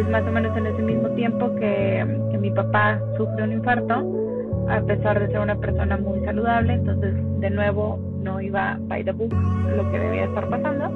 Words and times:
es 0.00 0.08
más 0.08 0.26
o 0.26 0.32
menos 0.32 0.56
en 0.56 0.66
ese 0.66 0.82
mismo 0.82 1.08
tiempo 1.10 1.54
que, 1.56 2.06
que 2.30 2.38
mi 2.38 2.50
papá 2.50 3.00
sufre 3.16 3.44
un 3.44 3.52
infarto, 3.52 4.04
a 4.68 4.80
pesar 4.82 5.20
de 5.20 5.28
ser 5.28 5.40
una 5.40 5.56
persona 5.56 5.96
muy 5.96 6.20
saludable, 6.24 6.74
entonces 6.74 7.14
de 7.40 7.50
nuevo 7.50 7.98
no 8.22 8.40
iba 8.40 8.78
by 8.82 9.04
the 9.04 9.12
book 9.12 9.34
lo 9.76 9.90
que 9.90 9.98
debía 9.98 10.24
estar 10.24 10.48
pasando. 10.48 10.90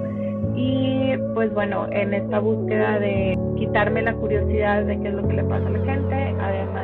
Y 0.56 1.16
pues 1.34 1.52
bueno, 1.52 1.88
en 1.90 2.14
esta 2.14 2.38
búsqueda 2.38 2.98
de 2.98 3.36
quitarme 3.56 4.02
la 4.02 4.14
curiosidad 4.14 4.84
de 4.84 5.00
qué 5.00 5.08
es 5.08 5.14
lo 5.14 5.26
que 5.26 5.34
le 5.34 5.44
pasa 5.44 5.66
a 5.66 5.70
la 5.70 5.84
gente, 5.84 6.34
además 6.40 6.83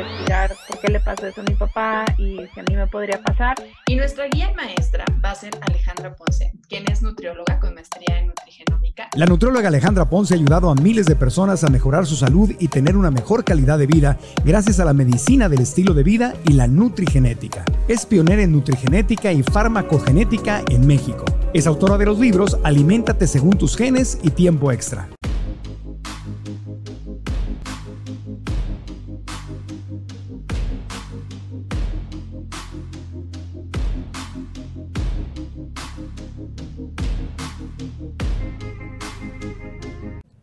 investigar 0.00 0.54
por 0.68 0.80
qué 0.80 0.88
le 0.92 1.00
pasó 1.00 1.26
eso 1.26 1.40
a 1.40 1.44
mi 1.44 1.54
papá 1.54 2.04
y 2.18 2.38
si 2.52 2.60
a 2.60 2.62
mí 2.68 2.76
me 2.76 2.86
podría 2.86 3.20
pasar. 3.22 3.56
Y 3.86 3.96
nuestra 3.96 4.26
guía 4.28 4.52
maestra 4.56 5.04
va 5.24 5.30
a 5.30 5.34
ser 5.34 5.58
Alejandra 5.62 6.14
Ponce, 6.14 6.52
quien 6.68 6.90
es 6.90 7.02
nutrióloga 7.02 7.58
con 7.60 7.74
maestría 7.74 8.18
en 8.18 8.28
nutrigenómica. 8.28 9.08
La 9.14 9.26
nutrióloga 9.26 9.68
Alejandra 9.68 10.08
Ponce 10.08 10.34
ha 10.34 10.36
ayudado 10.36 10.70
a 10.70 10.74
miles 10.74 11.06
de 11.06 11.16
personas 11.16 11.64
a 11.64 11.68
mejorar 11.68 12.06
su 12.06 12.16
salud 12.16 12.52
y 12.58 12.68
tener 12.68 12.96
una 12.96 13.10
mejor 13.10 13.44
calidad 13.44 13.78
de 13.78 13.86
vida 13.86 14.18
gracias 14.44 14.80
a 14.80 14.84
la 14.84 14.92
medicina 14.92 15.48
del 15.48 15.60
estilo 15.60 15.94
de 15.94 16.02
vida 16.02 16.34
y 16.44 16.52
la 16.52 16.66
nutrigenética. 16.66 17.64
Es 17.88 18.06
pionera 18.06 18.42
en 18.42 18.52
nutrigenética 18.52 19.32
y 19.32 19.42
farmacogenética 19.42 20.62
en 20.70 20.86
México. 20.86 21.24
Es 21.52 21.66
autora 21.66 21.96
de 21.98 22.06
los 22.06 22.18
libros 22.18 22.58
Aliméntate 22.64 23.26
según 23.26 23.56
tus 23.56 23.76
genes 23.76 24.18
y 24.22 24.30
Tiempo 24.30 24.72
Extra. 24.72 25.08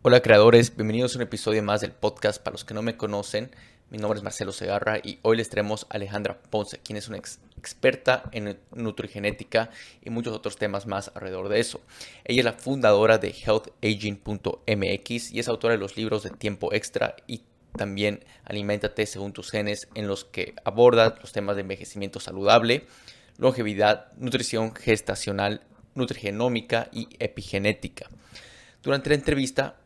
Hola 0.05 0.19
creadores, 0.19 0.75
bienvenidos 0.75 1.15
a 1.15 1.19
un 1.19 1.21
episodio 1.21 1.63
más 1.63 1.79
del 1.79 1.93
podcast. 1.93 2.43
Para 2.43 2.55
los 2.55 2.65
que 2.65 2.73
no 2.73 2.81
me 2.81 2.97
conocen, 2.97 3.51
mi 3.89 3.97
nombre 3.97 4.17
es 4.17 4.23
Marcelo 4.23 4.51
Segarra 4.51 4.97
y 5.01 5.17
hoy 5.21 5.37
les 5.37 5.47
traemos 5.47 5.85
a 5.85 5.95
Alejandra 5.95 6.41
Ponce, 6.49 6.79
quien 6.79 6.97
es 6.97 7.07
una 7.07 7.19
experta 7.19 8.23
en 8.33 8.59
nutrigenética 8.75 9.69
y 10.03 10.09
muchos 10.09 10.35
otros 10.35 10.57
temas 10.57 10.87
más 10.87 11.09
alrededor 11.15 11.47
de 11.47 11.61
eso. 11.61 11.79
Ella 12.25 12.41
es 12.41 12.43
la 12.43 12.51
fundadora 12.51 13.17
de 13.17 13.29
healthaging.mx 13.29 15.31
y 15.31 15.39
es 15.39 15.47
autora 15.47 15.75
de 15.75 15.79
los 15.79 15.95
libros 15.95 16.23
de 16.23 16.31
Tiempo 16.31 16.73
Extra 16.73 17.15
y 17.25 17.43
también 17.77 18.25
Aliméntate 18.43 19.05
según 19.05 19.31
tus 19.31 19.51
genes, 19.51 19.87
en 19.95 20.09
los 20.09 20.25
que 20.25 20.53
aborda 20.65 21.15
los 21.21 21.31
temas 21.31 21.55
de 21.55 21.61
envejecimiento 21.61 22.19
saludable, 22.19 22.87
longevidad, 23.37 24.11
nutrición 24.17 24.75
gestacional, 24.75 25.61
nutrigenómica 25.95 26.89
y 26.91 27.07
epigenética. 27.19 28.09
Durante 28.81 29.07
la 29.07 29.15
entrevista 29.15 29.77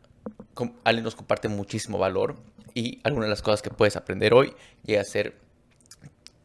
Ale 0.84 1.02
nos 1.02 1.14
comparte 1.14 1.48
muchísimo 1.48 1.98
valor 1.98 2.36
y 2.74 3.00
algunas 3.04 3.26
de 3.26 3.30
las 3.30 3.42
cosas 3.42 3.62
que 3.62 3.70
puedes 3.70 3.96
aprender 3.96 4.34
hoy 4.34 4.54
llega 4.84 5.02
a 5.02 5.04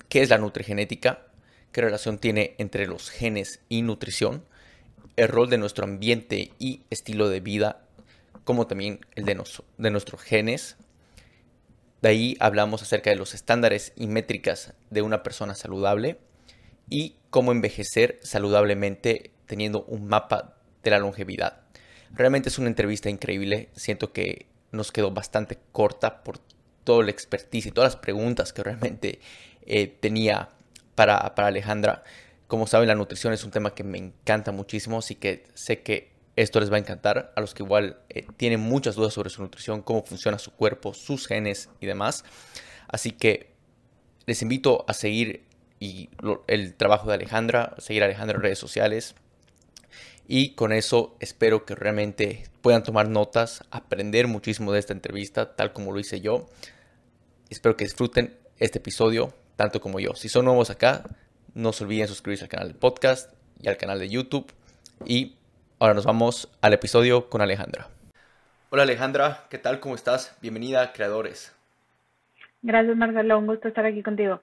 qué 0.09 0.22
es 0.22 0.30
la 0.30 0.38
nutrigenética, 0.38 1.28
qué 1.72 1.81
relación 1.81 2.17
tiene 2.20 2.55
entre 2.58 2.88
los 2.88 3.09
genes 3.09 3.61
y 3.70 3.81
nutrición, 3.81 4.45
el 5.16 5.28
rol 5.28 5.50
de 5.50 5.58
nuestro 5.58 5.86
ambiente 5.86 6.52
y 6.59 6.81
estilo 6.89 7.30
de 7.30 7.39
vida, 7.39 7.81
como 8.44 8.67
también 8.67 9.00
el 9.16 9.25
de 9.25 9.92
nuestros 9.92 10.22
genes. 10.22 10.77
De 12.02 12.09
ahí 12.09 12.38
hablamos 12.39 12.81
acerca 12.81 13.09
de 13.09 13.16
los 13.16 13.33
estándares 13.33 13.94
y 13.95 14.08
métricas 14.08 14.73
de 14.89 15.02
una 15.02 15.23
persona 15.23 15.55
saludable 15.55 16.20
y 16.89 17.16
cómo 17.30 17.52
envejecer 17.52 18.20
saludablemente 18.22 19.31
teniendo 19.45 19.83
un 19.86 20.08
mapa 20.08 20.58
de 20.83 20.92
la 20.92 21.00
longevidad. 21.00 21.62
Realmente 22.14 22.50
es 22.50 22.59
una 22.59 22.67
entrevista 22.67 23.09
increíble. 23.09 23.69
Siento 23.75 24.14
que 24.14 24.45
nos 24.72 24.92
quedó 24.92 25.11
bastante 25.11 25.58
corta 25.72 26.23
por 26.23 26.39
todo 26.83 27.02
el 27.02 27.09
expertise 27.09 27.67
y 27.67 27.72
todas 27.72 27.94
las 27.94 28.02
preguntas 28.02 28.53
que 28.53 28.64
realmente 28.64 29.20
eh, 29.66 29.88
tenía 29.88 30.50
para, 30.95 31.17
Alejandra. 31.36 32.03
Como 32.48 32.67
saben, 32.67 32.88
la 32.88 32.95
nutrición 32.95 33.33
es 33.33 33.43
un 33.43 33.52
tema 33.52 33.73
que 33.73 33.83
me 33.83 33.98
encanta 33.98 34.52
muchísimo, 34.52 34.99
así 34.99 35.15
que 35.15 35.45
sé 35.54 35.82
que 35.82 36.11
esto 36.36 36.60
les 36.60 36.71
va 36.71 36.76
a 36.76 36.80
encantar 36.80 37.32
a 37.36 37.42
los 37.42 37.54
que 37.54 37.64
igual 37.64 37.99
eh, 38.10 38.26
tienen 38.38 38.59
muchas 38.59 38.95
dudas 38.95 39.14
sobre 39.14 39.30
su 39.30 39.42
nutrición, 39.42 39.82
cómo 39.82 40.04
funciona 40.04 40.38
su 40.39 40.52
cuerpo, 40.52 40.93
sus 40.93 41.27
genes 41.27 41.70
y 41.80 41.86
demás. 41.86 42.26
Así 42.88 43.11
que 43.11 43.52
les 44.26 44.42
invito 44.42 44.86
a 44.88 44.93
seguir 44.93 45.45
el 46.48 46.76
trabajo 46.76 47.08
de 47.08 47.15
Alejandra, 47.15 47.76
seguir 47.77 48.04
a 48.04 48.05
Alejandra 48.05 48.38
en 48.38 48.43
redes 48.43 48.59
sociales, 48.59 49.15
y 50.28 50.56
con 50.56 50.72
eso 50.72 51.16
espero 51.20 51.66
que 51.66 51.76
realmente 51.76 52.44
puedan 52.61 52.84
tomar 52.84 53.10
notas, 53.10 53.64
aprender 53.72 54.28
muchísimo 54.28 54.72
de 54.72 54.80
esta 54.80 54.94
entrevista, 54.94 55.56
tal 55.56 55.73
como 55.73 55.92
lo 55.92 56.00
hice 56.00 56.22
yo. 56.22 56.48
Espero 57.50 57.76
que 57.76 57.84
disfruten 57.84 58.38
este 58.58 58.80
episodio, 58.80 59.33
tanto 59.56 59.82
como 59.82 60.00
yo. 60.00 60.16
Si 60.16 60.30
son 60.30 60.45
nuevos 60.45 60.70
acá, 60.70 61.04
no 61.54 61.73
se 61.73 61.83
olviden 61.83 62.08
suscribirse 62.08 62.45
al 62.45 62.50
canal 62.50 62.67
de 62.70 62.73
podcast 62.76 63.33
y 63.60 63.67
al 63.67 63.78
canal 63.78 64.00
de 64.00 64.10
YouTube. 64.10 64.52
Y 65.06 65.36
ahora 65.80 65.94
nos 65.94 66.06
vamos 66.06 66.50
al 66.62 66.73
episodio 66.73 67.30
con 67.30 67.42
Alejandra. 67.42 67.89
Hola 68.70 68.83
Alejandra, 68.83 69.45
¿qué 69.50 69.58
tal? 69.58 69.80
¿Cómo 69.80 69.94
estás? 69.94 70.36
Bienvenida 70.42 70.82
a 70.82 70.94
Creadores. 70.94 71.54
Gracias 72.62 72.95
Marcelo, 72.95 73.38
un 73.38 73.45
gusto 73.45 73.67
estar 73.67 73.86
aquí 73.86 74.02
contigo. 74.02 74.42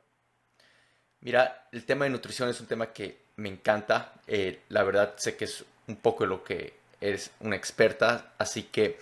Mira, 1.21 1.69
el 1.73 1.85
tema 1.85 2.05
de 2.05 2.11
nutrición 2.11 2.49
es 2.49 2.61
un 2.61 2.67
tema 2.67 2.93
que 2.93 3.20
me 3.41 3.49
encanta. 3.49 4.13
Eh, 4.27 4.61
la 4.69 4.83
verdad 4.85 5.15
sé 5.17 5.37
que 5.37 5.47
es 5.47 5.65
un 5.89 5.97
poco 5.97 6.27
lo 6.27 6.45
que 6.45 6.75
eres 7.01 7.33
una 7.41 7.57
experta, 7.57 8.33
así 8.39 8.65
que 8.65 8.99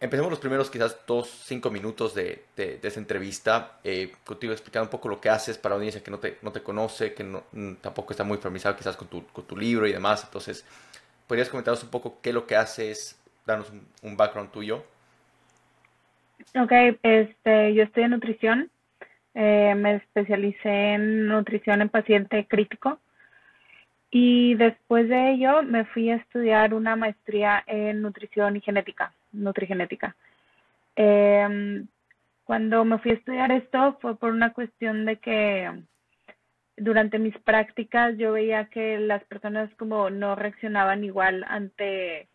empecemos 0.00 0.30
los 0.30 0.38
primeros 0.38 0.70
quizás 0.70 0.98
dos, 1.06 1.28
cinco 1.44 1.70
minutos 1.70 2.14
de, 2.14 2.44
de, 2.56 2.78
esa 2.82 3.00
entrevista, 3.00 3.78
eh, 3.82 4.12
contigo 4.24 4.52
explicando 4.52 4.84
un 4.84 4.90
poco 4.90 5.08
lo 5.08 5.20
que 5.20 5.28
haces 5.28 5.58
para 5.58 5.74
la 5.74 5.76
audiencia 5.76 6.02
que 6.02 6.10
no 6.10 6.18
te, 6.18 6.38
no 6.42 6.52
te 6.52 6.62
conoce, 6.62 7.12
que 7.14 7.24
no, 7.24 7.44
mm, 7.52 7.74
tampoco 7.74 8.12
está 8.12 8.22
muy 8.22 8.38
familiarizado 8.38 8.76
quizás 8.76 8.96
con 8.96 9.08
tu, 9.08 9.26
con 9.26 9.44
tu 9.44 9.56
libro 9.56 9.86
y 9.86 9.92
demás. 9.92 10.22
Entonces, 10.24 10.64
¿podrías 11.26 11.48
comentarnos 11.48 11.82
un 11.82 11.90
poco 11.90 12.18
qué 12.22 12.30
es 12.30 12.34
lo 12.34 12.46
que 12.46 12.54
haces, 12.54 13.18
darnos 13.44 13.72
un, 14.02 14.16
background 14.16 14.52
tuyo? 14.52 14.84
Ok, 16.54 16.72
este, 17.02 17.74
yo 17.74 17.82
estoy 17.82 18.04
en 18.04 18.10
nutrición, 18.10 18.70
eh, 19.34 19.74
me 19.74 19.96
especialicé 19.96 20.94
en 20.94 21.26
nutrición 21.26 21.82
en 21.82 21.88
paciente 21.88 22.46
crítico. 22.46 23.00
Y 24.16 24.54
después 24.54 25.08
de 25.08 25.32
ello 25.32 25.64
me 25.64 25.86
fui 25.86 26.08
a 26.08 26.14
estudiar 26.14 26.72
una 26.72 26.94
maestría 26.94 27.64
en 27.66 28.00
nutrición 28.00 28.54
y 28.54 28.60
genética, 28.60 29.12
nutrigenética. 29.32 30.14
Em, 30.94 31.88
cuando 32.44 32.84
me 32.84 32.98
fui 32.98 33.10
a 33.10 33.14
estudiar 33.14 33.50
esto 33.50 33.98
fue 34.00 34.16
por 34.16 34.30
una 34.30 34.52
cuestión 34.52 35.04
de 35.04 35.16
que 35.16 35.68
durante 36.76 37.18
mis 37.18 37.36
prácticas 37.38 38.16
yo 38.16 38.34
veía 38.34 38.66
que 38.66 39.00
las 39.00 39.24
personas 39.24 39.68
como 39.74 40.10
no 40.10 40.36
reaccionaban 40.36 41.02
igual 41.02 41.44
ante, 41.48 42.28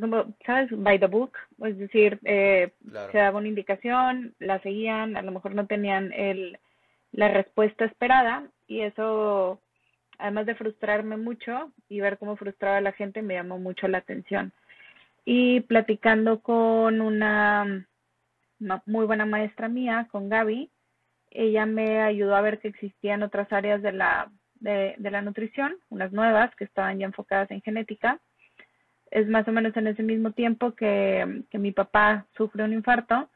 como, 0.00 0.32
¿sabes? 0.46 0.68
By 0.70 1.00
the 1.00 1.06
book, 1.06 1.32
es 1.64 1.76
decir, 1.76 2.20
eh, 2.22 2.70
se 3.10 3.18
daba 3.18 3.38
una 3.40 3.48
indicación, 3.48 4.32
la 4.38 4.60
seguían, 4.60 5.16
a 5.16 5.22
lo 5.22 5.32
mejor 5.32 5.56
no 5.56 5.66
tenían 5.66 6.12
el, 6.12 6.60
la 7.10 7.26
respuesta 7.26 7.84
esperada 7.84 8.44
y 8.68 8.82
eso 8.82 9.60
además 10.18 10.46
de 10.46 10.54
frustrarme 10.54 11.16
mucho 11.16 11.72
y 11.88 12.00
ver 12.00 12.18
cómo 12.18 12.36
frustraba 12.36 12.78
a 12.78 12.80
la 12.80 12.92
gente, 12.92 13.22
me 13.22 13.34
llamó 13.34 13.58
mucho 13.58 13.88
la 13.88 13.98
atención. 13.98 14.52
Y 15.24 15.60
platicando 15.62 16.40
con 16.40 17.00
una, 17.00 17.86
muy 18.86 19.06
buena 19.06 19.26
maestra 19.26 19.68
mía, 19.68 20.06
con 20.10 20.28
Gaby, 20.28 20.70
ella 21.30 21.66
me 21.66 22.02
ayudó 22.02 22.36
a 22.36 22.40
ver 22.40 22.60
que 22.60 22.68
existían 22.68 23.22
otras 23.22 23.52
áreas 23.52 23.82
de 23.82 23.92
la, 23.92 24.30
de, 24.60 24.94
de 24.98 25.10
la 25.10 25.22
nutrición, 25.22 25.76
unas 25.90 26.12
nuevas 26.12 26.54
que 26.56 26.64
estaban 26.64 26.98
ya 26.98 27.06
enfocadas 27.06 27.50
en 27.50 27.60
genética. 27.62 28.20
Es 29.10 29.28
más 29.28 29.46
o 29.48 29.52
menos 29.52 29.76
en 29.76 29.86
ese 29.88 30.02
mismo 30.02 30.32
tiempo 30.32 30.74
que, 30.74 31.42
que 31.50 31.58
mi 31.58 31.72
papá 31.72 32.26
sufre 32.36 32.64
un 32.64 32.72
infarto, 32.72 33.28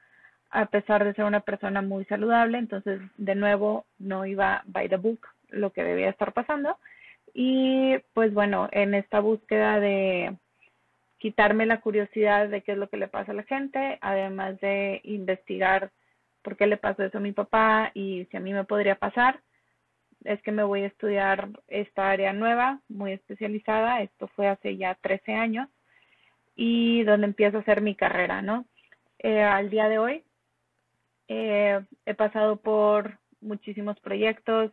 a 0.51 0.67
pesar 0.67 1.05
de 1.05 1.15
ser 1.15 1.25
una 1.25 1.41
persona 1.41 1.81
muy 1.81 2.05
saludable, 2.07 2.59
entonces 2.59 3.01
de 3.17 3.35
nuevo 3.35 3.87
no 3.99 4.27
iba 4.27 4.63
by 4.67 4.89
the 4.89 4.97
book, 4.97 5.29
lo 5.51 5.71
que 5.73 5.85
debía 5.85 6.11
estar 6.11 6.33
pasando. 6.33 6.79
Y 7.35 7.99
pues 8.15 8.33
bueno, 8.35 8.69
en 8.73 8.95
esta 8.95 9.21
búsqueda 9.21 9.81
de 9.81 10.37
quitarme 11.19 11.67
la 11.67 11.81
curiosidad 11.81 12.49
de 12.49 12.63
qué 12.63 12.73
es 12.73 12.79
lo 12.79 12.89
que 12.89 12.97
le 12.97 13.09
pasa 13.09 13.33
a 13.33 13.35
la 13.35 13.43
gente, 13.45 13.99
además 14.01 14.59
de 14.61 15.01
investigar 15.05 15.91
por 16.43 16.57
qué 16.57 16.67
le 16.67 16.79
pasó 16.79 17.03
eso 17.03 17.19
a 17.19 17.21
mi 17.21 17.33
papá 17.33 17.91
y 17.95 18.27
si 18.31 18.37
a 18.37 18.41
mí 18.41 18.53
me 18.53 18.65
podría 18.65 18.95
pasar, 18.95 19.41
es 20.25 20.41
que 20.43 20.53
me 20.53 20.63
voy 20.63 20.83
a 20.83 20.87
estudiar 20.87 21.49
esta 21.69 22.11
área 22.11 22.33
nueva, 22.33 22.81
muy 22.89 23.13
especializada. 23.13 24.03
Esto 24.03 24.29
fue 24.29 24.49
hace 24.49 24.77
ya 24.77 24.95
13 24.95 25.35
años 25.35 25.69
y 26.57 27.05
donde 27.05 27.27
empiezo 27.27 27.59
a 27.59 27.61
hacer 27.61 27.81
mi 27.81 27.95
carrera, 27.95 28.43
¿no? 28.43 28.67
Eh, 29.19 29.43
al 29.43 29.71
día 29.71 29.89
de 29.89 29.99
hoy 29.99 30.25
eh, 31.29 31.81
he 32.07 32.15
pasado 32.15 32.57
por 32.57 33.19
muchísimos 33.41 33.99
proyectos, 34.01 34.71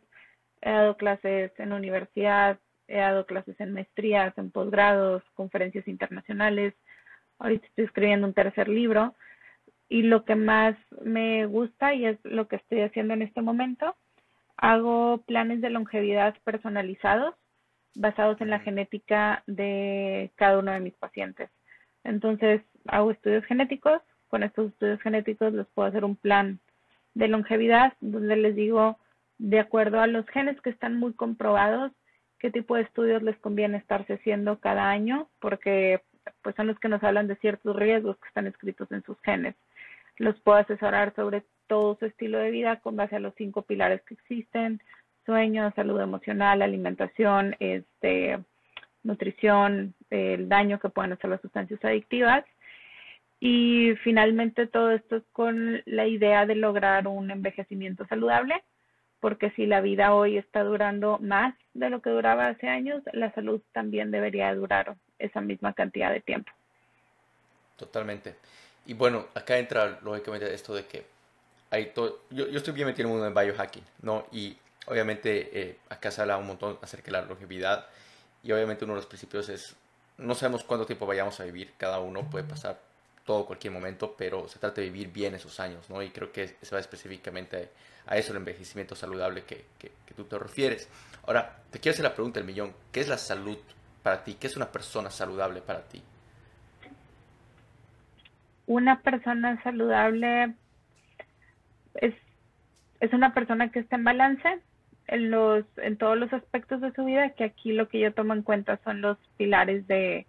He 0.61 0.69
dado 0.71 0.97
clases 0.97 1.51
en 1.59 1.73
universidad, 1.73 2.59
he 2.87 2.97
dado 2.97 3.25
clases 3.25 3.59
en 3.59 3.73
maestrías, 3.73 4.37
en 4.37 4.51
posgrados, 4.51 5.23
conferencias 5.33 5.87
internacionales. 5.87 6.73
Ahorita 7.39 7.67
estoy 7.67 7.85
escribiendo 7.85 8.27
un 8.27 8.33
tercer 8.33 8.67
libro. 8.67 9.15
y 9.89 10.01
lo 10.03 10.25
que 10.25 10.35
más 10.35 10.75
me 11.01 11.45
gusta 11.45 11.93
y 11.93 12.05
es 12.05 12.17
lo 12.23 12.49
que 12.49 12.57
estoy 12.57 12.81
haciendo 12.81 13.13
en 13.13 13.21
este 13.21 13.41
momento, 13.41 13.95
hago 14.57 15.19
planes 15.25 15.61
de 15.61 15.69
longevidad 15.69 16.35
personalizados 16.43 17.35
basados 17.97 18.39
en 18.41 18.49
la 18.49 18.59
genética 18.59 19.43
de 19.47 20.31
cada 20.35 20.59
uno 20.59 20.71
de 20.71 20.79
mis 20.79 20.93
pacientes. 20.93 21.49
Entonces, 22.03 22.61
hago 22.87 23.11
estudios 23.11 23.43
genéticos, 23.45 24.01
con 24.29 24.43
estos 24.43 24.71
estudios 24.71 25.01
genéticos 25.01 25.53
les 25.53 25.67
puedo 25.67 25.89
hacer 25.89 26.05
un 26.05 26.15
plan 26.15 26.59
de 27.15 27.27
longevidad 27.27 27.93
donde 27.99 28.35
les 28.35 28.55
digo, 28.55 28.99
de 29.37 29.59
acuerdo 29.59 29.99
a 29.99 30.07
los 30.07 30.27
genes 30.27 30.59
que 30.61 30.69
están 30.69 30.97
muy 30.99 31.13
comprobados, 31.13 31.91
qué 32.39 32.51
tipo 32.51 32.75
de 32.75 32.83
estudios 32.83 33.23
les 33.23 33.37
conviene 33.37 33.77
estarse 33.77 34.13
haciendo 34.13 34.59
cada 34.59 34.89
año, 34.89 35.29
porque 35.39 36.01
pues 36.41 36.55
son 36.55 36.67
los 36.67 36.79
que 36.79 36.89
nos 36.89 37.03
hablan 37.03 37.27
de 37.27 37.37
ciertos 37.37 37.75
riesgos 37.75 38.17
que 38.17 38.27
están 38.27 38.47
escritos 38.47 38.91
en 38.91 39.03
sus 39.03 39.19
genes. 39.21 39.55
Los 40.17 40.39
puedo 40.41 40.57
asesorar 40.57 41.13
sobre 41.15 41.43
todo 41.67 41.97
su 41.99 42.05
estilo 42.05 42.39
de 42.39 42.51
vida 42.51 42.77
con 42.77 42.95
base 42.95 43.15
a 43.15 43.19
los 43.19 43.33
cinco 43.35 43.61
pilares 43.61 44.01
que 44.03 44.15
existen, 44.15 44.81
sueño, 45.25 45.71
salud 45.75 45.99
emocional, 46.01 46.61
alimentación, 46.61 47.55
este, 47.59 48.39
nutrición, 49.03 49.93
el 50.09 50.49
daño 50.49 50.79
que 50.79 50.89
pueden 50.89 51.13
hacer 51.13 51.29
las 51.29 51.41
sustancias 51.41 51.83
adictivas. 51.83 52.45
Y 53.39 53.93
finalmente 54.03 54.65
todo 54.65 54.91
esto 54.91 55.17
es 55.17 55.23
con 55.31 55.81
la 55.85 56.07
idea 56.07 56.45
de 56.45 56.55
lograr 56.55 57.07
un 57.07 57.29
envejecimiento 57.29 58.07
saludable, 58.07 58.63
porque 59.19 59.51
si 59.51 59.65
la 59.65 59.81
vida 59.81 60.13
hoy 60.13 60.37
está 60.37 60.63
durando 60.63 61.17
más 61.19 61.55
de 61.73 61.89
lo 61.89 62.01
que 62.01 62.09
duraba 62.09 62.47
hace 62.47 62.67
años, 62.67 63.01
la 63.13 63.33
salud 63.33 63.61
también 63.73 64.11
debería 64.11 64.53
durar 64.53 64.95
esa 65.19 65.41
misma 65.41 65.73
cantidad 65.73 66.11
de 66.11 66.21
tiempo. 66.21 66.51
Totalmente. 67.75 68.35
Y 68.85 68.93
bueno, 68.93 69.27
acá 69.33 69.57
entra 69.57 69.99
lógicamente 70.01 70.53
esto 70.53 70.73
de 70.73 70.85
que 70.85 71.05
hay 71.69 71.87
todo, 71.87 72.21
yo, 72.29 72.47
yo 72.47 72.57
estoy 72.57 72.73
bien 72.73 72.87
metido 72.87 73.07
en 73.07 73.13
el 73.13 73.19
mundo 73.19 73.39
de 73.39 73.45
biohacking, 73.45 73.83
¿no? 74.01 74.25
Y 74.31 74.57
obviamente 74.85 75.49
eh, 75.59 75.77
acá 75.89 76.11
se 76.11 76.21
habla 76.21 76.37
un 76.37 76.47
montón 76.47 76.77
acerca 76.81 77.07
de 77.07 77.11
la 77.11 77.21
longevidad 77.23 77.87
y 78.43 78.51
obviamente 78.51 78.85
uno 78.85 78.93
de 78.93 78.99
los 78.99 79.05
principios 79.05 79.49
es, 79.49 79.75
no 80.17 80.33
sabemos 80.35 80.63
cuánto 80.63 80.85
tiempo 80.85 81.05
vayamos 81.05 81.39
a 81.39 81.43
vivir, 81.43 81.73
cada 81.77 81.99
uno 81.99 82.29
puede 82.29 82.45
pasar 82.45 82.79
todo 83.27 83.45
cualquier 83.45 83.71
momento, 83.71 84.15
pero 84.17 84.47
se 84.47 84.57
trata 84.57 84.81
de 84.81 84.89
vivir 84.89 85.11
bien 85.11 85.35
esos 85.35 85.59
años, 85.59 85.87
¿no? 85.91 86.01
Y 86.01 86.09
creo 86.09 86.31
que 86.31 86.47
se 86.47 86.73
va 86.73 86.79
específicamente 86.79 87.69
a 88.07 88.17
eso, 88.17 88.31
el 88.31 88.37
envejecimiento 88.37 88.95
saludable 88.95 89.43
que, 89.43 89.65
que, 89.77 89.91
que 90.07 90.13
tú 90.15 90.23
te 90.23 90.39
refieres. 90.39 90.89
Ahora, 91.27 91.57
te 91.69 91.79
quiero 91.79 91.93
hacer 91.93 92.05
la 92.05 92.15
pregunta 92.15 92.39
del 92.39 92.47
millón, 92.47 92.73
¿qué 92.91 93.01
es 93.01 93.09
la 93.09 93.17
salud 93.17 93.59
para 94.01 94.23
ti? 94.23 94.35
¿Qué 94.39 94.47
es 94.47 94.55
una 94.55 94.71
persona 94.71 95.11
saludable 95.11 95.61
para 95.61 95.81
ti? 95.81 96.01
Una 98.65 99.01
persona 99.01 99.61
saludable 99.61 100.55
es, 101.95 102.15
es 102.99 103.13
una 103.13 103.33
persona 103.33 103.69
que 103.69 103.79
está 103.79 103.97
en 103.97 104.03
balance 104.03 104.61
en, 105.07 105.31
los, 105.31 105.65
en 105.77 105.97
todos 105.97 106.17
los 106.17 106.31
aspectos 106.33 106.81
de 106.81 106.91
su 106.93 107.05
vida, 107.05 107.29
que 107.31 107.43
aquí 107.43 107.71
lo 107.71 107.87
que 107.87 107.99
yo 107.99 108.13
tomo 108.13 108.33
en 108.33 108.43
cuenta 108.43 108.79
son 108.83 109.01
los 109.01 109.17
pilares 109.37 109.87
de, 109.87 110.25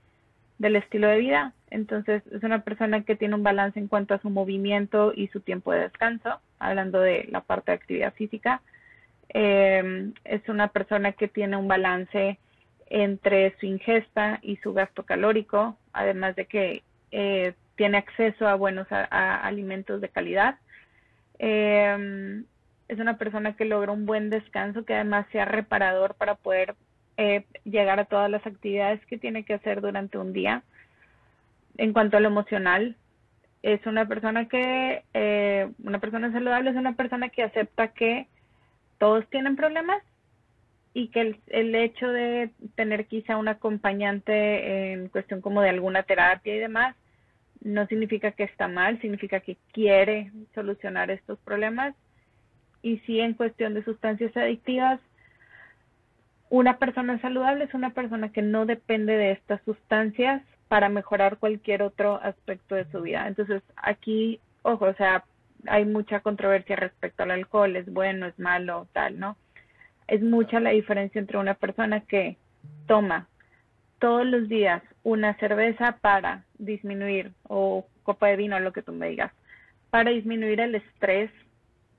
del 0.58 0.76
estilo 0.76 1.08
de 1.08 1.18
vida. 1.18 1.52
Entonces, 1.70 2.22
es 2.32 2.42
una 2.42 2.62
persona 2.62 3.02
que 3.02 3.16
tiene 3.16 3.34
un 3.34 3.42
balance 3.42 3.78
en 3.78 3.88
cuanto 3.88 4.14
a 4.14 4.20
su 4.20 4.30
movimiento 4.30 5.12
y 5.14 5.28
su 5.28 5.40
tiempo 5.40 5.72
de 5.72 5.80
descanso, 5.80 6.40
hablando 6.58 7.00
de 7.00 7.26
la 7.30 7.40
parte 7.40 7.72
de 7.72 7.76
actividad 7.76 8.14
física. 8.14 8.62
Eh, 9.30 10.12
es 10.24 10.48
una 10.48 10.68
persona 10.68 11.12
que 11.12 11.28
tiene 11.28 11.56
un 11.56 11.68
balance 11.68 12.38
entre 12.86 13.54
su 13.58 13.66
ingesta 13.66 14.38
y 14.42 14.56
su 14.56 14.72
gasto 14.72 15.02
calórico, 15.04 15.76
además 15.92 16.36
de 16.36 16.46
que 16.46 16.82
eh, 17.10 17.54
tiene 17.76 17.98
acceso 17.98 18.48
a 18.48 18.54
buenos 18.54 18.86
alimentos 18.90 20.00
de 20.00 20.08
calidad. 20.08 20.56
Eh, 21.38 22.42
es 22.88 22.98
una 22.98 23.18
persona 23.18 23.54
que 23.54 23.66
logra 23.66 23.92
un 23.92 24.06
buen 24.06 24.30
descanso, 24.30 24.84
que 24.84 24.94
además 24.94 25.26
sea 25.30 25.44
reparador 25.44 26.14
para 26.14 26.34
poder 26.34 26.74
eh, 27.18 27.44
llegar 27.64 28.00
a 28.00 28.06
todas 28.06 28.30
las 28.30 28.46
actividades 28.46 29.04
que 29.06 29.18
tiene 29.18 29.44
que 29.44 29.54
hacer 29.54 29.80
durante 29.80 30.18
un 30.18 30.32
día. 30.32 30.62
En 31.78 31.92
cuanto 31.92 32.16
a 32.16 32.20
lo 32.20 32.28
emocional, 32.28 32.96
es 33.62 33.84
una 33.86 34.06
persona 34.06 34.48
que, 34.48 35.02
una 35.82 35.98
persona 36.00 36.32
saludable 36.32 36.70
es 36.70 36.76
una 36.76 36.94
persona 36.94 37.28
que 37.28 37.42
acepta 37.42 37.88
que 37.88 38.26
todos 38.98 39.26
tienen 39.30 39.56
problemas 39.56 40.02
y 40.92 41.08
que 41.08 41.20
el, 41.20 41.40
el, 41.46 41.74
hecho 41.74 42.08
de 42.08 42.50
tener 42.74 43.06
quizá 43.06 43.36
un 43.36 43.46
acompañante 43.46 44.92
en 44.92 45.08
cuestión 45.08 45.40
como 45.40 45.60
de 45.60 45.70
alguna 45.70 46.02
terapia 46.02 46.56
y 46.56 46.58
demás, 46.58 46.96
no 47.60 47.86
significa 47.86 48.32
que 48.32 48.44
está 48.44 48.68
mal, 48.68 49.00
significa 49.00 49.40
que 49.40 49.56
quiere 49.72 50.32
solucionar 50.54 51.10
estos 51.10 51.38
problemas. 51.40 51.94
Y 52.82 52.98
si 53.00 53.20
en 53.20 53.34
cuestión 53.34 53.74
de 53.74 53.84
sustancias 53.84 54.36
adictivas, 54.36 55.00
una 56.50 56.78
persona 56.78 57.20
saludable 57.20 57.64
es 57.64 57.74
una 57.74 57.90
persona 57.90 58.32
que 58.32 58.42
no 58.42 58.66
depende 58.66 59.16
de 59.16 59.32
estas 59.32 59.60
sustancias 59.64 60.42
para 60.68 60.88
mejorar 60.88 61.38
cualquier 61.38 61.82
otro 61.82 62.20
aspecto 62.22 62.74
de 62.74 62.84
su 62.90 63.02
vida. 63.02 63.26
Entonces, 63.26 63.62
aquí, 63.76 64.40
ojo, 64.62 64.84
o 64.84 64.94
sea, 64.94 65.24
hay 65.66 65.84
mucha 65.84 66.20
controversia 66.20 66.76
respecto 66.76 67.22
al 67.22 67.32
alcohol, 67.32 67.74
es 67.76 67.92
bueno, 67.92 68.26
es 68.26 68.38
malo, 68.38 68.86
tal, 68.92 69.18
¿no? 69.18 69.36
Es 70.06 70.22
mucha 70.22 70.60
la 70.60 70.70
diferencia 70.70 71.18
entre 71.18 71.38
una 71.38 71.54
persona 71.54 72.00
que 72.00 72.36
toma 72.86 73.26
todos 73.98 74.24
los 74.26 74.48
días 74.48 74.82
una 75.02 75.34
cerveza 75.38 75.98
para 76.00 76.44
disminuir, 76.58 77.32
o 77.44 77.86
copa 78.02 78.28
de 78.28 78.36
vino, 78.36 78.60
lo 78.60 78.72
que 78.72 78.82
tú 78.82 78.92
me 78.92 79.08
digas, 79.08 79.32
para 79.90 80.10
disminuir 80.10 80.60
el 80.60 80.74
estrés 80.74 81.30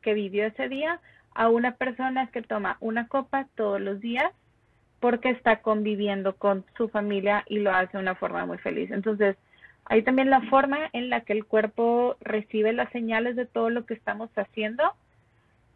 que 0.02 0.14
vivió 0.14 0.46
ese 0.46 0.70
día, 0.70 1.00
a 1.34 1.50
una 1.50 1.76
persona 1.76 2.28
que 2.28 2.42
toma 2.42 2.78
una 2.80 3.08
copa 3.08 3.48
todos 3.56 3.80
los 3.80 4.00
días 4.00 4.32
porque 5.00 5.30
está 5.30 5.62
conviviendo 5.62 6.36
con 6.36 6.66
su 6.78 6.90
familia 6.90 7.44
y 7.48 7.60
lo 7.60 7.72
hace 7.72 7.98
de 7.98 8.04
una 8.04 8.16
forma 8.16 8.46
muy 8.46 8.58
feliz. 8.58 8.92
Entonces, 8.92 9.38
hay 9.86 10.04
también 10.04 10.30
la 10.30 10.42
forma 10.42 10.90
en 10.94 11.10
la 11.10 11.22
que 11.22 11.34
el 11.34 11.46
cuerpo 11.46 12.16
recibe 12.22 12.74
las 12.74 12.92
señales 12.92 13.36
de 13.36 13.46
todo 13.46 13.70
lo 13.70 13.86
que 13.86 13.96
estamos 13.96 14.30
haciendo 14.36 14.84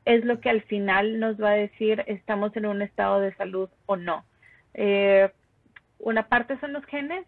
es 0.05 0.25
lo 0.25 0.39
que 0.39 0.49
al 0.49 0.61
final 0.63 1.19
nos 1.19 1.41
va 1.41 1.51
a 1.51 1.55
decir 1.55 2.03
estamos 2.07 2.55
en 2.55 2.65
un 2.65 2.81
estado 2.81 3.19
de 3.19 3.33
salud 3.35 3.69
o 3.85 3.95
no. 3.95 4.25
Eh, 4.73 5.31
una 5.99 6.27
parte 6.27 6.59
son 6.59 6.73
los 6.73 6.85
genes, 6.85 7.25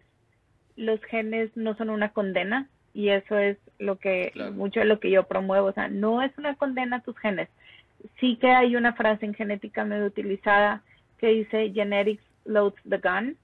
los 0.76 1.02
genes 1.04 1.50
no 1.56 1.74
son 1.76 1.90
una 1.90 2.10
condena 2.10 2.68
y 2.92 3.08
eso 3.08 3.38
es 3.38 3.56
lo 3.78 3.96
que 3.96 4.32
mucho 4.54 4.80
de 4.80 4.86
lo 4.86 5.00
que 5.00 5.10
yo 5.10 5.24
promuevo, 5.24 5.68
o 5.68 5.72
sea, 5.72 5.88
no 5.88 6.22
es 6.22 6.36
una 6.38 6.54
condena 6.54 6.96
a 6.96 7.02
tus 7.02 7.18
genes. 7.18 7.48
Sí 8.20 8.36
que 8.36 8.50
hay 8.50 8.76
una 8.76 8.92
frase 8.92 9.24
en 9.24 9.34
genética 9.34 9.84
medio 9.84 10.06
utilizada 10.06 10.82
que 11.18 11.28
dice 11.28 11.72
genetics 11.72 12.22
loads 12.44 12.76
the 12.88 12.98
gun, 12.98 13.36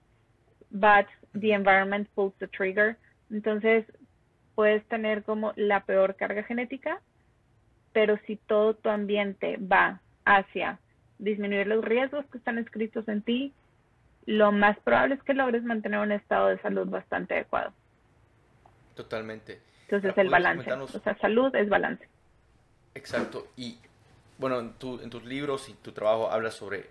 but 0.71 1.07
the 1.35 1.53
environment 1.53 2.09
pulls 2.15 2.35
the 2.39 2.49
trigger. 2.49 2.97
Entonces, 3.31 3.85
puedes 4.55 4.85
tener 4.89 5.23
como 5.23 5.53
la 5.57 5.81
peor 5.85 6.17
carga 6.17 6.43
genética, 6.43 7.01
pero 7.93 8.19
si 8.27 8.37
todo 8.37 8.75
tu 8.75 8.89
ambiente 8.89 9.57
va 9.59 10.01
hacia 10.25 10.79
disminuir 11.19 11.67
los 11.67 11.85
riesgos 11.85 12.25
que 12.27 12.39
están 12.39 12.59
escritos 12.59 13.07
en 13.09 13.23
ti, 13.23 13.53
lo 14.27 14.53
más 14.53 14.79
probable 14.81 15.17
es 15.17 15.23
que 15.23 15.35
logres 15.35 15.63
mantener 15.65 16.01
un 16.01 16.13
estado 16.13 16.49
de 16.49 16.59
salud 16.59 16.89
bastante 16.89 17.35
adecuado. 17.35 17.73
Totalmente. 18.95 19.61
Entonces 19.83 20.17
el 20.17 20.29
balance, 20.29 20.73
o 20.73 20.87
sea, 20.87 21.17
salud 21.19 21.55
es 21.55 21.69
balance. 21.69 22.07
Exacto. 22.95 23.49
Y 23.57 23.79
bueno, 24.39 24.59
en, 24.61 24.73
tu, 24.75 25.01
en 25.01 25.11
tus 25.11 25.25
libros 25.25 25.69
y 25.69 25.75
tu 25.75 25.93
trabajo 25.93 26.31
hablas 26.31 26.55
sobre 26.55 26.87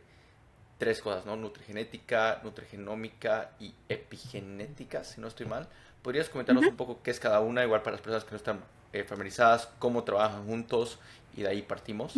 tres 0.82 1.00
cosas, 1.00 1.28
¿no? 1.28 1.36
Nutrigenética, 1.36 2.42
nutrigenómica 2.44 3.52
y 3.60 3.72
epigenética, 3.88 5.04
si 5.04 5.22
no 5.22 5.28
estoy 5.28 5.46
mal. 5.46 5.68
¿Podrías 6.02 6.28
comentarnos 6.28 6.66
un 6.66 6.76
poco 6.76 7.04
qué 7.04 7.12
es 7.12 7.20
cada 7.20 7.40
una, 7.40 7.64
igual 7.64 7.84
para 7.84 7.92
las 7.92 8.02
personas 8.02 8.26
que 8.26 8.32
no 8.32 8.38
están 8.38 8.62
eh, 8.92 9.04
familiarizadas, 9.04 9.68
cómo 9.78 10.04
trabajan 10.04 10.44
juntos 10.48 11.00
y 11.38 11.44
de 11.44 11.50
ahí 11.50 11.62
partimos? 11.62 12.18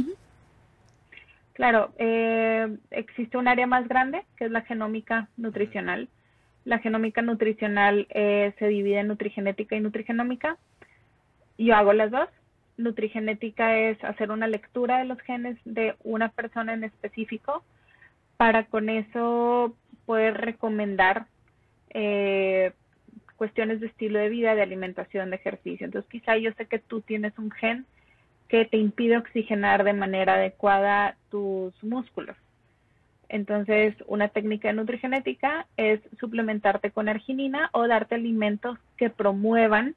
Claro, 1.52 1.92
eh, 1.98 2.74
existe 2.92 3.38
un 3.38 3.50
área 3.50 3.68
más 3.68 3.86
grande 3.90 4.24
que 4.38 4.46
es 4.46 4.52
la 4.52 4.62
genómica 4.62 5.28
nutricional. 5.36 6.08
La 6.64 6.80
genómica 6.80 7.22
nutricional 7.22 8.08
eh, 8.12 8.54
se 8.60 8.68
divide 8.70 9.00
en 9.00 9.10
nutrigenética 9.10 9.76
y 9.76 9.82
nutrigenómica. 9.82 10.58
Yo 11.58 11.76
hago 11.76 11.92
las 11.92 12.12
dos. 12.12 12.30
Nutrigenética 12.78 13.78
es 13.78 14.02
hacer 14.06 14.32
una 14.32 14.48
lectura 14.48 15.00
de 15.00 15.06
los 15.06 15.20
genes 15.20 15.58
de 15.66 15.96
una 16.06 16.30
persona 16.30 16.74
en 16.74 16.86
específico 16.86 17.62
para 18.44 18.66
con 18.66 18.90
eso 18.90 19.74
poder 20.06 20.34
recomendar 20.34 21.28
eh, 21.92 22.74
cuestiones 23.38 23.80
de 23.80 23.88
estilo 23.88 24.20
de 24.20 24.28
vida, 24.28 24.54
de 24.54 24.62
alimentación, 24.62 25.30
de 25.30 25.38
ejercicio. 25.38 25.86
Entonces 25.86 26.12
quizá 26.12 26.36
yo 26.36 26.52
sé 26.58 26.66
que 26.66 26.78
tú 26.78 27.00
tienes 27.00 27.40
un 27.40 27.52
gen 27.52 27.86
que 28.50 28.66
te 28.66 28.76
impide 28.76 29.16
oxigenar 29.16 29.86
de 29.86 29.94
manera 29.94 30.34
adecuada 30.34 31.16
tus 31.32 31.74
músculos. 31.86 32.36
Entonces, 33.30 33.96
una 34.08 34.28
técnica 34.28 34.68
de 34.68 34.74
nutrigenética 34.74 35.66
es 35.78 36.02
suplementarte 36.20 36.92
con 36.92 37.08
arginina 37.08 37.70
o 37.72 37.88
darte 37.88 38.16
alimentos 38.16 38.78
que 38.98 39.10
promuevan 39.10 39.96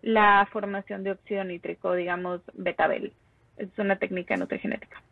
la 0.00 0.48
formación 0.52 1.02
de 1.02 1.10
óxido 1.10 1.42
nítrico, 1.42 1.94
digamos, 1.94 2.40
betabel. 2.54 3.12
Es 3.56 3.76
una 3.78 3.96
técnica 3.96 4.36
nutrigenética. 4.36 5.02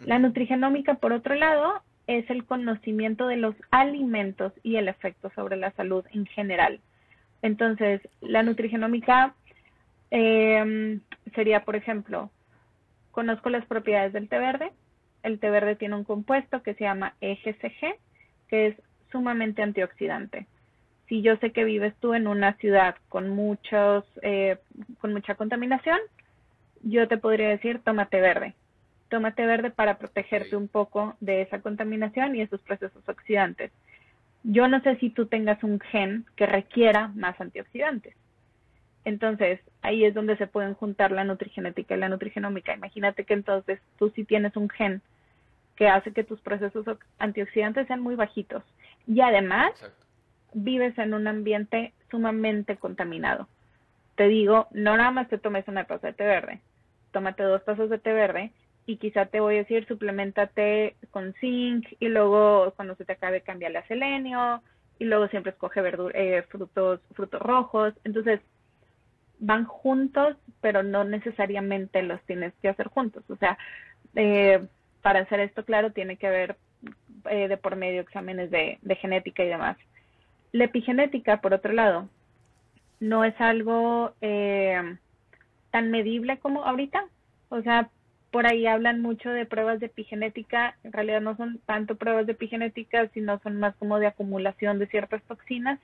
La 0.00 0.18
nutrigenómica, 0.18 0.94
por 0.94 1.12
otro 1.12 1.36
lado, 1.36 1.84
es 2.06 2.28
el 2.30 2.44
conocimiento 2.44 3.26
de 3.26 3.36
los 3.36 3.54
alimentos 3.70 4.52
y 4.62 4.76
el 4.76 4.88
efecto 4.88 5.30
sobre 5.34 5.56
la 5.56 5.70
salud 5.72 6.04
en 6.12 6.26
general. 6.26 6.80
Entonces, 7.42 8.00
la 8.20 8.42
nutrigenómica 8.42 9.34
em, 10.10 11.00
sería, 11.34 11.64
por 11.64 11.76
ejemplo, 11.76 12.30
conozco 13.10 13.48
las 13.50 13.64
propiedades 13.66 14.12
del 14.12 14.28
té 14.28 14.38
verde. 14.38 14.72
El 15.22 15.38
té 15.38 15.50
verde 15.50 15.76
tiene 15.76 15.96
un 15.96 16.04
compuesto 16.04 16.62
que 16.62 16.74
se 16.74 16.84
llama 16.84 17.14
EGCG, 17.20 17.94
que 18.48 18.66
es 18.68 18.76
sumamente 19.12 19.62
antioxidante. 19.62 20.46
Si 21.08 21.22
yo 21.22 21.36
sé 21.36 21.52
que 21.52 21.64
vives 21.64 21.94
tú 22.00 22.14
en 22.14 22.26
una 22.26 22.54
ciudad 22.54 22.96
con 23.08 23.30
muchos, 23.30 24.04
eh, 24.22 24.58
con 25.00 25.12
mucha 25.12 25.34
contaminación, 25.34 25.98
yo 26.82 27.08
te 27.08 27.18
podría 27.18 27.48
decir, 27.48 27.80
tómate 27.84 28.20
verde. 28.20 28.54
Tómate 29.10 29.44
verde 29.44 29.70
para 29.70 29.98
protegerte 29.98 30.56
un 30.56 30.68
poco 30.68 31.16
de 31.20 31.42
esa 31.42 31.60
contaminación 31.60 32.34
y 32.34 32.42
esos 32.42 32.62
procesos 32.62 33.06
oxidantes. 33.08 33.72
Yo 34.44 34.68
no 34.68 34.80
sé 34.80 34.96
si 34.96 35.10
tú 35.10 35.26
tengas 35.26 35.62
un 35.62 35.80
gen 35.80 36.24
que 36.36 36.46
requiera 36.46 37.08
más 37.08 37.38
antioxidantes. 37.40 38.14
Entonces, 39.04 39.60
ahí 39.82 40.04
es 40.04 40.14
donde 40.14 40.36
se 40.36 40.46
pueden 40.46 40.74
juntar 40.74 41.10
la 41.10 41.24
nutrigenética 41.24 41.96
y 41.96 41.98
la 41.98 42.08
nutrigenómica. 42.08 42.74
Imagínate 42.74 43.24
que 43.24 43.34
entonces 43.34 43.80
tú 43.98 44.10
sí 44.14 44.24
tienes 44.24 44.56
un 44.56 44.70
gen 44.70 45.02
que 45.74 45.88
hace 45.88 46.12
que 46.12 46.24
tus 46.24 46.40
procesos 46.40 46.86
antioxidantes 47.18 47.88
sean 47.88 48.00
muy 48.00 48.14
bajitos. 48.14 48.62
Y 49.06 49.22
además, 49.22 49.72
vives 50.52 50.96
en 50.98 51.14
un 51.14 51.26
ambiente 51.26 51.92
sumamente 52.10 52.76
contaminado. 52.76 53.48
Te 54.14 54.28
digo, 54.28 54.68
no 54.70 54.96
nada 54.96 55.10
más 55.10 55.28
te 55.28 55.38
tomes 55.38 55.66
una 55.68 55.84
taza 55.84 56.08
de 56.08 56.12
té 56.12 56.24
verde, 56.24 56.60
tómate 57.10 57.42
dos 57.42 57.64
tazas 57.64 57.88
de 57.90 57.98
té 57.98 58.12
verde 58.12 58.52
y 58.86 58.96
quizá 58.96 59.26
te 59.26 59.40
voy 59.40 59.56
a 59.56 59.58
decir, 59.58 59.86
suplementate 59.86 60.96
con 61.10 61.34
zinc 61.34 61.86
y 62.00 62.08
luego 62.08 62.72
cuando 62.76 62.94
se 62.96 63.04
te 63.04 63.12
acabe 63.12 63.42
cambiarle 63.42 63.78
a 63.78 63.86
selenio 63.86 64.62
y 64.98 65.04
luego 65.04 65.28
siempre 65.28 65.52
escoge 65.52 65.80
eh, 66.14 66.42
frutos, 66.48 67.00
frutos 67.14 67.40
rojos. 67.40 67.94
Entonces, 68.04 68.40
van 69.38 69.64
juntos, 69.64 70.36
pero 70.60 70.82
no 70.82 71.04
necesariamente 71.04 72.02
los 72.02 72.20
tienes 72.22 72.52
que 72.60 72.68
hacer 72.68 72.88
juntos. 72.88 73.24
O 73.28 73.36
sea, 73.36 73.58
eh, 74.14 74.66
para 75.02 75.20
hacer 75.20 75.40
esto 75.40 75.64
claro, 75.64 75.92
tiene 75.92 76.16
que 76.16 76.26
haber 76.26 76.56
eh, 77.30 77.48
de 77.48 77.56
por 77.56 77.76
medio 77.76 78.00
exámenes 78.00 78.50
de, 78.50 78.78
de 78.82 78.96
genética 78.96 79.44
y 79.44 79.48
demás. 79.48 79.76
La 80.52 80.64
epigenética, 80.64 81.40
por 81.40 81.54
otro 81.54 81.72
lado, 81.72 82.08
no 83.00 83.24
es 83.24 83.38
algo 83.40 84.12
eh, 84.20 84.96
tan 85.70 85.90
medible 85.90 86.38
como 86.38 86.64
ahorita. 86.64 87.04
O 87.48 87.62
sea, 87.62 87.90
por 88.30 88.46
ahí 88.46 88.66
hablan 88.66 89.02
mucho 89.02 89.30
de 89.30 89.46
pruebas 89.46 89.80
de 89.80 89.86
epigenética. 89.86 90.76
En 90.84 90.92
realidad 90.92 91.20
no 91.20 91.36
son 91.36 91.58
tanto 91.66 91.96
pruebas 91.96 92.26
de 92.26 92.32
epigenética, 92.32 93.08
sino 93.08 93.38
son 93.40 93.58
más 93.58 93.74
como 93.76 93.98
de 93.98 94.06
acumulación 94.06 94.78
de 94.78 94.86
ciertas 94.86 95.22
toxinas. 95.24 95.80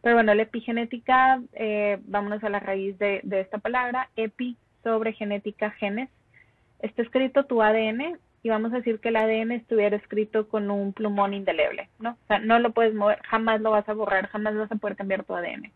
Pero 0.00 0.16
bueno, 0.16 0.34
la 0.34 0.42
epigenética, 0.42 1.40
eh, 1.54 1.98
vámonos 2.04 2.42
a 2.44 2.50
la 2.50 2.60
raíz 2.60 2.98
de, 2.98 3.20
de 3.24 3.40
esta 3.40 3.58
palabra, 3.58 4.08
epi 4.16 4.56
sobre 4.82 5.12
genética, 5.12 5.70
genes. 5.72 6.08
Está 6.80 7.02
escrito 7.02 7.44
tu 7.44 7.62
ADN 7.62 8.18
y 8.42 8.48
vamos 8.48 8.72
a 8.72 8.76
decir 8.76 8.98
que 8.98 9.08
el 9.08 9.16
ADN 9.16 9.52
estuviera 9.52 9.96
escrito 9.96 10.48
con 10.48 10.70
un 10.70 10.92
plumón 10.92 11.34
indeleble, 11.34 11.88
¿no? 12.00 12.10
O 12.10 12.26
sea, 12.26 12.40
no 12.40 12.58
lo 12.58 12.72
puedes 12.72 12.94
mover, 12.94 13.20
jamás 13.22 13.60
lo 13.60 13.70
vas 13.70 13.88
a 13.88 13.94
borrar, 13.94 14.26
jamás 14.28 14.56
vas 14.56 14.72
a 14.72 14.76
poder 14.76 14.96
cambiar 14.96 15.24
tu 15.24 15.34
ADN. 15.34 15.70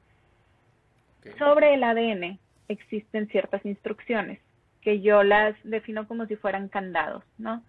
Sobre 1.38 1.74
el 1.74 1.84
ADN 1.84 2.38
existen 2.68 3.28
ciertas 3.28 3.64
instrucciones 3.64 4.40
que 4.86 5.00
yo 5.00 5.24
las 5.24 5.56
defino 5.64 6.06
como 6.06 6.26
si 6.26 6.36
fueran 6.36 6.68
candados, 6.68 7.24
¿no? 7.38 7.60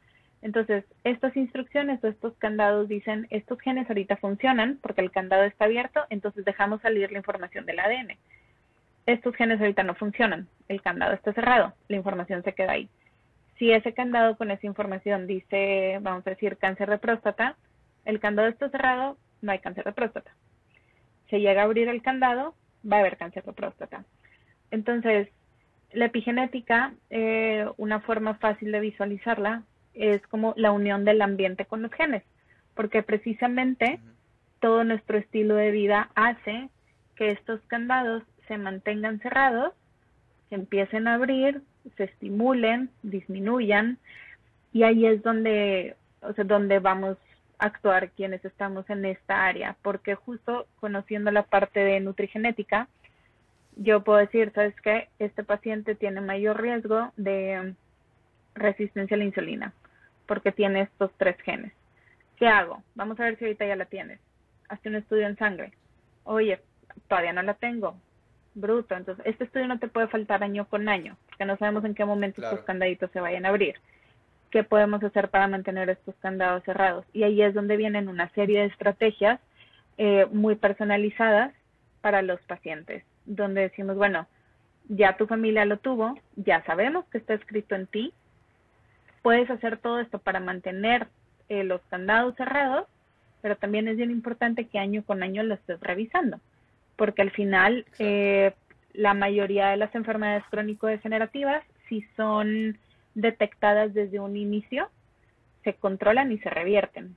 Entonces, 0.43 0.86
estas 1.03 1.36
instrucciones 1.36 2.01
o 2.03 2.07
estos 2.07 2.38
candados 2.38 2.88
dicen, 2.88 3.25
estos 3.31 3.59
genes 3.59 3.89
ahorita 3.89 4.17
funcionan 4.17 4.77
porque 4.83 5.01
el 5.01 5.09
candado 5.09 5.41
está 5.43 5.65
abierto, 5.65 6.05
entonces 6.12 6.45
dejamos 6.45 6.79
salir 6.81 7.12
la 7.12 7.17
información 7.17 7.65
del 7.65 7.79
ADN. 7.79 8.17
Estos 9.07 9.36
genes 9.36 9.59
ahorita 9.59 9.81
no 9.81 9.95
funcionan, 9.95 10.47
el 10.67 10.79
candado 10.83 11.13
está 11.13 11.33
cerrado, 11.33 11.74
la 11.88 11.97
información 11.97 12.43
se 12.43 12.53
queda 12.53 12.74
ahí 12.74 12.88
si 13.57 13.71
ese 13.71 13.93
candado 13.93 14.38
con 14.38 14.51
esa 14.51 14.65
información 14.67 15.27
dice, 15.27 15.97
vamos 16.01 16.25
a 16.25 16.29
decir, 16.31 16.57
cáncer 16.57 16.89
de 16.89 16.97
próstata, 16.97 17.55
el 18.05 18.19
candado 18.19 18.47
está 18.47 18.69
cerrado, 18.69 19.17
no 19.41 19.51
hay 19.51 19.59
cáncer 19.59 19.83
de 19.83 19.93
próstata. 19.93 20.31
Si 21.29 21.38
llega 21.38 21.62
a 21.62 21.65
abrir 21.65 21.88
el 21.89 22.01
candado, 22.01 22.55
va 22.89 22.97
a 22.97 23.00
haber 23.00 23.17
cáncer 23.17 23.43
de 23.43 23.53
próstata. 23.53 24.05
Entonces, 24.71 25.29
la 25.97 26.05
epigenética, 26.05 26.93
eh, 27.09 27.67
una 27.77 27.99
forma 28.01 28.35
fácil 28.35 28.71
de 28.71 28.79
visualizarla, 28.79 29.63
es 29.95 30.21
como 30.27 30.53
la 30.55 30.71
unión 30.71 31.05
del 31.05 31.23
ambiente 31.23 31.65
con 31.65 31.81
los 31.81 31.91
genes, 31.91 32.21
porque 32.75 33.01
precisamente 33.01 33.99
todo 34.59 34.83
nuestro 34.83 35.17
estilo 35.17 35.55
de 35.55 35.71
vida 35.71 36.09
hace 36.13 36.69
que 37.15 37.31
estos 37.31 37.59
candados 37.61 38.21
se 38.47 38.59
mantengan 38.59 39.19
cerrados, 39.21 39.73
se 40.49 40.55
empiecen 40.55 41.07
a 41.07 41.15
abrir, 41.15 41.63
se 41.97 42.03
estimulen, 42.03 42.91
disminuyan, 43.01 43.97
y 44.73 44.83
ahí 44.83 45.07
es 45.07 45.23
donde, 45.23 45.95
o 46.21 46.31
sea, 46.33 46.43
donde 46.43 46.77
vamos 46.77 47.17
a 47.57 47.65
actuar 47.65 48.11
quienes 48.11 48.45
estamos 48.45 48.87
en 48.91 49.03
esta 49.03 49.47
área, 49.47 49.75
porque 49.81 50.13
justo 50.13 50.67
conociendo 50.79 51.31
la 51.31 51.41
parte 51.41 51.79
de 51.79 51.99
nutrigenética, 52.01 52.87
yo 53.79 54.03
puedo 54.03 54.19
decir, 54.19 54.51
¿sabes 54.53 54.75
qué? 54.81 55.10
Este 55.19 55.43
paciente 55.43 55.96
tiene 55.96 56.22
mayor 56.22 56.62
riesgo 56.62 57.12
de 57.17 57.74
resistencia 58.55 59.15
a 59.15 59.17
la 59.17 59.25
insulina, 59.25 59.74
porque 60.25 60.51
tiene 60.51 60.81
estos 60.81 61.12
tres 61.17 61.38
genes. 61.41 61.74
¿Qué 62.38 62.48
hago? 62.48 62.84
Vamos 62.96 63.19
a 63.19 63.24
ver 63.24 63.38
si 63.38 63.46
ahorita 63.46 63.65
ya 63.65 63.75
la 63.75 63.86
tienes. 63.86 64.19
Hazte 64.69 64.89
un 64.89 64.96
estudio 64.96 65.27
en 65.27 65.38
sangre. 65.38 65.74
Oye, 66.24 66.60
todavía 67.07 67.34
no 67.34 67.41
la 67.41 67.53
tengo 67.55 67.96
bruto. 68.57 68.96
Entonces, 68.96 69.25
este 69.25 69.46
estudio 69.46 69.67
no 69.67 69.79
te 69.79 69.88
puede 69.88 70.07
faltar 70.07 70.43
año 70.43 70.65
con 70.65 70.89
año, 70.89 71.17
porque 71.27 71.46
no 71.46 71.57
sabemos 71.57 71.86
en 71.86 71.96
qué 71.96 72.05
momento 72.05 72.41
estos 72.41 72.62
candaditos 72.62 73.12
se 73.12 73.19
vayan 73.19 73.46
a 73.46 73.50
abrir. 73.50 73.75
¿Qué 74.51 74.63
podemos 74.63 75.03
hacer 75.03 75.29
para 75.29 75.48
mantener 75.48 75.89
estos 75.89 76.15
candados 76.15 76.63
cerrados? 76.63 77.05
Y 77.13 77.24
ahí 77.24 77.41
es 77.41 77.53
donde 77.53 77.77
vienen 77.77 78.07
una 78.07 78.29
serie 78.29 78.62
de 78.62 78.67
estrategias 78.67 79.39
eh, 79.98 80.25
muy 80.31 80.55
personalizadas 80.55 81.53
para 82.01 82.22
los 82.22 82.39
pacientes, 82.41 83.03
donde 83.27 83.62
decimos, 83.62 83.96
bueno, 83.96 84.25
ya 84.89 85.15
tu 85.17 85.27
familia 85.27 85.65
lo 85.65 85.77
tuvo, 85.77 86.17
ya 86.36 86.63
sabemos 86.65 87.05
que 87.12 87.19
está 87.19 87.36
escrito 87.36 87.75
en 87.75 87.86
ti, 87.86 88.13
puedes 89.22 89.50
hacer 89.51 89.77
todo 89.77 90.00
esto 90.00 90.17
para 90.17 90.39
mantener 90.39 91.07
eh, 91.50 91.63
los 91.63 91.81
candados 91.89 92.36
cerrados, 92.36 92.88
pero 93.41 93.55
también 93.55 93.88
es 93.88 93.98
bien 93.98 94.10
importante 94.10 94.65
que 94.65 94.79
año 94.79 95.03
con 95.03 95.22
año 95.22 95.43
lo 95.43 95.53
estés 95.53 95.79
revisando 95.79 96.39
porque 96.98 97.22
al 97.22 97.31
final 97.31 97.86
eh, 98.00 98.53
la 98.91 99.13
mayoría 99.13 99.67
de 99.67 99.77
las 99.77 99.96
enfermedades 99.96 100.43
crónico-degenerativas, 100.50 101.63
si 101.88 102.01
son 102.17 102.77
detectadas 103.15 103.93
desde 103.93 104.19
un 104.19 104.36
inicio, 104.36 104.89
se 105.63 105.75
controlan 105.75 106.31
y 106.31 106.39
se 106.39 106.50
revierten. 106.50 107.15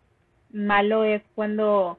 Malo 0.52 1.04
es 1.04 1.22
cuando 1.34 1.98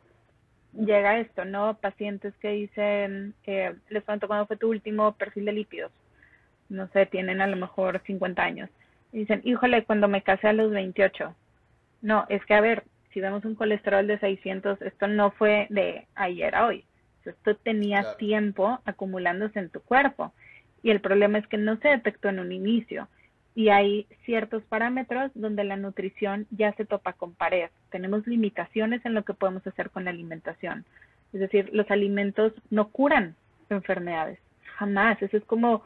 llega 0.73 1.19
esto, 1.19 1.45
¿no? 1.45 1.75
Pacientes 1.75 2.33
que 2.41 2.49
dicen, 2.49 3.33
eh, 3.45 3.73
les 3.89 4.03
pregunto 4.03 4.27
cuándo 4.27 4.47
fue 4.47 4.57
tu 4.57 4.69
último 4.69 5.13
perfil 5.13 5.45
de 5.45 5.53
lípidos. 5.53 5.91
No 6.69 6.87
sé, 6.89 7.05
tienen 7.05 7.41
a 7.41 7.47
lo 7.47 7.57
mejor 7.57 8.01
50 8.05 8.41
años. 8.41 8.69
Y 9.11 9.19
dicen, 9.19 9.41
híjole, 9.43 9.83
cuando 9.83 10.07
me 10.07 10.21
casé 10.21 10.47
a 10.47 10.53
los 10.53 10.71
28. 10.71 11.35
No, 12.01 12.25
es 12.29 12.43
que 12.45 12.53
a 12.53 12.61
ver, 12.61 12.83
si 13.13 13.19
vemos 13.19 13.43
un 13.45 13.55
colesterol 13.55 14.07
de 14.07 14.19
600, 14.19 14.81
esto 14.81 15.07
no 15.07 15.31
fue 15.31 15.67
de 15.69 16.07
ayer 16.15 16.55
a 16.55 16.65
hoy. 16.65 16.85
Esto 17.25 17.55
tenía 17.55 18.15
tiempo 18.17 18.79
acumulándose 18.85 19.59
en 19.59 19.69
tu 19.69 19.81
cuerpo 19.81 20.33
y 20.81 20.89
el 20.89 21.01
problema 21.01 21.37
es 21.37 21.47
que 21.47 21.57
no 21.57 21.77
se 21.77 21.89
detectó 21.89 22.29
en 22.29 22.39
un 22.39 22.51
inicio 22.51 23.07
y 23.53 23.69
hay 23.69 24.07
ciertos 24.25 24.63
parámetros 24.63 25.31
donde 25.35 25.63
la 25.63 25.75
nutrición 25.75 26.47
ya 26.51 26.73
se 26.73 26.85
topa 26.85 27.13
con 27.13 27.33
pared. 27.33 27.69
Tenemos 27.89 28.25
limitaciones 28.25 29.05
en 29.05 29.13
lo 29.13 29.23
que 29.23 29.33
podemos 29.33 29.65
hacer 29.67 29.89
con 29.89 30.05
la 30.05 30.11
alimentación. 30.11 30.85
Es 31.33 31.39
decir, 31.39 31.69
los 31.73 31.89
alimentos 31.91 32.53
no 32.69 32.89
curan 32.89 33.35
enfermedades, 33.69 34.39
jamás. 34.77 35.21
Eso 35.21 35.37
es 35.37 35.43
como 35.45 35.83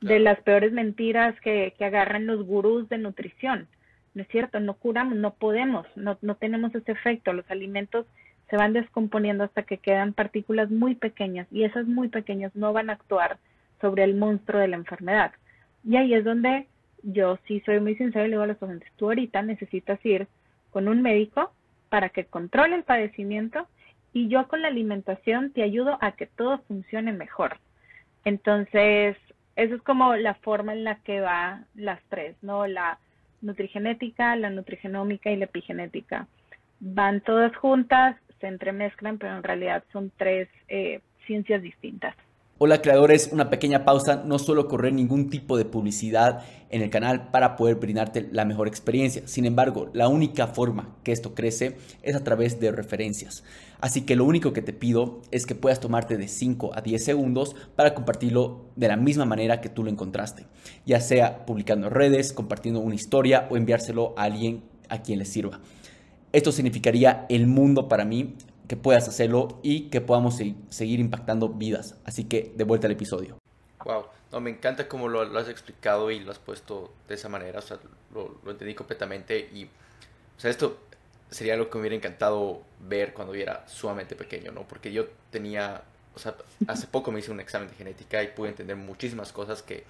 de 0.00 0.18
las 0.20 0.40
peores 0.40 0.72
mentiras 0.72 1.38
que, 1.40 1.74
que 1.78 1.84
agarran 1.84 2.26
los 2.26 2.44
gurús 2.44 2.88
de 2.88 2.98
nutrición. 2.98 3.68
No 4.14 4.22
es 4.22 4.28
cierto, 4.28 4.60
no 4.60 4.74
curamos, 4.74 5.16
no 5.16 5.34
podemos, 5.34 5.86
no, 5.96 6.18
no 6.22 6.34
tenemos 6.36 6.74
ese 6.74 6.92
efecto. 6.92 7.32
Los 7.32 7.50
alimentos 7.50 8.06
se 8.50 8.56
van 8.56 8.72
descomponiendo 8.72 9.44
hasta 9.44 9.62
que 9.62 9.78
quedan 9.78 10.12
partículas 10.12 10.70
muy 10.70 10.94
pequeñas 10.94 11.46
y 11.50 11.64
esas 11.64 11.86
muy 11.86 12.08
pequeñas 12.08 12.54
no 12.54 12.72
van 12.72 12.90
a 12.90 12.94
actuar 12.94 13.38
sobre 13.80 14.04
el 14.04 14.14
monstruo 14.14 14.60
de 14.60 14.68
la 14.68 14.76
enfermedad. 14.76 15.32
Y 15.84 15.96
ahí 15.96 16.14
es 16.14 16.24
donde 16.24 16.66
yo 17.02 17.38
sí 17.46 17.60
soy 17.64 17.80
muy 17.80 17.94
sincera 17.96 18.24
y 18.24 18.28
le 18.28 18.34
digo 18.34 18.42
a 18.42 18.46
los 18.46 18.56
pacientes, 18.56 18.90
tú 18.96 19.06
ahorita 19.06 19.42
necesitas 19.42 20.04
ir 20.04 20.26
con 20.70 20.88
un 20.88 21.02
médico 21.02 21.52
para 21.88 22.08
que 22.08 22.24
controle 22.24 22.76
el 22.76 22.84
padecimiento 22.84 23.66
y 24.12 24.28
yo 24.28 24.46
con 24.48 24.62
la 24.62 24.68
alimentación 24.68 25.52
te 25.52 25.62
ayudo 25.62 25.98
a 26.00 26.12
que 26.12 26.26
todo 26.26 26.58
funcione 26.68 27.12
mejor. 27.12 27.58
Entonces, 28.24 29.16
eso 29.56 29.74
es 29.74 29.82
como 29.82 30.14
la 30.16 30.34
forma 30.34 30.72
en 30.72 30.84
la 30.84 30.96
que 30.96 31.20
va 31.20 31.64
las 31.74 32.00
tres, 32.08 32.36
¿no? 32.42 32.66
La 32.66 32.98
nutrigenética, 33.40 34.36
la 34.36 34.50
nutrigenómica 34.50 35.30
y 35.30 35.36
la 35.36 35.46
epigenética. 35.46 36.26
Van 36.80 37.20
todas 37.20 37.54
juntas, 37.56 38.16
se 38.40 38.46
entremezclan, 38.46 39.18
pero 39.18 39.36
en 39.36 39.42
realidad 39.42 39.84
son 39.92 40.12
tres 40.16 40.48
eh, 40.68 41.00
ciencias 41.26 41.62
distintas. 41.62 42.14
Hola 42.64 42.80
creadores, 42.80 43.30
una 43.32 43.50
pequeña 43.50 43.84
pausa, 43.84 44.22
no 44.24 44.38
suelo 44.38 44.68
correr 44.68 44.92
ningún 44.92 45.30
tipo 45.30 45.56
de 45.56 45.64
publicidad 45.64 46.44
en 46.70 46.80
el 46.80 46.90
canal 46.90 47.28
para 47.32 47.56
poder 47.56 47.74
brindarte 47.74 48.28
la 48.30 48.44
mejor 48.44 48.68
experiencia. 48.68 49.22
Sin 49.26 49.46
embargo, 49.46 49.90
la 49.94 50.06
única 50.06 50.46
forma 50.46 50.94
que 51.02 51.10
esto 51.10 51.34
crece 51.34 51.76
es 52.04 52.14
a 52.14 52.22
través 52.22 52.60
de 52.60 52.70
referencias. 52.70 53.42
Así 53.80 54.02
que 54.02 54.14
lo 54.14 54.24
único 54.24 54.52
que 54.52 54.62
te 54.62 54.72
pido 54.72 55.22
es 55.32 55.44
que 55.44 55.56
puedas 55.56 55.80
tomarte 55.80 56.16
de 56.16 56.28
5 56.28 56.70
a 56.72 56.82
10 56.82 57.04
segundos 57.04 57.56
para 57.74 57.94
compartirlo 57.94 58.66
de 58.76 58.86
la 58.86 58.96
misma 58.96 59.24
manera 59.24 59.60
que 59.60 59.68
tú 59.68 59.82
lo 59.82 59.90
encontraste, 59.90 60.46
ya 60.86 61.00
sea 61.00 61.44
publicando 61.44 61.90
redes, 61.90 62.32
compartiendo 62.32 62.78
una 62.78 62.94
historia 62.94 63.48
o 63.50 63.56
enviárselo 63.56 64.14
a 64.16 64.22
alguien 64.22 64.62
a 64.88 65.02
quien 65.02 65.18
le 65.18 65.24
sirva. 65.24 65.58
Esto 66.32 66.52
significaría 66.52 67.26
el 67.28 67.48
mundo 67.48 67.88
para 67.88 68.04
mí 68.04 68.36
que 68.68 68.76
puedas 68.76 69.08
hacerlo 69.08 69.58
y 69.62 69.90
que 69.90 70.00
podamos 70.00 70.38
seguir 70.70 71.00
impactando 71.00 71.48
vidas. 71.48 71.96
Así 72.04 72.24
que 72.24 72.52
de 72.54 72.64
vuelta 72.64 72.86
al 72.86 72.92
episodio. 72.92 73.38
Wow, 73.84 74.06
no, 74.30 74.40
me 74.40 74.50
encanta 74.50 74.88
cómo 74.88 75.08
lo, 75.08 75.20
has 75.38 75.48
explicado 75.48 76.10
y 76.10 76.20
lo 76.20 76.30
has 76.30 76.38
puesto 76.38 76.92
de 77.08 77.14
esa 77.14 77.28
manera, 77.28 77.58
o 77.58 77.62
sea, 77.62 77.78
lo, 78.14 78.50
entendí 78.50 78.74
completamente 78.74 79.38
y, 79.52 79.64
o 79.64 80.40
sea, 80.40 80.50
esto 80.50 80.78
sería 81.30 81.56
lo 81.56 81.68
que 81.68 81.76
me 81.76 81.80
hubiera 81.82 81.96
encantado 81.96 82.62
ver 82.80 83.12
cuando 83.12 83.34
era 83.34 83.66
sumamente 83.66 84.14
pequeño, 84.14 84.52
¿no? 84.52 84.62
Porque 84.62 84.92
yo 84.92 85.06
tenía, 85.30 85.82
o 86.14 86.18
sea, 86.18 86.36
hace 86.68 86.86
poco 86.86 87.10
me 87.10 87.20
hice 87.20 87.30
un 87.30 87.40
examen 87.40 87.68
de 87.68 87.74
genética 87.74 88.22
y 88.22 88.28
pude 88.28 88.50
entender 88.50 88.76
muchísimas 88.76 89.32
cosas 89.32 89.62
que, 89.62 89.84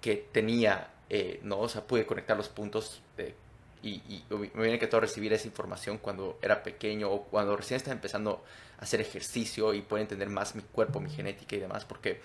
que 0.00 0.16
tenía, 0.32 0.90
eh, 1.08 1.40
¿no? 1.42 1.60
O 1.60 1.68
sea, 1.68 1.82
pude 1.82 2.04
conectar 2.04 2.36
los 2.36 2.48
puntos 2.48 3.00
de 3.16 3.34
y, 3.82 4.02
y, 4.08 4.24
me 4.54 4.78
que 4.78 4.86
todo 4.86 5.00
recibir 5.00 5.32
esa 5.32 5.46
información 5.46 5.98
cuando 5.98 6.38
era 6.42 6.62
pequeño 6.62 7.10
o 7.10 7.22
cuando 7.24 7.56
recién 7.56 7.76
estaba 7.76 7.94
empezando 7.94 8.44
a 8.78 8.82
hacer 8.82 9.00
ejercicio 9.00 9.74
y 9.74 9.82
poder 9.82 10.02
entender 10.02 10.28
más 10.28 10.54
mi 10.54 10.62
cuerpo, 10.62 11.00
mi 11.00 11.10
genética 11.10 11.56
y 11.56 11.60
demás, 11.60 11.84
porque, 11.84 12.20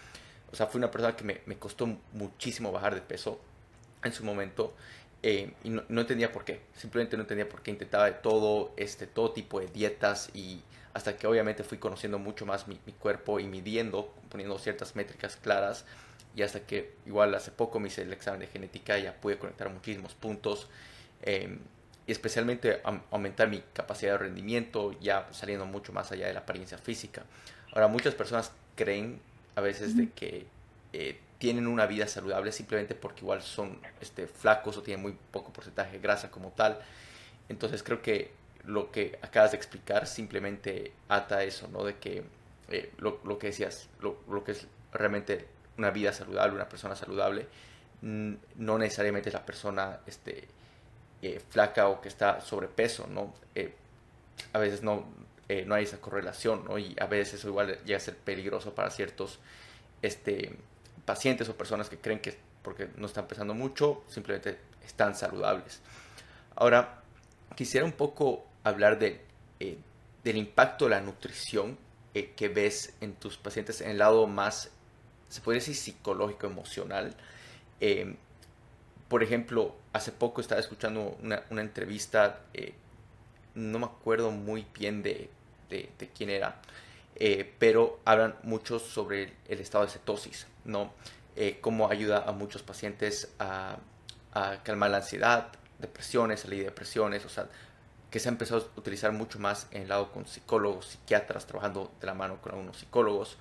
o 0.52 0.56
sea, 0.56 0.68
fui 0.68 0.80
una 0.80 0.92
persona 0.92 1.16
que 1.16 1.24
me, 1.24 1.42
me 1.46 1.58
costó 1.58 1.88
muchísimo 2.14 2.72
bajar 2.72 2.96
de 2.96 3.02
peso 3.02 3.40
en 4.04 4.14
su 4.14 4.24
momento 4.24 4.74
eh, 5.26 5.54
y 5.64 5.70
no, 5.70 5.84
entendía 5.90 6.34
por 6.34 6.44
qué, 6.44 6.62
simplemente 6.76 7.16
no 7.16 7.24
entendía 7.24 7.48
por 7.48 7.62
qué 7.62 7.72
intentaba 7.72 8.06
de 8.06 8.12
todo, 8.12 8.74
este, 8.76 9.08
todo 9.08 9.32
tipo 9.32 9.62
de 9.62 9.68
dietas 9.68 10.30
y 10.34 10.62
hasta 10.94 11.16
que 11.16 11.28
obviamente 11.28 11.64
fui 11.64 11.78
conociendo 11.78 12.20
mucho 12.20 12.46
más 12.46 12.68
mi, 12.68 12.78
mi 12.86 12.92
cuerpo 12.92 13.40
y 13.40 13.48
midiendo, 13.48 14.14
poniendo 14.30 14.60
ciertas 14.60 14.98
métricas 14.98 15.38
claras 15.38 15.86
y 16.36 16.42
hasta 16.42 16.60
que 16.62 16.96
igual 17.06 17.34
hace 17.36 17.52
poco 17.52 17.80
me 17.80 17.88
hice 17.88 18.02
el 18.02 18.12
examen 18.12 18.42
de 18.42 18.48
genética 18.48 19.00
y 19.00 19.04
ya 19.04 19.14
pude 19.14 19.38
conectar 19.38 19.70
muchísimos 19.70 20.14
puntos 20.14 20.68
Em, 21.24 21.60
y 22.06 22.12
especialmente 22.12 22.82
aumentar 23.12 23.48
mi 23.48 23.64
capacidad 23.74 24.12
de 24.14 24.18
rendimiento, 24.18 24.92
ya 25.00 25.30
saliendo 25.32 25.66
mucho 25.66 25.94
más 25.94 26.12
allá 26.12 26.28
de 26.28 26.34
la 26.34 26.42
apariencia 26.42 26.78
física. 26.78 27.24
Ahora, 27.72 27.88
muchas 27.88 28.14
personas 28.14 28.52
creen 28.76 29.22
a 29.56 29.62
veces 29.62 29.96
de 29.96 30.10
que 30.10 30.46
eh, 30.92 31.18
tienen 31.38 31.66
una 31.68 31.86
vida 31.86 32.08
saludable 32.08 32.52
simplemente 32.52 32.94
porque 32.94 33.22
igual 33.22 33.42
son 33.42 33.80
este, 34.02 34.28
flacos 34.28 34.78
o 34.78 34.82
tienen 34.82 35.02
muy 35.02 35.18
poco 35.32 35.54
porcentaje 35.54 35.94
de 35.94 36.00
grasa 36.00 36.30
como 36.30 36.50
tal. 36.50 36.80
Entonces 37.48 37.84
creo 37.84 38.02
que 38.02 38.32
lo 38.66 38.92
que 38.92 39.18
acabas 39.22 39.52
de 39.52 39.58
explicar 39.58 40.08
simplemente 40.08 40.92
ata 41.08 41.44
eso, 41.44 41.70
¿no? 41.70 41.86
De 41.86 41.98
que 41.98 42.24
eh, 42.70 42.92
lo, 42.98 43.22
lo, 43.24 43.38
que 43.38 43.48
decías, 43.48 43.90
lo, 44.02 44.18
lo, 44.30 44.44
que 44.44 44.54
es 44.54 44.68
realmente 44.92 45.48
una 45.78 45.90
vida 45.90 46.12
saludable, 46.12 46.56
una 46.56 46.70
persona 46.70 46.96
saludable, 46.96 47.48
no 48.02 48.78
necesariamente 48.78 49.30
es 49.30 49.34
la 49.34 49.46
persona 49.46 50.00
este, 50.06 50.48
eh, 51.26 51.40
flaca 51.40 51.88
o 51.88 52.02
que 52.02 52.10
está 52.10 52.42
sobrepeso, 52.42 53.08
¿no? 53.08 53.34
Eh, 53.56 53.74
a 54.52 54.60
veces 54.60 54.84
no, 54.84 55.06
eh, 55.48 55.64
no 55.66 55.76
hay 55.76 55.86
esa 55.86 56.02
correlación, 56.02 56.66
¿no? 56.66 56.78
Y 56.78 56.96
a 57.00 57.06
veces 57.06 57.36
eso 57.36 57.48
igual 57.48 57.80
llega 57.86 57.96
a 57.96 58.02
ser 58.02 58.18
peligroso 58.18 58.76
para 58.76 58.90
ciertos 58.90 59.40
este, 60.02 60.54
pacientes 61.06 61.48
o 61.48 61.56
personas 61.56 61.90
que 61.90 61.98
creen 61.98 62.20
que 62.20 62.38
porque 62.62 62.90
no 62.98 63.08
están 63.08 63.28
pesando 63.28 63.54
mucho, 63.54 64.04
simplemente 64.10 64.58
están 64.86 65.16
saludables. 65.16 65.80
Ahora, 66.56 67.02
quisiera 67.56 67.86
un 67.86 67.94
poco 67.94 68.46
hablar 68.66 69.00
de, 69.00 69.22
del 70.24 70.38
impacto 70.38 70.86
de 70.86 70.92
la 70.92 71.02
nutrición 71.02 71.78
que 72.14 72.50
ves 72.50 72.94
en 73.02 73.14
tus 73.14 73.38
pacientes 73.38 73.82
en 73.82 73.92
el 73.92 73.98
lado 73.98 74.28
más, 74.28 74.72
se 75.30 75.42
puede 75.42 75.60
decir, 75.60 75.76
psicológico, 75.76 76.48
emocional 76.48 77.16
por 79.14 79.22
ejemplo, 79.22 79.76
hace 79.94 80.12
poco 80.12 80.42
estaba 80.42 80.60
escuchando 80.60 81.16
una, 81.22 81.62
entrevista, 81.62 82.40
eh, 82.52 82.74
no 83.54 83.78
me 83.78 83.86
acuerdo 83.86 84.32
muy 84.32 84.66
bien 84.74 85.04
de, 85.04 85.30
quién 86.18 86.32
era, 86.32 86.60
eh, 87.18 87.54
pero 87.60 88.00
hablan 88.06 88.34
mucho 88.42 88.80
sobre 88.80 89.32
el, 89.48 89.60
estado 89.60 89.86
de 89.86 89.92
cetosis, 89.92 90.48
¿no? 90.66 90.92
Eh, 91.36 91.60
cómo 91.62 91.92
ayuda 91.92 92.24
a 92.26 92.32
muchos 92.32 92.64
pacientes 92.64 93.32
a, 93.38 93.78
calmar 94.64 94.90
la 94.90 94.98
ansiedad, 94.98 95.50
depresiones, 95.78 96.40
salir 96.40 96.62
de 96.62 96.66
depresiones, 96.66 97.24
o 97.24 97.30
sea, 97.30 97.48
que 98.10 98.20
se 98.20 98.30
ha 98.30 98.32
empezado 98.32 98.68
a 98.76 98.80
utilizar 98.80 99.12
mucho 99.12 99.38
más 99.38 99.68
en 99.70 99.84
el 99.84 99.90
lado 99.90 100.12
con 100.12 100.26
psicólogos, 100.26 100.88
psiquiatras, 100.88 101.46
trabajando 101.46 101.92
de 102.02 102.08
la 102.08 102.16
mano 102.16 102.42
con 102.42 102.54
algunos 102.54 102.78
psicólogos. 102.80 103.38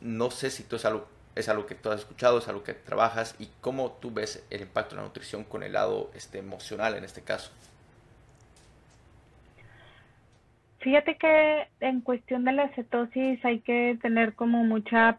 no 0.00 0.30
sé 0.30 0.52
si 0.52 0.62
tú 0.62 0.76
es 0.76 0.84
algo 0.84 1.08
es 1.34 1.48
algo 1.48 1.66
que 1.66 1.74
tú 1.74 1.90
has 1.90 2.00
escuchado, 2.00 2.38
es 2.38 2.48
algo 2.48 2.62
que 2.62 2.74
trabajas 2.74 3.36
y 3.38 3.48
cómo 3.60 3.92
tú 4.00 4.10
ves 4.12 4.46
el 4.50 4.62
impacto 4.62 4.94
de 4.94 5.02
la 5.02 5.08
nutrición 5.08 5.44
con 5.44 5.62
el 5.62 5.72
lado 5.72 6.10
este, 6.14 6.38
emocional 6.38 6.94
en 6.94 7.04
este 7.04 7.22
caso. 7.22 7.50
Fíjate 10.78 11.16
que 11.16 11.66
en 11.80 12.02
cuestión 12.02 12.44
de 12.44 12.52
la 12.52 12.68
cetosis 12.74 13.42
hay 13.44 13.60
que 13.60 13.98
tener 14.02 14.34
como 14.34 14.64
mucha 14.64 15.18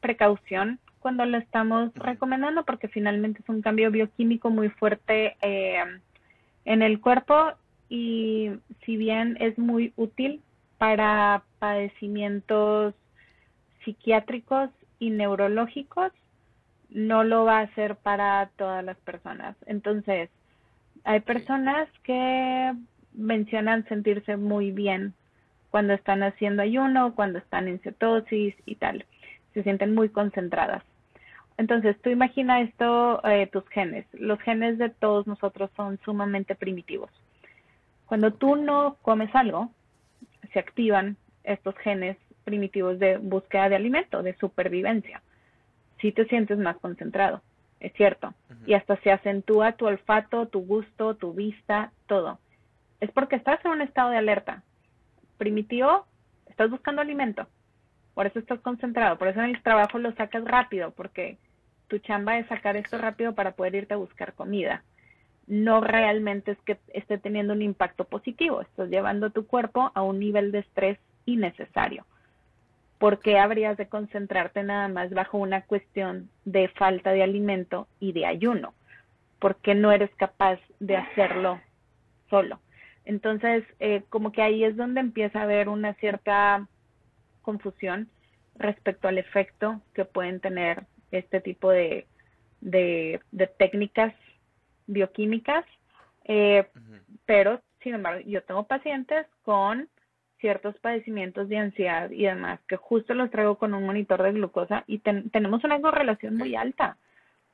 precaución 0.00 0.80
cuando 0.98 1.24
lo 1.24 1.38
estamos 1.38 1.94
recomendando 1.94 2.64
porque 2.64 2.88
finalmente 2.88 3.40
es 3.40 3.48
un 3.48 3.62
cambio 3.62 3.90
bioquímico 3.90 4.50
muy 4.50 4.70
fuerte 4.70 5.36
eh, 5.40 5.84
en 6.64 6.82
el 6.82 7.00
cuerpo 7.00 7.52
y 7.88 8.50
si 8.84 8.96
bien 8.96 9.36
es 9.38 9.56
muy 9.56 9.92
útil 9.96 10.42
para 10.78 11.44
padecimientos 11.60 12.94
psiquiátricos 13.84 14.70
y 14.98 15.10
neurológicos, 15.10 16.12
no 16.90 17.24
lo 17.24 17.44
va 17.44 17.58
a 17.58 17.62
hacer 17.62 17.96
para 17.96 18.50
todas 18.56 18.84
las 18.84 18.96
personas. 18.98 19.56
Entonces, 19.66 20.30
hay 21.04 21.20
personas 21.20 21.88
que 22.02 22.72
mencionan 23.12 23.86
sentirse 23.88 24.36
muy 24.36 24.70
bien 24.70 25.14
cuando 25.70 25.92
están 25.92 26.22
haciendo 26.22 26.62
ayuno, 26.62 27.14
cuando 27.14 27.38
están 27.38 27.68
en 27.68 27.80
cetosis 27.80 28.54
y 28.64 28.76
tal. 28.76 29.04
Se 29.54 29.62
sienten 29.62 29.94
muy 29.94 30.08
concentradas. 30.08 30.82
Entonces, 31.56 31.96
tú 32.00 32.10
imagina 32.10 32.60
esto, 32.60 33.24
eh, 33.24 33.46
tus 33.46 33.66
genes. 33.68 34.06
Los 34.12 34.40
genes 34.40 34.78
de 34.78 34.90
todos 34.90 35.26
nosotros 35.26 35.70
son 35.76 35.98
sumamente 36.04 36.54
primitivos. 36.54 37.10
Cuando 38.06 38.32
tú 38.32 38.56
no 38.56 38.96
comes 39.02 39.34
algo, 39.34 39.70
se 40.52 40.58
activan 40.58 41.16
estos 41.44 41.76
genes 41.78 42.16
primitivos 42.44 42.98
de 42.98 43.16
búsqueda 43.18 43.68
de 43.68 43.76
alimento, 43.76 44.22
de 44.22 44.36
supervivencia. 44.36 45.22
Si 46.00 46.12
te 46.12 46.26
sientes 46.26 46.58
más 46.58 46.76
concentrado, 46.76 47.42
es 47.80 47.92
cierto. 47.94 48.34
Y 48.66 48.74
hasta 48.74 48.96
se 48.98 49.10
acentúa 49.10 49.72
tu 49.72 49.86
olfato, 49.86 50.46
tu 50.46 50.60
gusto, 50.60 51.16
tu 51.16 51.32
vista, 51.32 51.92
todo. 52.06 52.38
Es 53.00 53.10
porque 53.10 53.36
estás 53.36 53.62
en 53.64 53.72
un 53.72 53.82
estado 53.82 54.10
de 54.10 54.18
alerta. 54.18 54.62
Primitivo, 55.38 56.06
estás 56.48 56.70
buscando 56.70 57.02
alimento. 57.02 57.46
Por 58.14 58.26
eso 58.26 58.38
estás 58.38 58.60
concentrado. 58.60 59.18
Por 59.18 59.28
eso 59.28 59.40
en 59.40 59.50
el 59.50 59.62
trabajo 59.62 59.98
lo 59.98 60.12
sacas 60.12 60.44
rápido, 60.44 60.92
porque 60.92 61.36
tu 61.88 61.98
chamba 61.98 62.38
es 62.38 62.46
sacar 62.46 62.76
esto 62.76 62.96
rápido 62.98 63.34
para 63.34 63.52
poder 63.52 63.74
irte 63.74 63.94
a 63.94 63.98
buscar 63.98 64.34
comida. 64.34 64.82
No 65.46 65.80
realmente 65.80 66.52
es 66.52 66.58
que 66.62 66.78
esté 66.94 67.18
teniendo 67.18 67.52
un 67.52 67.62
impacto 67.62 68.04
positivo. 68.04 68.62
Estás 68.62 68.88
llevando 68.88 69.30
tu 69.30 69.46
cuerpo 69.46 69.90
a 69.94 70.02
un 70.02 70.18
nivel 70.18 70.52
de 70.52 70.60
estrés 70.60 70.98
innecesario. 71.26 72.06
¿Por 73.04 73.20
qué 73.20 73.38
habrías 73.38 73.76
de 73.76 73.86
concentrarte 73.86 74.62
nada 74.62 74.88
más 74.88 75.10
bajo 75.10 75.36
una 75.36 75.60
cuestión 75.60 76.30
de 76.46 76.68
falta 76.68 77.12
de 77.12 77.22
alimento 77.22 77.86
y 78.00 78.12
de 78.12 78.24
ayuno? 78.24 78.72
¿Por 79.40 79.56
qué 79.56 79.74
no 79.74 79.92
eres 79.92 80.08
capaz 80.14 80.58
de 80.80 80.96
hacerlo 80.96 81.60
solo? 82.30 82.60
Entonces, 83.04 83.62
eh, 83.78 84.04
como 84.08 84.32
que 84.32 84.40
ahí 84.40 84.64
es 84.64 84.74
donde 84.78 85.00
empieza 85.00 85.40
a 85.40 85.42
haber 85.42 85.68
una 85.68 85.92
cierta 85.96 86.66
confusión 87.42 88.08
respecto 88.56 89.06
al 89.06 89.18
efecto 89.18 89.82
que 89.92 90.06
pueden 90.06 90.40
tener 90.40 90.84
este 91.10 91.42
tipo 91.42 91.68
de, 91.72 92.06
de, 92.62 93.20
técnicas 93.58 94.14
bioquímicas, 94.86 95.66
eh, 96.24 96.66
pero 97.26 97.60
sin 97.82 97.96
embargo, 97.96 98.22
yo 98.26 98.42
tengo 98.44 98.62
pacientes 98.62 99.26
con 99.42 99.90
ciertos 100.38 100.78
padecimientos 100.78 101.48
de 101.48 101.58
ansiedad 101.58 102.10
y 102.10 102.24
demás, 102.24 102.60
que 102.68 102.76
justo 102.76 103.14
los 103.14 103.30
traigo 103.30 103.56
con 103.56 103.74
un 103.74 103.86
monitor 103.86 104.22
de 104.22 104.32
glucosa 104.32 104.84
y 104.86 104.98
tenemos 104.98 105.64
una 105.64 105.80
correlación 105.80 106.36
muy 106.36 106.54
alta. 106.54 106.96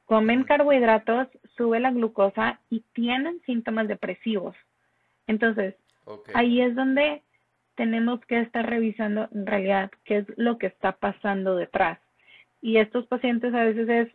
Comen 0.06 0.44
carbohidratos, 0.44 1.28
sube 1.56 1.78
la 1.78 1.92
glucosa 1.92 2.58
y 2.68 2.80
tienen 2.94 3.40
síntomas 3.46 3.86
depresivos. 3.86 4.56
Entonces, 5.26 5.76
ahí 6.34 6.60
es 6.60 6.74
donde 6.74 7.22
tenemos 7.76 8.20
que 8.26 8.40
estar 8.40 8.68
revisando 8.68 9.28
en 9.32 9.46
realidad 9.46 9.90
qué 10.04 10.18
es 10.18 10.26
lo 10.36 10.58
que 10.58 10.66
está 10.66 10.92
pasando 10.92 11.56
detrás. 11.56 11.98
Y 12.60 12.78
estos 12.78 13.06
pacientes 13.06 13.54
a 13.54 13.64
veces 13.64 13.88
es, 13.88 14.08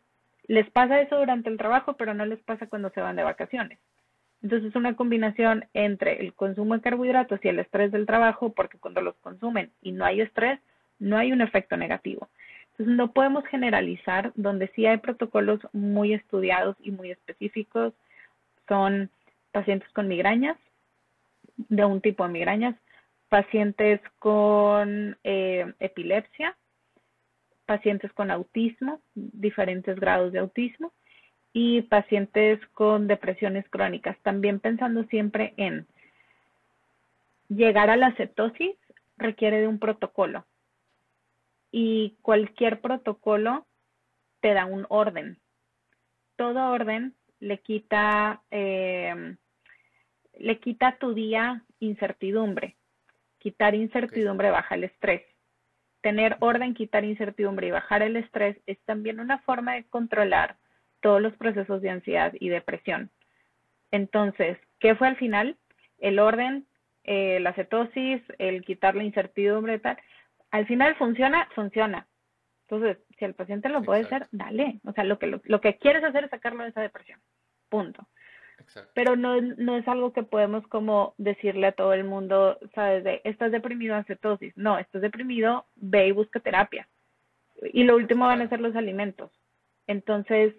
les 0.48 0.70
pasa 0.70 1.02
eso 1.02 1.18
durante 1.18 1.50
el 1.50 1.58
trabajo, 1.58 1.94
pero 1.94 2.14
no 2.14 2.26
les 2.26 2.40
pasa 2.42 2.68
cuando 2.68 2.90
se 2.92 3.02
van 3.02 3.16
de 3.16 3.24
vacaciones. 3.24 3.80
Entonces 4.42 4.70
es 4.70 4.76
una 4.76 4.96
combinación 4.96 5.66
entre 5.74 6.22
el 6.22 6.34
consumo 6.34 6.76
de 6.76 6.82
carbohidratos 6.82 7.40
y 7.44 7.48
el 7.48 7.60
estrés 7.60 7.92
del 7.92 8.06
trabajo, 8.06 8.54
porque 8.54 8.78
cuando 8.78 9.02
los 9.02 9.16
consumen 9.16 9.72
y 9.82 9.92
no 9.92 10.06
hay 10.06 10.22
estrés, 10.22 10.60
no 11.00 11.18
hay 11.18 11.32
un 11.32 11.42
efecto 11.42 11.78
negativo. 11.78 12.30
Entonces 12.72 12.96
no 12.96 13.12
podemos 13.12 13.46
generalizar, 13.46 14.34
donde 14.36 14.68
sí 14.76 14.86
hay 14.86 14.98
protocolos 14.98 15.62
muy 15.72 16.14
estudiados 16.14 16.76
y 16.82 16.92
muy 16.92 17.12
específicos, 17.12 17.94
son 18.68 19.10
pacientes 19.52 19.90
con 19.94 20.08
migrañas, 20.08 20.58
de 21.58 21.86
un 21.86 22.02
tipo 22.02 22.26
de 22.26 22.34
migrañas, 22.34 22.76
pacientes 23.30 24.02
con 24.20 25.18
eh, 25.24 25.74
epilepsia, 25.80 26.56
pacientes 27.66 28.12
con 28.14 28.30
autismo, 28.32 29.00
diferentes 29.16 30.00
grados 30.00 30.32
de 30.34 30.40
autismo, 30.40 30.92
y 31.58 31.84
pacientes 31.84 32.60
con 32.74 33.08
depresiones 33.08 33.64
crónicas, 33.70 34.18
también 34.24 34.60
pensando 34.60 35.06
siempre 35.06 35.54
en 35.56 35.88
llegar 37.48 37.90
a 37.90 37.96
la 37.96 38.14
cetosis 38.18 38.76
requiere 39.16 39.62
de 39.62 39.68
un 39.70 39.80
protocolo 39.80 40.46
y 41.72 42.18
cualquier 42.22 42.82
protocolo 42.82 43.66
te 44.42 44.54
da 44.54 44.66
un 44.66 44.86
orden. 44.90 45.40
Todo 46.36 46.72
orden 46.74 47.16
le 47.40 47.60
quita, 47.60 48.42
eh, 48.52 49.38
le 50.38 50.60
quita 50.60 50.90
a 50.90 50.98
tu 50.98 51.14
día 51.14 51.64
incertidumbre. 51.80 52.76
Quitar 53.40 53.76
incertidumbre 53.76 54.52
baja 54.52 54.76
el 54.76 54.84
estrés. 54.84 55.22
Tener 56.02 56.36
orden, 56.42 56.74
quitar 56.74 57.06
incertidumbre 57.06 57.68
y 57.68 57.72
bajar 57.72 58.02
el 58.02 58.18
estrés 58.18 58.58
es 58.66 58.78
también 58.84 59.22
una 59.22 59.38
forma 59.38 59.76
de 59.76 59.86
controlar 59.86 60.58
todos 61.06 61.22
los 61.22 61.34
procesos 61.34 61.84
de 61.84 61.92
ansiedad 61.92 62.34
y 62.40 62.50
depresión. 62.50 63.12
Entonces, 63.92 64.58
¿qué 64.80 64.96
fue 64.96 65.08
al 65.08 65.18
final? 65.18 65.56
El 66.00 66.18
orden, 66.18 66.66
eh, 67.04 67.40
la 67.42 67.54
cetosis, 67.54 68.24
el 68.40 68.66
quitar 68.66 68.96
la 68.96 69.04
incertidumbre, 69.04 69.78
tal. 69.78 70.00
Al 70.50 70.66
final 70.66 70.96
funciona, 70.96 71.48
funciona. 71.54 72.08
Entonces, 72.64 72.98
si 73.20 73.26
el 73.26 73.36
paciente 73.36 73.70
lo 73.70 73.84
puede 73.84 74.02
hacer, 74.02 74.26
dale. 74.32 74.80
O 74.84 74.94
sea, 74.94 75.04
lo 75.04 75.20
que, 75.20 75.28
lo, 75.28 75.62
que 75.62 75.78
quieres 75.78 76.04
hacer 76.04 76.24
es 76.24 76.32
sacarlo 76.32 76.64
de 76.64 76.70
esa 76.70 76.82
depresión. 76.82 77.20
Punto. 77.70 78.08
Pero 78.96 79.16
no, 79.16 79.40
no 79.40 79.78
es 79.78 79.88
algo 79.88 80.12
que 80.12 80.24
podemos 80.24 80.66
como 80.70 81.14
decirle 81.20 81.68
a 81.68 81.74
todo 81.74 81.94
el 81.94 82.04
mundo, 82.04 82.58
sabes, 82.74 83.04
de, 83.04 83.22
estás 83.26 83.52
deprimido, 83.52 83.96
en 83.96 84.06
cetosis. 84.06 84.58
No, 84.58 84.80
estás 84.80 85.04
deprimido, 85.04 85.68
ve 85.76 86.08
y 86.08 86.14
busca 86.14 86.40
terapia. 86.40 86.88
Y 87.74 87.84
lo 87.84 87.96
último 87.96 88.26
van 88.26 88.42
a 88.42 88.50
ser 88.50 88.60
los 88.60 88.76
alimentos. 88.76 89.32
Entonces, 89.86 90.56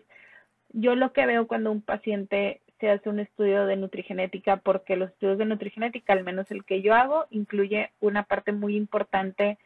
yo 0.77 0.95
lo 0.95 1.13
que 1.15 1.25
veo 1.25 1.47
cuando 1.47 1.73
un 1.73 1.81
paciente 1.81 2.61
se 2.79 2.91
hace 2.91 3.09
un 3.09 3.19
estudio 3.19 3.65
de 3.65 3.77
nutrigenética, 3.77 4.59
porque 4.59 4.97
los 4.97 5.11
estudios 5.11 5.39
de 5.39 5.47
nutrigenética, 5.47 6.13
al 6.13 6.23
menos 6.23 6.51
el 6.51 6.65
que 6.65 6.83
yo 6.83 6.95
hago, 6.95 7.25
incluye 7.31 7.91
una 7.99 8.25
parte 8.25 8.53
muy 8.53 8.77
importante 8.77 9.57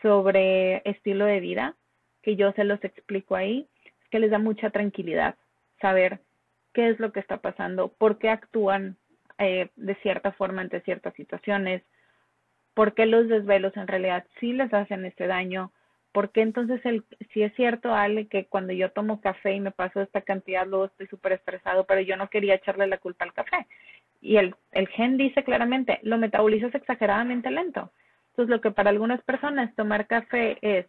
sobre 0.00 0.80
estilo 0.88 1.26
de 1.26 1.40
vida, 1.40 1.76
que 2.22 2.36
yo 2.36 2.52
se 2.52 2.64
los 2.64 2.82
explico 2.82 3.36
ahí, 3.36 3.68
que 4.10 4.20
les 4.20 4.30
da 4.30 4.38
mucha 4.38 4.70
tranquilidad 4.70 5.34
saber 5.82 6.20
qué 6.72 6.88
es 6.88 6.98
lo 6.98 7.12
que 7.12 7.20
está 7.20 7.36
pasando, 7.36 7.88
por 7.88 8.18
qué 8.18 8.30
actúan 8.30 8.96
eh, 9.36 9.68
de 9.76 9.94
cierta 9.96 10.32
forma 10.32 10.62
ante 10.62 10.80
ciertas 10.80 11.12
situaciones, 11.12 11.82
por 12.72 12.94
qué 12.94 13.04
los 13.04 13.28
desvelos 13.28 13.76
en 13.76 13.86
realidad 13.86 14.24
sí 14.40 14.54
les 14.54 14.72
hacen 14.72 15.04
este 15.04 15.26
daño, 15.26 15.72
porque 16.18 16.42
entonces 16.42 16.84
el, 16.84 17.04
si 17.32 17.44
es 17.44 17.54
cierto, 17.54 17.94
Ale, 17.94 18.26
que 18.26 18.46
cuando 18.46 18.72
yo 18.72 18.90
tomo 18.90 19.20
café 19.20 19.52
y 19.52 19.60
me 19.60 19.70
paso 19.70 20.00
esta 20.00 20.20
cantidad, 20.22 20.66
luego 20.66 20.86
estoy 20.86 21.06
súper 21.06 21.30
estresado, 21.30 21.86
pero 21.86 22.00
yo 22.00 22.16
no 22.16 22.28
quería 22.28 22.56
echarle 22.56 22.88
la 22.88 22.98
culpa 22.98 23.24
al 23.24 23.32
café. 23.32 23.68
Y 24.20 24.36
el, 24.36 24.56
el 24.72 24.88
gen 24.88 25.16
dice 25.16 25.44
claramente, 25.44 26.00
lo 26.02 26.18
metabolizas 26.18 26.74
exageradamente 26.74 27.52
lento. 27.52 27.92
Entonces, 28.30 28.50
lo 28.50 28.60
que 28.60 28.72
para 28.72 28.90
algunas 28.90 29.22
personas 29.22 29.72
tomar 29.76 30.08
café 30.08 30.58
es, 30.60 30.86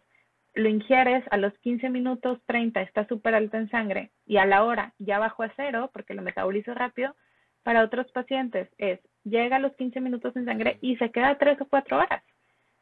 lo 0.54 0.68
ingieres 0.68 1.22
a 1.30 1.36
los 1.36 1.56
15 1.58 1.90
minutos 1.90 2.40
30, 2.46 2.82
está 2.82 3.06
súper 3.06 3.36
alto 3.36 3.56
en 3.56 3.70
sangre, 3.70 4.10
y 4.26 4.38
a 4.38 4.46
la 4.46 4.64
hora 4.64 4.94
ya 4.98 5.20
bajó 5.20 5.44
a 5.44 5.52
cero, 5.54 5.90
porque 5.92 6.14
lo 6.14 6.22
metabolizo 6.22 6.74
rápido. 6.74 7.14
Para 7.62 7.84
otros 7.84 8.10
pacientes 8.10 8.68
es, 8.78 8.98
llega 9.22 9.58
a 9.58 9.60
los 9.60 9.76
15 9.76 10.00
minutos 10.00 10.34
en 10.34 10.46
sangre 10.46 10.78
y 10.80 10.96
se 10.96 11.12
queda 11.12 11.38
3 11.38 11.60
o 11.60 11.68
4 11.68 11.98
horas. 11.98 12.24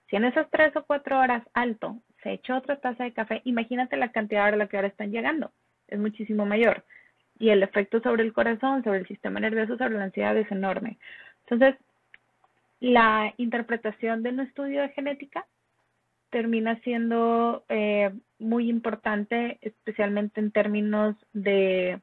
Si 0.09 0.17
en 0.17 0.25
esas 0.25 0.49
3 0.49 0.75
o 0.77 0.85
4 0.87 1.19
horas 1.21 1.43
alto 1.53 2.01
se 2.22 2.33
echó 2.33 2.57
otra 2.57 2.76
taza 2.76 3.04
de 3.04 3.12
café, 3.12 3.42
imagínate 3.44 3.96
la 3.96 4.12
cantidad 4.12 4.48
a 4.48 4.57
la 4.57 4.66
que 4.66 4.76
ahora 4.76 4.88
están 4.88 5.11
llegando. 5.11 5.52
Es 5.87 5.98
muchísimo 5.98 6.46
mayor. 6.46 6.85
Y 7.38 7.50
el 7.50 7.62
efecto 7.62 8.00
sobre 8.00 8.24
el 8.24 8.33
corazón, 8.33 8.83
sobre 8.83 8.98
el 8.98 9.07
sistema 9.07 9.40
nervioso, 9.40 9.76
sobre 9.76 9.94
la 9.94 10.04
ansiedad 10.04 10.37
es 10.37 10.50
enorme. 10.50 10.98
Entonces, 11.48 11.76
la 12.81 13.33
interpretación 13.37 14.22
de 14.22 14.31
un 14.31 14.40
estudio 14.40 14.83
de 14.83 14.90
genética 14.90 15.46
termina 16.31 16.78
siendo 16.81 17.64
eh, 17.68 18.12
muy 18.38 18.68
importante, 18.68 19.59
especialmente 19.62 20.40
en 20.40 20.50
términos 20.50 21.16
de 21.33 22.00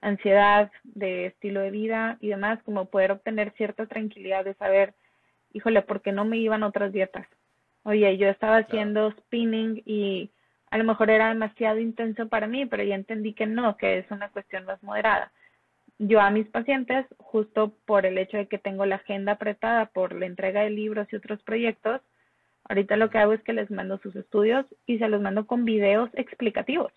ansiedad, 0.00 0.70
de 0.82 1.26
estilo 1.26 1.60
de 1.60 1.70
vida 1.70 2.16
y 2.20 2.28
demás, 2.28 2.62
como 2.62 2.86
poder 2.86 3.12
obtener 3.12 3.52
cierta 3.52 3.86
tranquilidad 3.86 4.44
de 4.44 4.54
saber, 4.54 4.94
híjole, 5.52 5.82
¿por 5.82 6.00
qué 6.00 6.12
no 6.12 6.24
me 6.24 6.38
iban 6.38 6.62
otras 6.62 6.92
dietas? 6.92 7.26
Oye, 7.82 8.18
yo 8.18 8.28
estaba 8.28 8.58
haciendo 8.58 9.10
spinning 9.12 9.82
y 9.86 10.30
a 10.70 10.76
lo 10.76 10.84
mejor 10.84 11.10
era 11.10 11.28
demasiado 11.28 11.78
intenso 11.78 12.28
para 12.28 12.46
mí, 12.46 12.66
pero 12.66 12.82
ya 12.82 12.94
entendí 12.94 13.32
que 13.32 13.46
no, 13.46 13.76
que 13.76 13.98
es 13.98 14.10
una 14.10 14.28
cuestión 14.28 14.66
más 14.66 14.82
moderada. 14.82 15.32
Yo 15.98 16.20
a 16.20 16.30
mis 16.30 16.46
pacientes, 16.46 17.06
justo 17.18 17.74
por 17.86 18.04
el 18.06 18.18
hecho 18.18 18.36
de 18.36 18.48
que 18.48 18.58
tengo 18.58 18.84
la 18.86 18.96
agenda 18.96 19.32
apretada 19.32 19.86
por 19.86 20.14
la 20.14 20.26
entrega 20.26 20.62
de 20.62 20.70
libros 20.70 21.08
y 21.10 21.16
otros 21.16 21.42
proyectos, 21.42 22.02
ahorita 22.64 22.96
lo 22.96 23.10
que 23.10 23.18
hago 23.18 23.32
es 23.32 23.42
que 23.42 23.54
les 23.54 23.70
mando 23.70 23.98
sus 23.98 24.14
estudios 24.14 24.66
y 24.86 24.98
se 24.98 25.08
los 25.08 25.20
mando 25.20 25.46
con 25.46 25.64
videos 25.64 26.10
explicativos. 26.14 26.92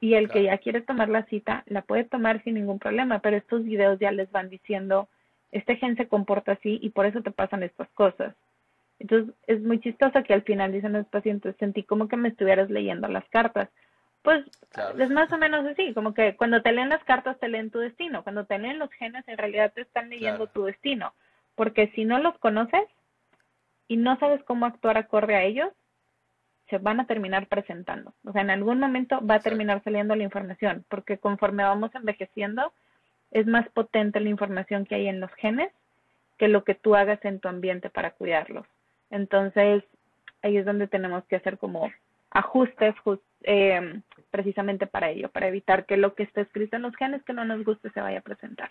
Y 0.00 0.14
el 0.14 0.28
que 0.28 0.44
ya 0.44 0.58
quiere 0.58 0.82
tomar 0.82 1.08
la 1.08 1.24
cita, 1.24 1.64
la 1.66 1.82
puede 1.82 2.04
tomar 2.04 2.42
sin 2.44 2.54
ningún 2.54 2.78
problema, 2.78 3.20
pero 3.20 3.38
estos 3.38 3.64
videos 3.64 3.98
ya 3.98 4.12
les 4.12 4.30
van 4.30 4.50
diciendo, 4.50 5.08
este 5.52 5.76
gen 5.76 5.96
se 5.96 6.06
comporta 6.06 6.52
así 6.52 6.78
y 6.82 6.90
por 6.90 7.06
eso 7.06 7.22
te 7.22 7.30
pasan 7.30 7.62
estas 7.62 7.88
cosas 7.90 8.34
entonces 8.98 9.34
es 9.46 9.60
muy 9.62 9.80
chistoso 9.80 10.22
que 10.22 10.34
al 10.34 10.42
final 10.42 10.72
dicen 10.72 10.92
los 10.92 11.06
pacientes, 11.06 11.56
sentí 11.58 11.82
como 11.82 12.08
que 12.08 12.16
me 12.16 12.28
estuvieras 12.28 12.70
leyendo 12.70 13.08
las 13.08 13.28
cartas. 13.28 13.68
Pues 14.22 14.44
es 14.98 15.10
más 15.10 15.32
o 15.32 15.38
menos 15.38 15.64
así, 15.66 15.94
como 15.94 16.12
que 16.12 16.34
cuando 16.36 16.60
te 16.60 16.72
leen 16.72 16.88
las 16.88 17.04
cartas 17.04 17.38
te 17.38 17.48
leen 17.48 17.70
tu 17.70 17.78
destino, 17.78 18.24
cuando 18.24 18.44
te 18.44 18.58
leen 18.58 18.78
los 18.78 18.90
genes 18.90 19.26
en 19.28 19.38
realidad 19.38 19.72
te 19.72 19.82
están 19.82 20.10
leyendo 20.10 20.48
tu 20.48 20.64
destino, 20.64 21.14
porque 21.54 21.92
si 21.94 22.04
no 22.04 22.18
los 22.18 22.36
conoces 22.38 22.82
y 23.86 23.96
no 23.96 24.18
sabes 24.18 24.42
cómo 24.42 24.66
actuar 24.66 24.96
acorde 24.96 25.36
a 25.36 25.44
ellos, 25.44 25.68
se 26.68 26.78
van 26.78 26.98
a 26.98 27.06
terminar 27.06 27.46
presentando. 27.46 28.14
O 28.24 28.32
sea, 28.32 28.42
en 28.42 28.50
algún 28.50 28.80
momento 28.80 29.24
va 29.24 29.36
a 29.36 29.40
terminar 29.40 29.82
saliendo 29.84 30.16
la 30.16 30.24
información, 30.24 30.84
porque 30.88 31.18
conforme 31.18 31.62
vamos 31.62 31.94
envejeciendo, 31.94 32.72
es 33.30 33.46
más 33.46 33.68
potente 33.68 34.18
la 34.18 34.28
información 34.28 34.84
que 34.84 34.96
hay 34.96 35.06
en 35.06 35.20
los 35.20 35.32
genes 35.34 35.70
que 36.36 36.48
lo 36.48 36.64
que 36.64 36.74
tú 36.74 36.96
hagas 36.96 37.24
en 37.24 37.38
tu 37.40 37.48
ambiente 37.48 37.90
para 37.90 38.10
cuidarlos. 38.10 38.66
Entonces, 39.10 39.84
ahí 40.42 40.56
es 40.56 40.64
donde 40.64 40.86
tenemos 40.86 41.24
que 41.24 41.36
hacer 41.36 41.58
como 41.58 41.90
ajustes 42.30 42.94
eh, 43.42 44.00
precisamente 44.30 44.86
para 44.86 45.10
ello, 45.10 45.30
para 45.30 45.48
evitar 45.48 45.86
que 45.86 45.96
lo 45.96 46.14
que 46.14 46.24
está 46.24 46.40
escrito 46.40 46.76
en 46.76 46.82
los 46.82 46.96
genes 46.96 47.22
que 47.24 47.32
no 47.32 47.44
nos 47.44 47.64
guste 47.64 47.90
se 47.90 48.00
vaya 48.00 48.18
a 48.18 48.22
presentar. 48.22 48.70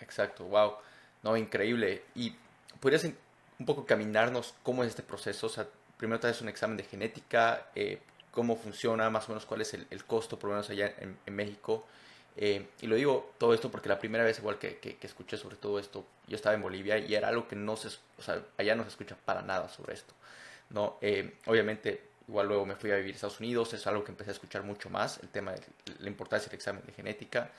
Exacto, 0.00 0.44
wow. 0.44 0.74
No, 1.22 1.36
increíble. 1.36 2.02
Y 2.14 2.34
podrías 2.80 3.04
un 3.04 3.66
poco 3.66 3.84
caminarnos 3.84 4.54
cómo 4.62 4.82
es 4.82 4.90
este 4.90 5.02
proceso. 5.02 5.46
O 5.46 5.50
sea, 5.50 5.66
primero 5.96 6.20
te 6.20 6.28
haces 6.28 6.42
un 6.42 6.48
examen 6.48 6.76
de 6.76 6.84
genética, 6.84 7.66
eh, 7.74 8.00
cómo 8.30 8.56
funciona, 8.56 9.10
más 9.10 9.28
o 9.28 9.32
menos 9.32 9.44
cuál 9.44 9.60
es 9.60 9.74
el, 9.74 10.04
costo, 10.04 10.38
por 10.38 10.50
lo 10.50 10.56
menos 10.56 10.70
allá 10.70 10.92
en 10.98 11.34
México. 11.34 11.86
Eh, 12.42 12.64
y 12.80 12.86
lo 12.86 12.96
digo 12.96 13.34
todo 13.36 13.52
esto 13.52 13.70
porque 13.70 13.90
la 13.90 13.98
primera 13.98 14.24
vez 14.24 14.38
igual 14.38 14.58
que, 14.58 14.78
que, 14.78 14.96
escuché 15.02 15.36
sobre 15.36 15.56
todo 15.56 15.78
esto, 15.78 16.06
yo 16.26 16.36
estaba 16.36 16.54
en 16.54 16.62
Bolivia 16.62 16.96
y 16.96 17.14
era 17.14 17.28
algo 17.28 17.46
que 17.46 17.54
no 17.54 17.76
se, 17.76 17.88
o 17.88 18.22
sea, 18.22 18.40
allá 18.56 18.74
no 18.74 18.82
se 18.82 18.88
escucha 18.88 19.14
para 19.26 19.42
nada 19.42 19.68
sobre 19.68 19.92
esto. 19.92 20.14
¿no? 20.70 20.96
Eh, 21.02 21.34
obviamente 21.44 22.00
igual 22.26 22.48
luego 22.48 22.64
me 22.64 22.76
fui 22.76 22.92
a 22.92 22.96
vivir 22.96 23.12
a 23.12 23.16
Estados 23.16 23.40
Unidos, 23.40 23.74
es 23.74 23.86
algo 23.86 24.04
que 24.04 24.12
empecé 24.12 24.30
a 24.30 24.32
escuchar 24.32 24.62
mucho 24.62 24.88
más, 24.88 25.22
el 25.22 25.28
tema 25.28 25.52
de 25.52 25.60
la 25.98 26.08
importancia 26.08 26.48
del 26.48 26.56
examen 26.56 26.82
de 26.86 26.92
genética. 26.92 27.50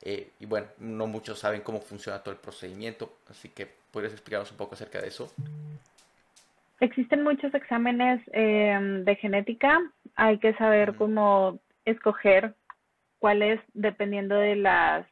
Eh, 0.00 0.30
y 0.40 0.46
bueno, 0.46 0.68
no 0.78 1.06
muchos 1.06 1.38
saben 1.38 1.60
cómo 1.60 1.82
funciona 1.82 2.22
todo 2.22 2.32
el 2.32 2.40
procedimiento, 2.40 3.18
así 3.28 3.50
que 3.50 3.68
podrías 3.90 4.14
explicarnos 4.14 4.50
un 4.52 4.56
poco 4.56 4.74
acerca 4.74 5.02
de 5.02 5.08
eso. 5.08 5.30
Existen 6.78 7.22
muchos 7.24 7.52
exámenes 7.52 8.24
de 8.24 9.18
genética, 9.20 9.78
hay 10.14 10.38
que 10.38 10.54
saber 10.54 10.94
cómo 10.96 11.58
escoger 11.84 12.54
cuál 13.20 13.42
es 13.42 13.60
dependiendo 13.74 14.34
de 14.34 14.56
las 14.56 15.06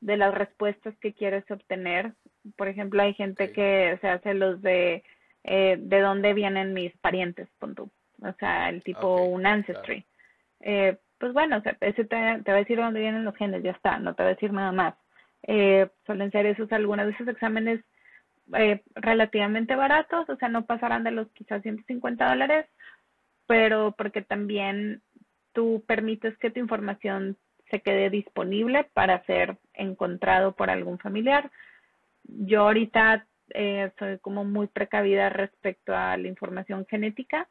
de 0.00 0.16
las 0.16 0.34
respuestas 0.34 0.96
que 0.98 1.12
quieres 1.12 1.48
obtener. 1.50 2.14
Por 2.56 2.66
ejemplo, 2.66 3.02
hay 3.02 3.14
gente 3.14 3.52
que 3.52 3.96
se 4.00 4.08
hace 4.08 4.34
los 4.34 4.60
de 4.62 5.04
eh, 5.44 5.76
de 5.78 6.00
dónde 6.00 6.34
vienen 6.34 6.74
mis 6.74 6.96
parientes, 6.98 7.48
punto. 7.60 7.90
O 8.22 8.32
sea, 8.38 8.68
el 8.68 8.82
tipo 8.82 9.22
un 9.22 9.46
ancestry. 9.46 10.04
Eh, 10.60 10.96
pues 11.18 11.32
bueno, 11.32 11.58
o 11.58 11.60
sea, 11.60 11.76
ese 11.80 12.04
te, 12.04 12.16
va 12.16 12.32
a 12.32 12.58
decir 12.58 12.78
dónde 12.78 13.00
vienen 13.00 13.24
los 13.24 13.36
genes, 13.36 13.62
ya 13.62 13.72
está, 13.72 13.98
no 13.98 14.14
te 14.14 14.22
va 14.22 14.30
a 14.30 14.32
decir 14.32 14.52
nada 14.52 14.72
más. 14.72 14.94
Eh, 15.42 15.88
suelen 16.06 16.30
ser 16.30 16.46
esos 16.46 16.72
algunos 16.72 17.06
de 17.06 17.12
esos 17.12 17.28
exámenes 17.28 17.80
eh, 18.54 18.82
relativamente 18.94 19.76
baratos, 19.76 20.28
o 20.28 20.36
sea, 20.36 20.48
no 20.48 20.64
pasarán 20.64 21.04
de 21.04 21.10
los 21.12 21.28
quizás 21.32 21.62
150 21.62 22.28
dólares, 22.28 22.66
pero 23.46 23.94
porque 23.96 24.22
también 24.22 25.02
tú 25.52 25.84
permites 25.86 26.36
que 26.38 26.50
tu 26.50 26.60
información 26.60 27.36
se 27.70 27.80
quede 27.80 28.10
disponible 28.10 28.84
para 28.92 29.24
ser 29.24 29.56
encontrado 29.74 30.52
por 30.52 30.70
algún 30.70 30.98
familiar. 30.98 31.50
Yo 32.24 32.62
ahorita 32.62 33.26
eh, 33.50 33.90
soy 33.98 34.18
como 34.18 34.44
muy 34.44 34.66
precavida 34.66 35.28
respecto 35.28 35.94
a 35.94 36.16
la 36.16 36.28
información 36.28 36.86
genética, 36.88 37.48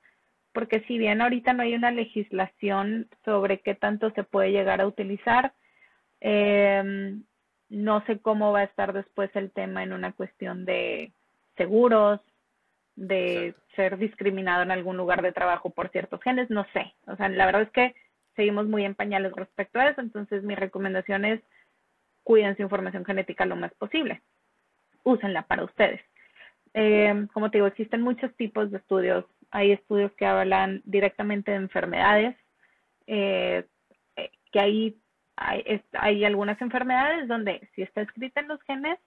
porque 0.53 0.81
si 0.81 0.97
bien 0.97 1.21
ahorita 1.21 1.53
no 1.53 1.63
hay 1.63 1.75
una 1.75 1.91
legislación 1.91 3.07
sobre 3.23 3.59
qué 3.59 3.75
tanto 3.75 4.12
se 4.12 4.23
puede 4.23 4.51
llegar 4.51 4.81
a 4.81 4.88
utilizar, 4.88 5.53
eh, 6.21 7.15
no 7.69 8.03
sé 8.05 8.19
cómo 8.19 8.51
va 8.51 8.62
a 8.62 8.63
estar 8.63 8.93
después 8.93 9.29
el 9.35 9.51
tema 9.51 9.83
en 9.83 9.93
una 9.93 10.12
cuestión 10.12 10.65
de 10.65 11.13
seguros, 11.55 12.19
de 12.99 13.55
ser 13.75 13.97
discriminado 13.97 14.63
en 14.63 14.71
algún 14.71 14.97
lugar 14.97 15.21
de 15.21 15.31
trabajo 15.31 15.69
por 15.69 15.89
ciertos 15.89 16.21
genes, 16.21 16.49
no 16.49 16.65
sé. 16.73 16.93
O 17.07 17.15
sea, 17.15 17.29
la 17.29 17.45
verdad 17.45 17.62
es 17.62 17.71
que 17.71 17.95
seguimos 18.35 18.67
muy 18.67 18.83
en 18.83 18.93
pañales 18.93 19.31
respecto 19.33 19.79
a 19.79 19.88
eso, 19.88 20.01
entonces 20.01 20.43
mi 20.43 20.53
recomendación 20.53 21.23
es 21.23 21.41
cuiden 22.23 22.57
su 22.57 22.62
información 22.62 23.05
genética 23.05 23.45
lo 23.45 23.55
más 23.55 23.73
posible. 23.75 24.21
Úsenla 25.03 25.43
para 25.43 25.63
ustedes. 25.63 26.01
Eh, 26.73 27.25
como 27.33 27.49
te 27.49 27.57
digo, 27.57 27.67
existen 27.67 28.01
muchos 28.01 28.35
tipos 28.35 28.69
de 28.69 28.77
estudios. 28.77 29.25
Hay 29.49 29.71
estudios 29.71 30.12
que 30.13 30.25
hablan 30.25 30.81
directamente 30.83 31.51
de 31.51 31.57
enfermedades, 31.57 32.35
eh, 33.07 33.65
que 34.51 34.59
ahí 34.59 34.97
hay, 35.38 35.81
hay 35.93 36.25
algunas 36.25 36.62
enfermedades 36.62 37.29
donde 37.29 37.67
si 37.73 37.81
está 37.81 38.01
escrita 38.01 38.41
en 38.41 38.49
los 38.49 38.62
genes, 38.63 38.99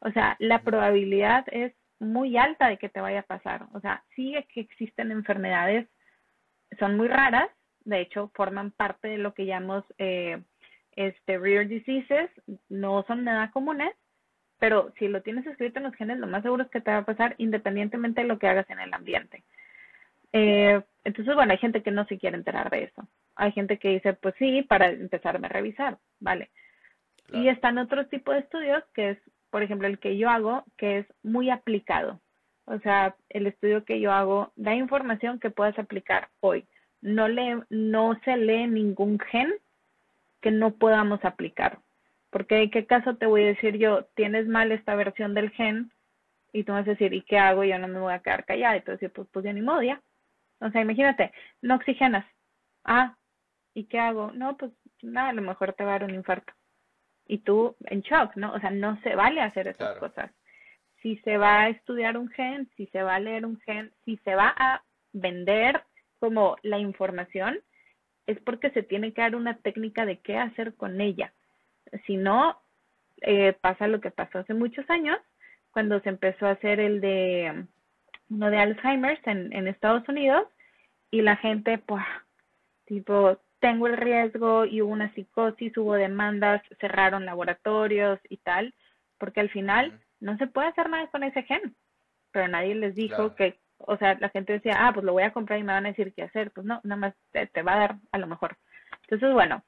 o 0.00 0.10
sea, 0.10 0.36
la 0.40 0.62
probabilidad 0.62 1.44
es 1.52 1.72
muy 1.98 2.36
alta 2.36 2.68
de 2.68 2.78
que 2.78 2.88
te 2.88 3.00
vaya 3.00 3.20
a 3.20 3.24
pasar. 3.24 3.66
O 3.72 3.80
sea, 3.80 4.04
sí 4.14 4.34
que 4.52 4.60
existen 4.60 5.10
enfermedades, 5.10 5.88
son 6.78 6.96
muy 6.96 7.08
raras, 7.08 7.48
de 7.84 8.00
hecho, 8.00 8.30
forman 8.34 8.72
parte 8.72 9.08
de 9.08 9.18
lo 9.18 9.32
que 9.32 9.46
llamamos 9.46 9.84
eh, 9.98 10.42
este, 10.96 11.38
rare 11.38 11.66
diseases, 11.66 12.30
no 12.68 13.04
son 13.06 13.24
nada 13.24 13.50
comunes, 13.52 13.94
pero 14.58 14.92
si 14.98 15.08
lo 15.08 15.22
tienes 15.22 15.46
escrito 15.46 15.78
en 15.78 15.84
los 15.84 15.94
genes, 15.94 16.18
lo 16.18 16.26
más 16.26 16.42
seguro 16.42 16.64
es 16.64 16.70
que 16.70 16.80
te 16.80 16.90
va 16.90 16.98
a 16.98 17.04
pasar 17.04 17.34
independientemente 17.38 18.22
de 18.22 18.26
lo 18.26 18.38
que 18.38 18.48
hagas 18.48 18.68
en 18.70 18.80
el 18.80 18.92
ambiente. 18.92 19.44
Eh, 20.32 20.82
entonces, 21.04 21.34
bueno, 21.34 21.52
hay 21.52 21.58
gente 21.58 21.82
que 21.82 21.90
no 21.90 22.04
se 22.06 22.18
quiere 22.18 22.36
enterar 22.36 22.70
de 22.70 22.84
eso. 22.84 23.06
Hay 23.36 23.52
gente 23.52 23.78
que 23.78 23.90
dice, 23.90 24.14
pues 24.14 24.34
sí, 24.38 24.62
para 24.62 24.88
empezarme 24.88 25.46
a 25.46 25.50
revisar, 25.50 25.98
¿vale? 26.18 26.50
Y 27.32 27.48
están 27.48 27.78
otros 27.78 28.08
tipos 28.08 28.34
de 28.34 28.40
estudios, 28.40 28.82
que 28.94 29.10
es, 29.10 29.18
por 29.56 29.62
ejemplo, 29.62 29.88
el 29.88 29.98
que 29.98 30.18
yo 30.18 30.28
hago, 30.28 30.64
que 30.76 30.98
es 30.98 31.06
muy 31.22 31.48
aplicado. 31.48 32.20
O 32.66 32.78
sea, 32.80 33.16
el 33.30 33.46
estudio 33.46 33.86
que 33.86 34.00
yo 34.00 34.12
hago 34.12 34.52
da 34.54 34.74
información 34.74 35.40
que 35.40 35.48
puedas 35.48 35.78
aplicar 35.78 36.28
hoy. 36.40 36.66
No, 37.00 37.26
le, 37.26 37.62
no 37.70 38.20
se 38.22 38.36
lee 38.36 38.66
ningún 38.66 39.18
gen 39.18 39.54
que 40.42 40.50
no 40.50 40.72
podamos 40.72 41.24
aplicar. 41.24 41.78
Porque 42.28 42.64
en 42.64 42.70
qué 42.70 42.84
caso 42.84 43.16
te 43.16 43.24
voy 43.24 43.44
a 43.44 43.46
decir 43.46 43.78
yo, 43.78 44.04
tienes 44.14 44.46
mal 44.46 44.72
esta 44.72 44.94
versión 44.94 45.32
del 45.32 45.48
gen, 45.52 45.90
y 46.52 46.64
tú 46.64 46.72
vas 46.72 46.86
a 46.86 46.90
decir, 46.90 47.14
¿y 47.14 47.22
qué 47.22 47.38
hago? 47.38 47.64
Yo 47.64 47.78
no 47.78 47.88
me 47.88 47.98
voy 47.98 48.12
a 48.12 48.18
quedar 48.18 48.44
callada. 48.44 48.76
Y 48.76 48.82
tú 48.82 48.90
decir, 48.90 49.10
pues, 49.10 49.26
pues 49.32 49.42
ya 49.42 49.54
ni 49.54 49.62
modo, 49.62 49.82
ya. 49.82 50.02
O 50.60 50.68
sea, 50.68 50.82
imagínate, 50.82 51.32
no 51.62 51.76
oxigenas. 51.76 52.26
Ah, 52.84 53.16
¿y 53.72 53.84
qué 53.84 54.00
hago? 54.00 54.32
No, 54.32 54.58
pues 54.58 54.70
nada, 55.00 55.30
a 55.30 55.32
lo 55.32 55.40
mejor 55.40 55.72
te 55.72 55.82
va 55.82 55.92
a 55.94 55.98
dar 56.00 56.04
un 56.04 56.14
infarto. 56.14 56.52
Y 57.26 57.38
tú 57.38 57.76
en 57.86 58.00
shock, 58.02 58.36
¿no? 58.36 58.52
O 58.52 58.60
sea, 58.60 58.70
no 58.70 59.00
se 59.02 59.14
vale 59.14 59.40
hacer 59.40 59.68
esas 59.68 59.98
cosas. 59.98 60.30
Si 61.02 61.16
se 61.18 61.36
va 61.38 61.62
a 61.62 61.68
estudiar 61.68 62.16
un 62.16 62.28
gen, 62.28 62.68
si 62.76 62.86
se 62.86 63.02
va 63.02 63.16
a 63.16 63.20
leer 63.20 63.44
un 63.44 63.58
gen, 63.60 63.92
si 64.04 64.16
se 64.18 64.34
va 64.34 64.54
a 64.56 64.82
vender 65.12 65.82
como 66.18 66.56
la 66.62 66.78
información, 66.78 67.58
es 68.26 68.38
porque 68.40 68.70
se 68.70 68.82
tiene 68.82 69.12
que 69.12 69.22
dar 69.22 69.36
una 69.36 69.56
técnica 69.58 70.04
de 70.04 70.18
qué 70.18 70.36
hacer 70.36 70.74
con 70.74 71.00
ella. 71.00 71.32
Si 72.06 72.16
no, 72.16 72.60
eh, 73.22 73.54
pasa 73.60 73.88
lo 73.88 74.00
que 74.00 74.10
pasó 74.10 74.38
hace 74.38 74.54
muchos 74.54 74.88
años, 74.90 75.18
cuando 75.70 76.00
se 76.00 76.08
empezó 76.08 76.46
a 76.46 76.52
hacer 76.52 76.80
el 76.80 77.00
de 77.00 77.66
uno 78.30 78.50
de 78.50 78.58
Alzheimer's 78.58 79.24
en, 79.26 79.52
en 79.52 79.68
Estados 79.68 80.08
Unidos, 80.08 80.48
y 81.10 81.22
la 81.22 81.36
gente, 81.36 81.78
pues, 81.78 82.04
tipo, 82.86 83.38
tengo 83.60 83.86
el 83.86 83.96
riesgo 83.96 84.64
y 84.64 84.82
hubo 84.82 84.92
una 84.92 85.12
psicosis, 85.14 85.76
hubo 85.76 85.94
demandas, 85.94 86.62
cerraron 86.80 87.24
laboratorios 87.24 88.18
y 88.28 88.36
tal, 88.38 88.74
porque 89.18 89.40
al 89.40 89.50
final 89.50 89.98
no 90.20 90.36
se 90.38 90.46
puede 90.46 90.68
hacer 90.68 90.88
nada 90.88 91.06
con 91.08 91.22
ese 91.22 91.42
gen, 91.42 91.74
pero 92.32 92.48
nadie 92.48 92.74
les 92.74 92.94
dijo 92.94 93.34
que, 93.34 93.58
o 93.78 93.96
sea, 93.96 94.16
la 94.20 94.28
gente 94.28 94.52
decía, 94.52 94.76
ah, 94.78 94.92
pues 94.92 95.04
lo 95.04 95.12
voy 95.12 95.22
a 95.22 95.32
comprar 95.32 95.58
y 95.58 95.62
me 95.62 95.72
van 95.72 95.86
a 95.86 95.90
decir 95.90 96.12
qué 96.14 96.22
hacer, 96.22 96.50
pues 96.50 96.66
no, 96.66 96.80
nada 96.84 96.96
más 96.96 97.14
te, 97.32 97.62
va 97.62 97.74
a 97.74 97.78
dar 97.78 97.96
a 98.12 98.18
lo 98.18 98.26
mejor. 98.26 98.56
Entonces, 99.02 99.32
bueno, 99.32 99.62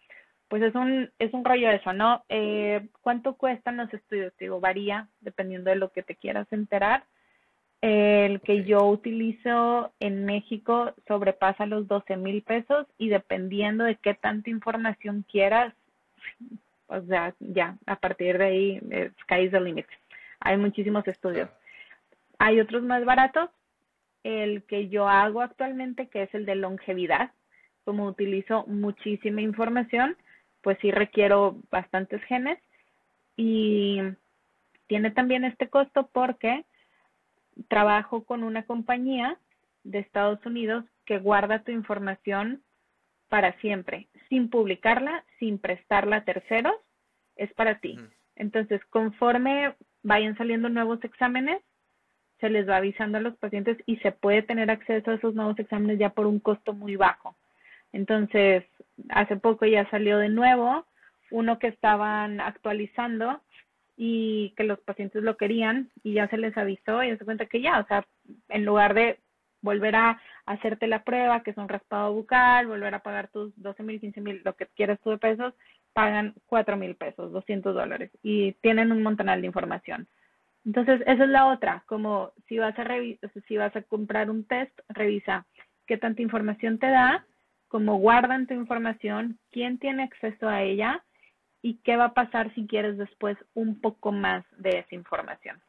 pues 0.48 0.62
es 0.62 0.74
un, 0.74 1.10
es 1.18 1.32
un 1.32 1.44
rollo 1.44 1.70
eso, 1.70 1.92
¿no? 1.92 2.24
Eh, 2.28 2.88
¿Cuánto 3.00 3.36
cuestan 3.36 3.76
los 3.76 3.92
estudios? 3.92 4.32
Digo, 4.38 4.60
varía 4.60 5.08
dependiendo 5.20 5.70
de 5.70 5.76
lo 5.76 5.92
que 5.92 6.02
te 6.02 6.16
quieras 6.16 6.46
enterar. 6.52 7.04
El 7.80 8.40
que 8.40 8.64
yo 8.64 8.84
utilizo 8.84 9.92
en 10.00 10.24
México 10.24 10.92
sobrepasa 11.06 11.66
los 11.66 11.86
12 11.86 12.16
mil 12.16 12.42
pesos 12.42 12.86
y 12.98 13.08
dependiendo 13.08 13.84
de 13.84 13.96
qué 13.96 14.14
tanta 14.14 14.50
información 14.50 15.24
quieras, 15.30 15.74
o 16.88 17.00
sea, 17.02 17.34
ya, 17.38 17.76
a 17.86 17.96
partir 17.96 18.38
de 18.38 18.44
ahí, 18.44 18.80
eh, 18.90 19.10
sky 19.22 19.42
is 19.42 19.52
the 19.52 19.60
limit. 19.60 19.86
Hay 20.40 20.56
muchísimos 20.56 21.06
estudios. 21.06 21.48
Hay 22.38 22.60
otros 22.60 22.82
más 22.82 23.04
baratos. 23.04 23.50
El 24.24 24.64
que 24.64 24.88
yo 24.88 25.08
hago 25.08 25.42
actualmente, 25.42 26.08
que 26.08 26.22
es 26.22 26.34
el 26.34 26.46
de 26.46 26.56
longevidad, 26.56 27.30
como 27.84 28.06
utilizo 28.06 28.66
muchísima 28.66 29.40
información, 29.40 30.16
pues 30.62 30.76
sí 30.80 30.90
requiero 30.90 31.56
bastantes 31.70 32.22
genes 32.24 32.58
y 33.36 34.00
tiene 34.88 35.10
también 35.10 35.44
este 35.44 35.68
costo 35.68 36.10
porque 36.12 36.64
trabajo 37.68 38.24
con 38.24 38.42
una 38.42 38.64
compañía 38.64 39.38
de 39.84 39.98
Estados 39.98 40.44
Unidos 40.46 40.84
que 41.04 41.18
guarda 41.18 41.62
tu 41.62 41.72
información 41.72 42.62
para 43.28 43.52
siempre, 43.60 44.08
sin 44.28 44.48
publicarla, 44.48 45.24
sin 45.38 45.58
prestarla 45.58 46.16
a 46.16 46.24
terceros, 46.24 46.74
es 47.36 47.52
para 47.54 47.78
ti. 47.80 47.98
Entonces, 48.36 48.80
conforme 48.86 49.74
vayan 50.02 50.36
saliendo 50.36 50.68
nuevos 50.68 51.02
exámenes, 51.04 51.60
se 52.40 52.48
les 52.48 52.68
va 52.68 52.76
avisando 52.76 53.18
a 53.18 53.20
los 53.20 53.36
pacientes 53.36 53.78
y 53.86 53.96
se 53.96 54.12
puede 54.12 54.42
tener 54.42 54.70
acceso 54.70 55.10
a 55.10 55.14
esos 55.14 55.34
nuevos 55.34 55.58
exámenes 55.58 55.98
ya 55.98 56.10
por 56.10 56.26
un 56.26 56.38
costo 56.38 56.72
muy 56.72 56.96
bajo. 56.96 57.36
Entonces, 57.92 58.64
hace 59.08 59.36
poco 59.36 59.66
ya 59.66 59.88
salió 59.90 60.18
de 60.18 60.28
nuevo 60.28 60.86
uno 61.30 61.58
que 61.58 61.68
estaban 61.68 62.40
actualizando 62.40 63.40
y 64.00 64.54
que 64.56 64.62
los 64.62 64.78
pacientes 64.78 65.24
lo 65.24 65.36
querían 65.36 65.90
y 66.04 66.12
ya 66.14 66.28
se 66.28 66.38
les 66.38 66.56
avisó 66.56 67.02
y 67.02 67.14
se 67.16 67.24
cuenta 67.24 67.46
que 67.46 67.60
ya, 67.60 67.80
o 67.80 67.86
sea, 67.88 68.06
en 68.48 68.64
lugar 68.64 68.94
de 68.94 69.18
volver 69.60 69.96
a 69.96 70.20
hacerte 70.46 70.86
la 70.86 71.02
prueba, 71.02 71.42
que 71.42 71.50
es 71.50 71.56
un 71.56 71.68
raspado 71.68 72.14
bucal, 72.14 72.68
volver 72.68 72.94
a 72.94 73.00
pagar 73.00 73.26
tus 73.26 73.52
12 73.60 73.82
mil, 73.82 74.00
15 74.00 74.20
mil, 74.20 74.40
lo 74.44 74.54
que 74.54 74.68
quieras 74.68 75.00
tú 75.02 75.10
de 75.10 75.18
pesos, 75.18 75.52
pagan 75.92 76.34
4 76.46 76.76
mil 76.76 76.94
pesos, 76.94 77.32
200 77.32 77.74
dólares 77.74 78.12
y 78.22 78.52
tienen 78.62 78.92
un 78.92 79.02
montonal 79.02 79.40
de 79.40 79.48
información. 79.48 80.06
Entonces, 80.64 81.00
esa 81.00 81.24
es 81.24 81.30
la 81.30 81.46
otra, 81.46 81.82
como 81.86 82.30
si 82.46 82.58
vas 82.58 82.78
a 82.78 82.86
si 83.48 83.56
vas 83.56 83.74
a 83.74 83.82
comprar 83.82 84.30
un 84.30 84.44
test, 84.44 84.78
revisa 84.90 85.44
qué 85.86 85.98
tanta 85.98 86.22
información 86.22 86.78
te 86.78 86.86
da, 86.86 87.26
cómo 87.66 87.96
guardan 87.96 88.46
tu 88.46 88.54
información, 88.54 89.40
quién 89.50 89.78
tiene 89.78 90.04
acceso 90.04 90.48
a 90.48 90.62
ella 90.62 91.02
y 91.68 91.74
qué 91.84 91.96
va 91.96 92.06
a 92.06 92.14
pasar 92.14 92.52
si 92.54 92.66
quieres 92.66 92.96
después 92.96 93.36
un 93.52 93.78
poco 93.78 94.10
más 94.10 94.42
de 94.56 94.78
esa 94.78 94.94
información. 94.94 95.60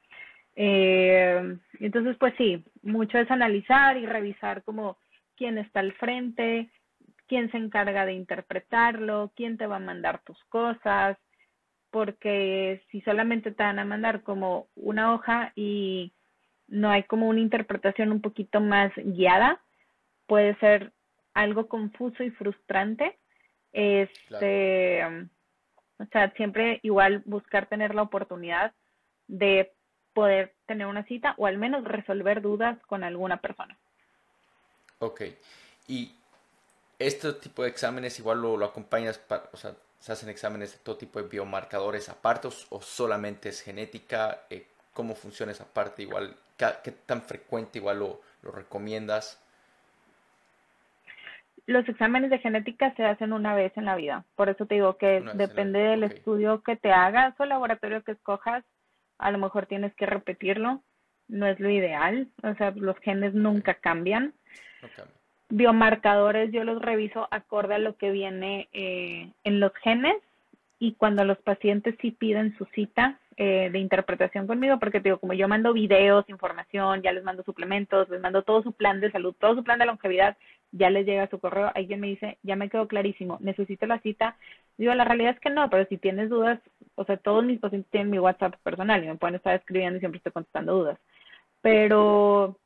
Eh, 0.55 1.57
entonces, 1.81 2.15
pues 2.17 2.33
sí, 2.38 2.63
mucho 2.81 3.17
es 3.17 3.29
analizar 3.29 3.97
y 3.97 4.05
revisar 4.05 4.63
como 4.63 4.97
quién 5.35 5.57
está 5.57 5.81
al 5.81 5.91
frente, 5.93 6.69
quién 7.27 7.51
se 7.51 7.57
encarga 7.57 8.05
de 8.05 8.13
interpretarlo, 8.13 9.33
quién 9.35 9.57
te 9.57 9.67
va 9.67 9.75
a 9.75 9.88
mandar 9.91 10.21
tus 10.23 10.41
cosas, 10.45 11.17
porque 11.91 12.81
si 12.91 13.01
solamente 13.01 13.51
te 13.51 13.63
van 13.63 13.79
a 13.79 13.85
mandar 13.85 14.23
como 14.23 14.67
una 14.77 15.13
hoja 15.13 15.51
y 15.53 16.13
no 16.69 16.91
hay 16.91 17.03
como 17.03 17.27
una 17.27 17.41
interpretación 17.41 18.13
un 18.13 18.21
poquito 18.21 18.62
más 18.62 18.93
guiada, 18.95 19.59
puede 20.27 20.55
ser 20.59 20.93
algo 21.33 21.67
confuso 21.67 22.23
y 22.23 22.31
frustrante. 22.31 23.17
Este, 23.73 25.03
o 25.99 26.05
sea, 26.12 26.31
siempre 26.31 26.79
igual 26.81 27.21
buscar 27.25 27.67
tener 27.67 27.93
la 27.93 28.01
oportunidad 28.01 28.73
de 29.27 29.73
poder 30.13 30.55
tener 30.65 30.88
una 30.88 31.03
cita 31.03 31.35
o 31.38 31.45
al 31.45 31.57
menos 31.57 31.83
resolver 31.83 32.41
dudas 32.41 32.77
con 32.88 33.03
alguna 33.03 33.38
persona. 33.38 33.77
Ok. 34.99 35.21
Y 35.88 36.12
este 36.97 37.33
tipo 37.33 37.63
de 37.63 37.69
exámenes 37.69 38.19
igual 38.19 38.41
lo, 38.41 38.63
acompañas, 38.65 39.17
para, 39.17 39.49
o 39.53 39.57
sea, 39.57 39.73
se 39.99 40.12
hacen 40.12 40.29
exámenes 40.29 40.73
de 40.73 40.77
todo 40.79 40.97
tipo 40.97 41.21
de 41.21 41.27
biomarcadores 41.27 42.09
apartos 42.09 42.67
o 42.69 42.81
solamente 42.81 43.49
es 43.49 43.62
genética, 43.62 44.43
eh, 44.49 44.67
cómo 44.93 45.15
funciona 45.15 45.51
esa 45.51 45.65
parte, 45.65 46.03
igual, 46.03 46.35
qué, 46.57 46.91
tan 47.05 47.21
frecuente 47.21 47.79
igual 47.79 47.99
lo, 47.99 48.21
lo, 48.41 48.51
recomiendas. 48.51 49.39
Los 51.69 51.88
exámenes 51.88 52.32
de 52.32 52.39
genética 52.39 52.95
se 52.95 53.05
hacen 53.05 53.32
una 53.32 53.53
vez 53.53 53.71
en 53.77 53.86
la 53.86 53.95
vida, 53.95 54.25
por 54.36 54.49
eso 54.49 54.65
te 54.65 54.73
digo 54.73 54.97
que 54.97 55.21
depende 55.36 55.77
del 55.77 56.03
estudio 56.03 56.63
que 56.63 56.75
te 56.75 56.91
hagas 56.91 57.39
o 57.39 57.45
laboratorio 57.45 58.03
que 58.03 58.13
escojas, 58.13 58.65
a 59.19 59.29
lo 59.29 59.38
mejor 59.38 59.67
tienes 59.67 59.93
que 59.93 60.08
repetirlo, 60.08 60.82
no 61.27 61.45
es 61.45 61.60
lo 61.60 61.69
ideal, 61.69 62.27
o 62.41 62.55
sea, 62.55 62.71
los 62.71 62.97
genes 63.01 63.36
nunca 63.36 63.75
cambian. 63.75 64.34
Biomarcadores 65.49 66.51
yo 66.51 66.63
los 66.63 66.82
reviso 66.82 67.27
acorde 67.29 67.75
a 67.75 67.79
lo 67.79 67.97
que 67.97 68.10
viene 68.10 68.67
eh, 68.73 69.32
en 69.43 69.60
los 69.60 69.71
genes 69.75 70.17
y 70.79 70.93
cuando 70.93 71.23
los 71.23 71.38
pacientes 71.38 71.93
sí 72.01 72.10
piden 72.10 72.58
su 72.58 72.65
cita 72.73 73.19
eh, 73.41 73.69
de 73.71 73.79
interpretación 73.79 74.47
conmigo, 74.47 74.79
porque 74.79 74.99
digo, 74.99 75.17
como 75.17 75.34
yo 75.34 75.47
mando 75.47 75.71
videos, 75.71 76.27
información, 76.27 77.01
ya 77.01 77.13
les 77.13 77.23
mando 77.23 77.43
suplementos, 77.43 78.10
les 78.10 78.19
mando 78.19 78.41
todo 78.41 78.63
su 78.63 78.73
plan 78.73 78.99
de 78.99 79.12
salud, 79.12 79.34
todo 79.39 79.55
su 79.55 79.63
plan 79.63 79.79
de 79.79 79.86
longevidad, 79.86 80.36
ya 80.71 80.89
les 80.89 81.05
llega 81.05 81.29
su 81.29 81.39
correo, 81.39 81.71
alguien 81.73 81.99
me 81.99 82.08
dice, 82.08 82.38
ya 82.43 82.55
me 82.55 82.69
quedó 82.69 82.88
clarísimo, 82.88 83.38
necesito 83.41 83.86
la 83.88 83.99
cita. 83.99 84.38
Digo, 84.77 84.93
la 84.93 85.03
realidad 85.03 85.34
es 85.34 85.39
que 85.39 85.49
no, 85.49 85.69
pero 85.69 85.86
si 85.88 85.97
tienes 85.97 86.29
dudas, 86.29 86.60
o 86.95 87.05
sea, 87.05 87.17
todos 87.17 87.43
mis 87.43 87.60
pacientes 87.60 87.89
tienen 87.91 88.12
mi 88.12 88.19
WhatsApp 88.19 88.55
personal 88.63 89.03
y 89.03 89.08
me 89.08 89.15
pueden 89.15 89.36
estar 89.36 89.55
escribiendo 89.55 89.97
y 89.97 89.99
siempre 89.99 90.17
estoy 90.17 90.32
contestando 90.32 90.73
dudas. 90.73 90.99
Pero 91.62 92.58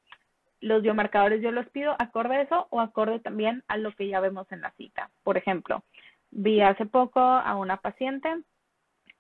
los 0.60 0.82
biomarcadores 0.82 1.42
yo 1.42 1.52
los 1.52 1.68
pido 1.70 1.96
acorde 2.00 2.36
a 2.36 2.42
eso 2.42 2.68
o 2.70 2.82
acorde 2.82 3.20
también 3.20 3.63
a 3.68 3.78
lo 3.78 3.92
que 3.94 4.08
ya 4.08 4.20
vemos 4.20 4.52
en 4.52 4.62
la 4.62 4.72
cita. 4.72 5.10
Por 5.24 5.38
ejemplo, 5.38 5.84
vi 6.32 6.62
hace 6.62 6.86
poco 6.86 7.20
a 7.20 7.56
una 7.56 7.78
paciente 7.78 8.30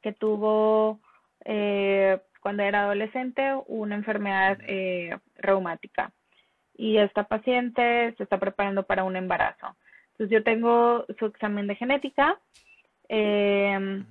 que 0.01 0.13
tuvo 0.13 0.99
eh, 1.45 2.19
cuando 2.41 2.63
era 2.63 2.83
adolescente 2.83 3.53
una 3.67 3.95
enfermedad 3.95 4.57
eh, 4.67 5.17
reumática 5.35 6.11
y 6.75 6.97
esta 6.97 7.23
paciente 7.23 8.13
se 8.17 8.23
está 8.23 8.39
preparando 8.39 8.83
para 8.83 9.03
un 9.03 9.15
embarazo. 9.15 9.75
Entonces 10.11 10.29
yo 10.29 10.43
tengo 10.43 11.05
su 11.19 11.25
examen 11.25 11.67
de 11.67 11.75
genética, 11.75 12.39
eh, 13.09 14.03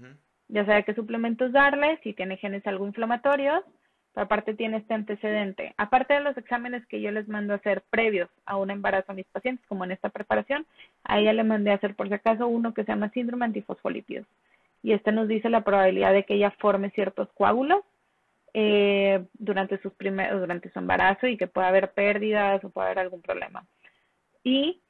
ya 0.48 0.66
sabe 0.66 0.85
qué 0.85 0.94
suplementos 0.94 1.53
darle, 1.53 1.98
si 2.03 2.12
tiene 2.12 2.37
genes 2.37 2.66
algo 2.66 2.87
inflamatorios 2.87 3.62
aparte 4.20 4.55
tiene 4.55 4.79
este 4.79 4.94
antecedente. 4.94 5.75
Aparte 5.77 6.14
de 6.14 6.20
los 6.20 6.37
exámenes 6.37 6.85
que 6.87 7.01
yo 7.01 7.11
les 7.11 7.29
mando 7.29 7.53
a 7.53 7.57
hacer 7.57 7.83
previos 7.90 8.29
a 8.44 8.57
un 8.57 8.70
embarazo 8.70 9.12
a 9.12 9.14
mis 9.14 9.27
pacientes, 9.27 9.64
como 9.66 9.85
en 9.85 9.92
esta 9.92 10.11
preparación, 10.11 10.66
a 11.05 11.18
ella 11.18 11.33
le 11.33 11.44
mandé 11.44 11.70
a 11.70 11.77
hacer 11.77 11.94
por 11.94 12.09
si 12.09 12.14
acaso 12.14 12.46
uno 12.46 12.75
que 12.75 12.85
se 12.85 12.92
llama 12.92 13.11
síndrome 13.11 13.46
antifosfolípidos. 13.46 14.27
Y 14.83 14.92
este 14.92 15.12
nos 15.12 15.29
dice 15.29 15.48
la 15.48 15.62
probabilidad 15.62 16.12
de 16.12 16.25
que 16.25 16.35
ella 16.35 16.51
forme 16.59 16.90
ciertos 16.90 17.29
coágulos 17.35 17.83
eh, 18.55 19.25
durante, 19.35 19.81
sus 19.81 19.93
primeros, 19.95 20.41
durante 20.41 20.71
su 20.71 20.79
embarazo 20.79 21.27
y 21.27 21.37
que 21.37 21.47
pueda 21.47 21.69
haber 21.69 21.93
pérdidas 21.93 22.62
o 22.65 22.71
pueda 22.71 22.88
haber 22.88 22.99
algún 23.01 23.23
problema. 23.23 23.67
Y 24.45 24.83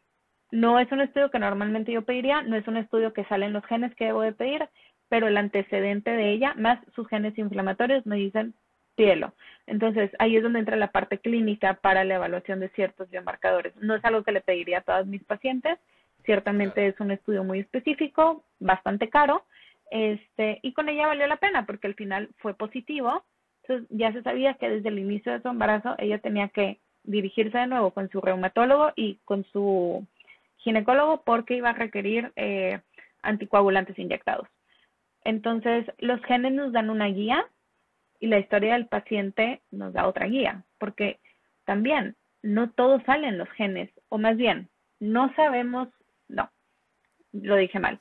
no 0.51 0.79
es 0.79 0.91
un 0.93 1.01
estudio 1.01 1.31
que 1.31 1.39
normalmente 1.39 1.93
yo 1.93 2.03
pediría, 2.03 2.43
no 2.43 2.57
es 2.57 2.67
un 2.69 2.77
estudio 2.77 3.13
que 3.13 3.25
salen 3.25 3.53
los 3.53 3.65
genes 3.67 3.95
que 3.95 4.07
debo 4.07 4.23
de 4.23 4.33
pedir, 4.33 4.69
pero 5.09 5.27
el 5.27 5.37
antecedente 5.37 6.11
de 6.11 6.31
ella, 6.31 6.55
más 6.57 6.79
sus 6.95 7.09
genes 7.09 7.37
inflamatorios, 7.39 8.07
me 8.07 8.17
dicen 8.17 8.55
cielo. 8.97 9.35
Entonces, 9.67 10.11
ahí 10.19 10.37
es 10.37 10.43
donde 10.43 10.59
entra 10.59 10.77
la 10.77 10.91
parte 10.91 11.19
clínica 11.19 11.75
para 11.75 12.05
la 12.05 12.17
evaluación 12.17 12.61
de 12.61 12.69
ciertos 12.71 13.09
biomarcadores. 13.11 13.75
No 13.77 13.95
es 13.95 14.05
algo 14.05 14.23
que 14.23 14.33
le 14.33 14.41
pediría 14.41 14.79
a 14.79 14.83
todas 14.83 15.07
mis 15.07 15.25
pacientes, 15.25 15.79
ciertamente 16.25 16.87
es 16.87 16.99
un 17.01 17.11
estudio 17.11 17.45
muy 17.45 17.61
específico, 17.61 18.45
bastante 18.59 19.09
caro, 19.09 19.45
este, 19.91 20.59
y 20.63 20.73
con 20.73 20.89
ella 20.89 21.07
valió 21.07 21.27
la 21.27 21.37
pena 21.37 21.67
porque 21.67 21.87
al 21.87 21.95
final 21.95 22.31
fue 22.39 22.55
positivo. 22.55 23.25
Entonces, 23.63 23.89
ya 23.91 24.13
se 24.13 24.23
sabía 24.23 24.55
que 24.55 24.69
desde 24.69 24.89
el 24.89 24.99
inicio 24.99 25.33
de 25.33 25.41
su 25.41 25.49
embarazo 25.49 25.95
ella 25.99 26.19
tenía 26.19 26.49
que 26.49 26.79
dirigirse 27.05 27.59
de 27.59 27.67
nuevo 27.67 27.91
con 27.93 28.09
su 28.11 28.21
reumatólogo 28.21 28.93
y 28.97 29.17
con 29.25 29.45
su 29.45 30.07
ginecólogo 30.59 31.23
porque 31.25 31.55
iba 31.55 31.71
a 31.71 31.75
requerir 31.75 32.33
eh, 32.37 32.81
anticoagulantes 33.23 33.99
inyectados. 33.99 34.49
Entonces, 35.25 35.87
los 35.99 36.21
genes 36.23 36.53
nos 36.53 36.73
dan 36.73 36.91
una 36.91 37.07
guía 37.07 37.47
y 38.21 38.27
la 38.27 38.39
historia 38.39 38.75
del 38.75 38.87
paciente 38.87 39.61
nos 39.71 39.93
da 39.93 40.07
otra 40.07 40.27
guía, 40.27 40.65
porque 40.79 41.19
también 41.65 42.17
no 42.43 42.71
todos 42.71 43.03
salen 43.05 43.39
los 43.39 43.49
genes, 43.51 43.91
o 44.09 44.19
más 44.19 44.37
bien, 44.37 44.69
no 44.99 45.33
sabemos, 45.35 45.89
no, 46.29 46.51
lo 47.33 47.57
dije 47.57 47.79
mal. 47.79 47.99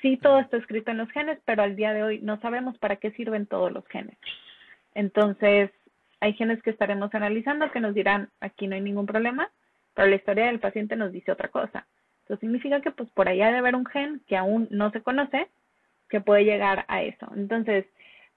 Sí, 0.00 0.16
todo 0.16 0.38
está 0.38 0.56
escrito 0.56 0.92
en 0.92 0.98
los 0.98 1.10
genes, 1.10 1.40
pero 1.44 1.62
al 1.62 1.74
día 1.74 1.92
de 1.92 2.04
hoy 2.04 2.20
no 2.20 2.40
sabemos 2.40 2.78
para 2.78 2.96
qué 2.96 3.10
sirven 3.12 3.46
todos 3.46 3.72
los 3.72 3.86
genes. 3.88 4.16
Entonces, 4.98 5.70
hay 6.18 6.32
genes 6.32 6.60
que 6.60 6.70
estaremos 6.70 7.14
analizando 7.14 7.70
que 7.70 7.78
nos 7.78 7.94
dirán, 7.94 8.30
aquí 8.40 8.66
no 8.66 8.74
hay 8.74 8.80
ningún 8.80 9.06
problema, 9.06 9.48
pero 9.94 10.08
la 10.08 10.16
historia 10.16 10.46
del 10.46 10.58
paciente 10.58 10.96
nos 10.96 11.12
dice 11.12 11.30
otra 11.30 11.50
cosa. 11.50 11.86
Eso 12.24 12.36
significa 12.38 12.80
que 12.80 12.90
pues 12.90 13.08
por 13.10 13.28
allá 13.28 13.46
debe 13.46 13.58
haber 13.58 13.76
un 13.76 13.86
gen 13.86 14.20
que 14.26 14.36
aún 14.36 14.66
no 14.72 14.90
se 14.90 15.00
conoce 15.00 15.46
que 16.08 16.20
puede 16.20 16.44
llegar 16.44 16.84
a 16.88 17.02
eso. 17.02 17.30
Entonces, 17.36 17.86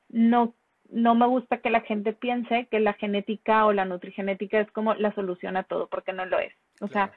no 0.10 0.54
no 0.92 1.16
me 1.16 1.26
gusta 1.26 1.58
que 1.60 1.72
la 1.72 1.82
gente 1.82 2.14
piense 2.14 2.68
que 2.70 2.80
la 2.80 2.94
genética 2.94 3.66
o 3.66 3.74
la 3.74 3.86
nutrigenética 3.86 4.60
es 4.60 4.70
como 4.72 4.94
la 4.94 5.16
solución 5.16 5.58
a 5.58 5.64
todo, 5.64 5.88
porque 5.88 6.14
no 6.14 6.26
lo 6.26 6.38
es. 6.38 6.54
O 6.80 6.90
sea, 6.90 7.12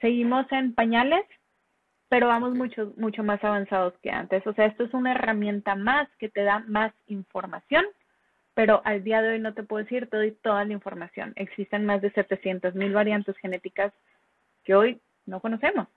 seguimos 0.00 0.50
en 0.52 0.74
pañales, 0.74 1.26
pero 2.08 2.28
vamos 2.28 2.54
mucho, 2.54 2.94
mucho 2.96 3.24
más 3.24 3.44
avanzados 3.44 3.92
que 4.00 4.10
antes. 4.10 4.46
O 4.46 4.54
sea, 4.54 4.66
esto 4.66 4.84
es 4.84 4.94
una 4.94 5.10
herramienta 5.12 5.74
más 5.74 6.08
que 6.18 6.30
te 6.30 6.44
da 6.44 6.60
más 6.60 6.94
información, 7.08 7.84
pero 8.56 8.80
al 8.86 9.04
día 9.04 9.20
de 9.20 9.32
hoy 9.32 9.38
no 9.38 9.52
te 9.52 9.64
puedo 9.64 9.84
decir, 9.84 10.08
te 10.08 10.16
doy 10.16 10.30
toda 10.32 10.64
la 10.64 10.72
información. 10.72 11.34
Existen 11.36 11.84
más 11.84 12.00
de 12.00 12.10
700 12.12 12.74
mil 12.74 12.90
variantes 12.94 13.36
genéticas 13.36 13.92
que 14.64 14.74
hoy 14.74 14.98
no 15.26 15.40
conocemos. 15.40 15.88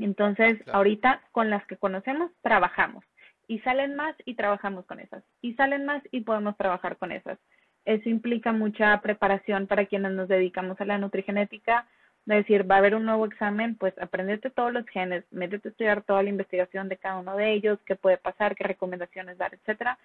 Entonces, 0.00 0.58
ahorita 0.72 1.22
con 1.30 1.50
las 1.50 1.64
que 1.66 1.76
conocemos, 1.76 2.32
trabajamos 2.42 3.04
y 3.46 3.60
salen 3.60 3.94
más 3.94 4.16
y 4.24 4.34
trabajamos 4.34 4.86
con 4.86 4.98
esas. 4.98 5.22
Y 5.40 5.54
salen 5.54 5.84
más 5.84 6.02
y 6.10 6.22
podemos 6.22 6.56
trabajar 6.56 6.96
con 6.96 7.12
esas. 7.12 7.38
Eso 7.84 8.08
implica 8.08 8.50
mucha 8.50 9.00
preparación 9.00 9.68
para 9.68 9.86
quienes 9.86 10.10
nos 10.10 10.26
dedicamos 10.26 10.80
a 10.80 10.84
la 10.84 10.98
nutrigenética. 10.98 11.86
Es 12.26 12.38
decir, 12.38 12.68
va 12.68 12.74
a 12.74 12.78
haber 12.78 12.96
un 12.96 13.04
nuevo 13.04 13.24
examen, 13.24 13.76
pues 13.76 13.96
aprendete 14.00 14.50
todos 14.50 14.72
los 14.72 14.84
genes, 14.88 15.22
métete 15.30 15.68
a 15.68 15.70
estudiar 15.70 16.02
toda 16.02 16.24
la 16.24 16.28
investigación 16.28 16.88
de 16.88 16.96
cada 16.96 17.18
uno 17.18 17.36
de 17.36 17.52
ellos, 17.52 17.78
qué 17.86 17.94
puede 17.94 18.16
pasar, 18.16 18.56
qué 18.56 18.64
recomendaciones 18.64 19.38
dar, 19.38 19.54
etcétera. 19.54 19.96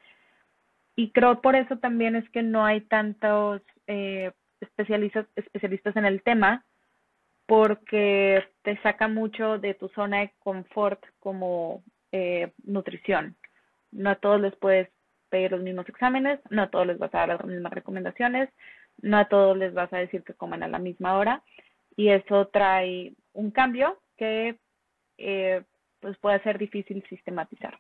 Y 0.96 1.12
creo 1.12 1.42
por 1.42 1.56
eso 1.56 1.78
también 1.78 2.16
es 2.16 2.30
que 2.30 2.44
no 2.44 2.66
hay 2.66 2.82
tantos 2.82 3.62
eh, 3.88 4.32
especialistas, 4.62 5.26
en 5.96 6.06
el 6.06 6.22
tema, 6.22 6.66
porque 7.46 8.44
te 8.62 8.82
saca 8.82 9.08
mucho 9.08 9.58
de 9.58 9.74
tu 9.74 9.90
zona 9.90 10.20
de 10.20 10.34
confort 10.40 11.04
como 11.20 11.84
eh, 12.12 12.54
nutrición. 12.64 13.36
No 13.92 14.12
a 14.12 14.16
todos 14.16 14.40
les 14.40 14.56
puedes 14.56 14.90
pedir 15.30 15.52
los 15.52 15.62
mismos 15.62 15.90
exámenes, 15.90 16.40
no 16.50 16.64
a 16.64 16.70
todos 16.70 16.88
les 16.88 16.98
vas 16.98 17.14
a 17.14 17.20
dar 17.20 17.30
las 17.30 17.46
mismas 17.46 17.74
recomendaciones, 17.74 18.50
no 19.02 19.18
a 19.18 19.26
todos 19.26 19.58
les 19.58 19.74
vas 19.74 19.92
a 19.92 19.98
decir 19.98 20.24
que 20.24 20.36
coman 20.36 20.64
a 20.64 20.68
la 20.68 20.80
misma 20.80 21.18
hora 21.18 21.44
y 21.96 22.10
eso 22.10 22.48
trae 22.48 23.14
un 23.34 23.52
cambio 23.52 24.00
que 24.18 24.58
eh, 25.18 25.64
pues 26.00 26.18
puede 26.18 26.42
ser 26.44 26.58
difícil 26.58 27.04
sistematizar. 27.10 27.80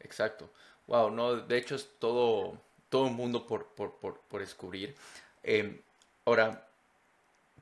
Exacto. 0.00 0.52
Wow, 0.86 1.10
no, 1.10 1.36
de 1.36 1.56
hecho 1.58 1.74
es 1.74 1.88
todo, 1.98 2.58
todo 2.88 3.04
un 3.04 3.14
mundo 3.14 3.46
por, 3.46 3.66
por, 3.66 3.94
por, 3.96 4.20
por 4.20 4.40
descubrir. 4.40 4.94
Eh, 5.42 5.80
ahora, 6.24 6.66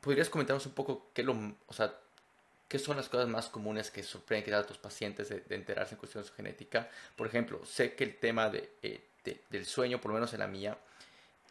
¿podrías 0.01 0.31
comentarnos 0.31 0.66
un 0.66 0.73
poco 0.73 1.11
qué 1.12 1.23
lo, 1.23 1.35
o 1.66 1.73
sea, 1.73 1.95
¿Qué 2.71 2.79
son 2.79 2.97
las 2.97 3.09
cosas 3.09 3.29
más 3.29 3.49
comunes 3.49 3.91
que 3.91 4.05
sorprenden 4.05 4.45
que 4.45 4.55
a 4.55 4.64
tus 4.64 4.79
pacientes 4.79 5.29
de, 5.29 5.43
enterarse 5.57 5.97
en 5.97 5.99
cuestión 5.99 6.23
de 6.23 6.29
su 6.29 6.35
genética? 6.37 6.89
Por 7.16 7.27
ejemplo, 7.27 7.66
sé 7.66 7.97
que 7.97 8.05
el 8.05 8.16
tema 8.16 8.49
eh, 8.55 9.01
de, 9.25 9.41
del 9.51 9.66
sueño, 9.66 10.01
por 10.01 10.12
lo 10.12 10.14
menos 10.14 10.33
en 10.35 10.39
la 10.39 10.47
mía, 10.47 10.79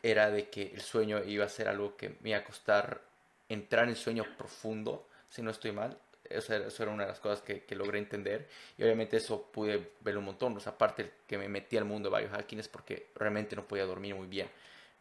era 0.01 0.31
de 0.31 0.49
que 0.49 0.71
el 0.73 0.79
sueño 0.79 1.21
iba 1.25 1.43
a 1.43 1.49
ser 1.49 1.67
algo 1.67 1.97
que 1.97 2.15
me 2.21 2.29
iba 2.29 2.37
a 2.37 2.45
costar 2.45 3.01
entrar 3.49 3.89
en 3.89 3.97
sueño 3.97 4.25
profundo, 4.37 5.09
si 5.29 5.41
no 5.41 5.51
estoy 5.51 5.73
mal. 5.73 5.97
Eso 6.29 6.53
era, 6.53 6.67
eso 6.67 6.83
era 6.83 6.91
una 6.91 7.03
de 7.03 7.09
las 7.09 7.19
cosas 7.19 7.41
que, 7.41 7.63
que, 7.63 7.75
logré 7.75 7.99
entender. 7.99 8.47
Y 8.77 8.83
obviamente 8.83 9.17
eso 9.17 9.51
pude 9.51 9.93
ver 10.01 10.17
un 10.17 10.25
montón. 10.25 10.55
O 10.55 10.59
sea, 10.59 10.73
aparte 10.73 11.11
que 11.27 11.37
me 11.37 11.49
metí 11.49 11.77
al 11.77 11.85
mundo 11.85 12.09
de 12.09 12.21
biohacking 12.21 12.59
es 12.59 12.67
porque 12.67 13.07
realmente 13.15 13.55
no 13.55 13.65
podía 13.65 13.85
dormir 13.85 14.15
muy 14.15 14.27
bien. 14.27 14.47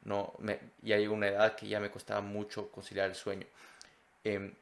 No, 0.04 0.32
me, 0.38 0.58
ya 0.82 0.96
llegó 0.96 1.14
una 1.14 1.28
edad 1.28 1.54
que 1.54 1.68
ya 1.68 1.80
me 1.80 1.90
costaba 1.90 2.20
mucho 2.20 2.70
conciliar 2.70 3.08
el 3.08 3.14
sueño. 3.14 3.46
Eh, 4.24 4.52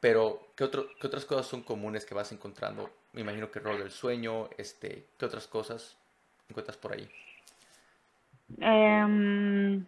pero, 0.00 0.48
¿qué, 0.56 0.64
otro, 0.64 0.88
¿qué 1.00 1.06
otras 1.06 1.24
cosas 1.24 1.46
son 1.46 1.62
comunes 1.62 2.04
que 2.04 2.14
vas 2.14 2.30
encontrando? 2.32 2.90
Me 3.12 3.22
imagino 3.22 3.50
que 3.50 3.58
el 3.58 3.64
rol 3.64 3.78
del 3.78 3.90
sueño, 3.90 4.50
este, 4.58 5.06
¿qué 5.18 5.24
otras 5.24 5.46
cosas 5.46 5.96
encuentras 6.48 6.76
por 6.76 6.92
ahí? 6.92 7.08
Eh, 8.60 9.82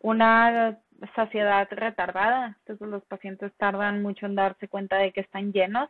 una 0.00 0.80
saciedad 1.14 1.68
retardada. 1.70 2.56
Entonces 2.60 2.88
los 2.88 3.04
pacientes 3.04 3.52
tardan 3.56 4.02
mucho 4.02 4.26
en 4.26 4.34
darse 4.34 4.68
cuenta 4.68 4.96
de 4.98 5.12
que 5.12 5.20
están 5.20 5.52
llenos 5.52 5.88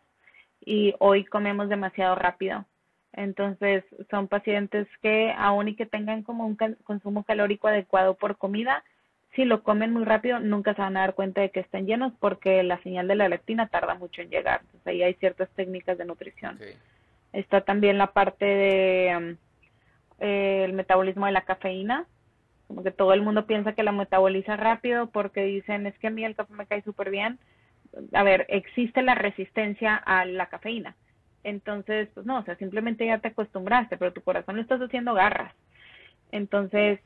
y 0.60 0.94
hoy 0.98 1.24
comemos 1.24 1.68
demasiado 1.68 2.14
rápido. 2.14 2.64
Entonces 3.12 3.84
son 4.10 4.28
pacientes 4.28 4.86
que 5.02 5.34
aun 5.36 5.68
y 5.68 5.76
que 5.76 5.86
tengan 5.86 6.22
como 6.22 6.46
un 6.46 6.56
consumo 6.84 7.24
calórico 7.24 7.68
adecuado 7.68 8.14
por 8.14 8.36
comida, 8.36 8.84
si 9.34 9.44
lo 9.44 9.62
comen 9.62 9.92
muy 9.92 10.04
rápido 10.04 10.40
nunca 10.40 10.74
se 10.74 10.82
van 10.82 10.96
a 10.96 11.00
dar 11.00 11.14
cuenta 11.14 11.40
de 11.40 11.50
que 11.50 11.60
están 11.60 11.86
llenos 11.86 12.12
porque 12.18 12.62
la 12.62 12.82
señal 12.82 13.06
de 13.06 13.14
la 13.14 13.28
leptina 13.28 13.68
tarda 13.68 13.94
mucho 13.94 14.22
en 14.22 14.30
llegar. 14.30 14.60
Entonces 14.62 14.86
ahí 14.86 15.02
hay 15.02 15.14
ciertas 15.14 15.48
técnicas 15.50 15.98
de 15.98 16.04
nutrición. 16.04 16.56
Okay. 16.56 16.74
Está 17.32 17.60
también 17.60 17.96
la 17.96 18.08
parte 18.08 18.44
de 18.44 19.16
um, 19.16 19.36
eh, 20.18 20.64
el 20.64 20.72
metabolismo 20.72 21.26
de 21.26 21.32
la 21.32 21.42
cafeína 21.42 22.06
como 22.70 22.84
que 22.84 22.92
todo 22.92 23.12
el 23.14 23.22
mundo 23.22 23.46
piensa 23.46 23.72
que 23.72 23.82
la 23.82 23.90
metaboliza 23.90 24.56
rápido 24.56 25.08
porque 25.08 25.42
dicen 25.42 25.88
es 25.88 25.98
que 25.98 26.06
a 26.06 26.10
mí 26.10 26.24
el 26.24 26.36
café 26.36 26.54
me 26.54 26.66
cae 26.66 26.82
súper 26.82 27.10
bien. 27.10 27.40
A 28.12 28.22
ver, 28.22 28.46
existe 28.48 29.02
la 29.02 29.16
resistencia 29.16 29.96
a 29.96 30.24
la 30.24 30.46
cafeína. 30.46 30.94
Entonces, 31.42 32.08
pues 32.14 32.24
no, 32.24 32.38
o 32.38 32.44
sea, 32.44 32.54
simplemente 32.58 33.04
ya 33.04 33.18
te 33.18 33.26
acostumbraste, 33.26 33.96
pero 33.96 34.12
tu 34.12 34.20
corazón 34.20 34.54
lo 34.54 34.62
estás 34.62 34.80
haciendo 34.80 35.14
garras. 35.14 35.52
Entonces, 36.30 37.00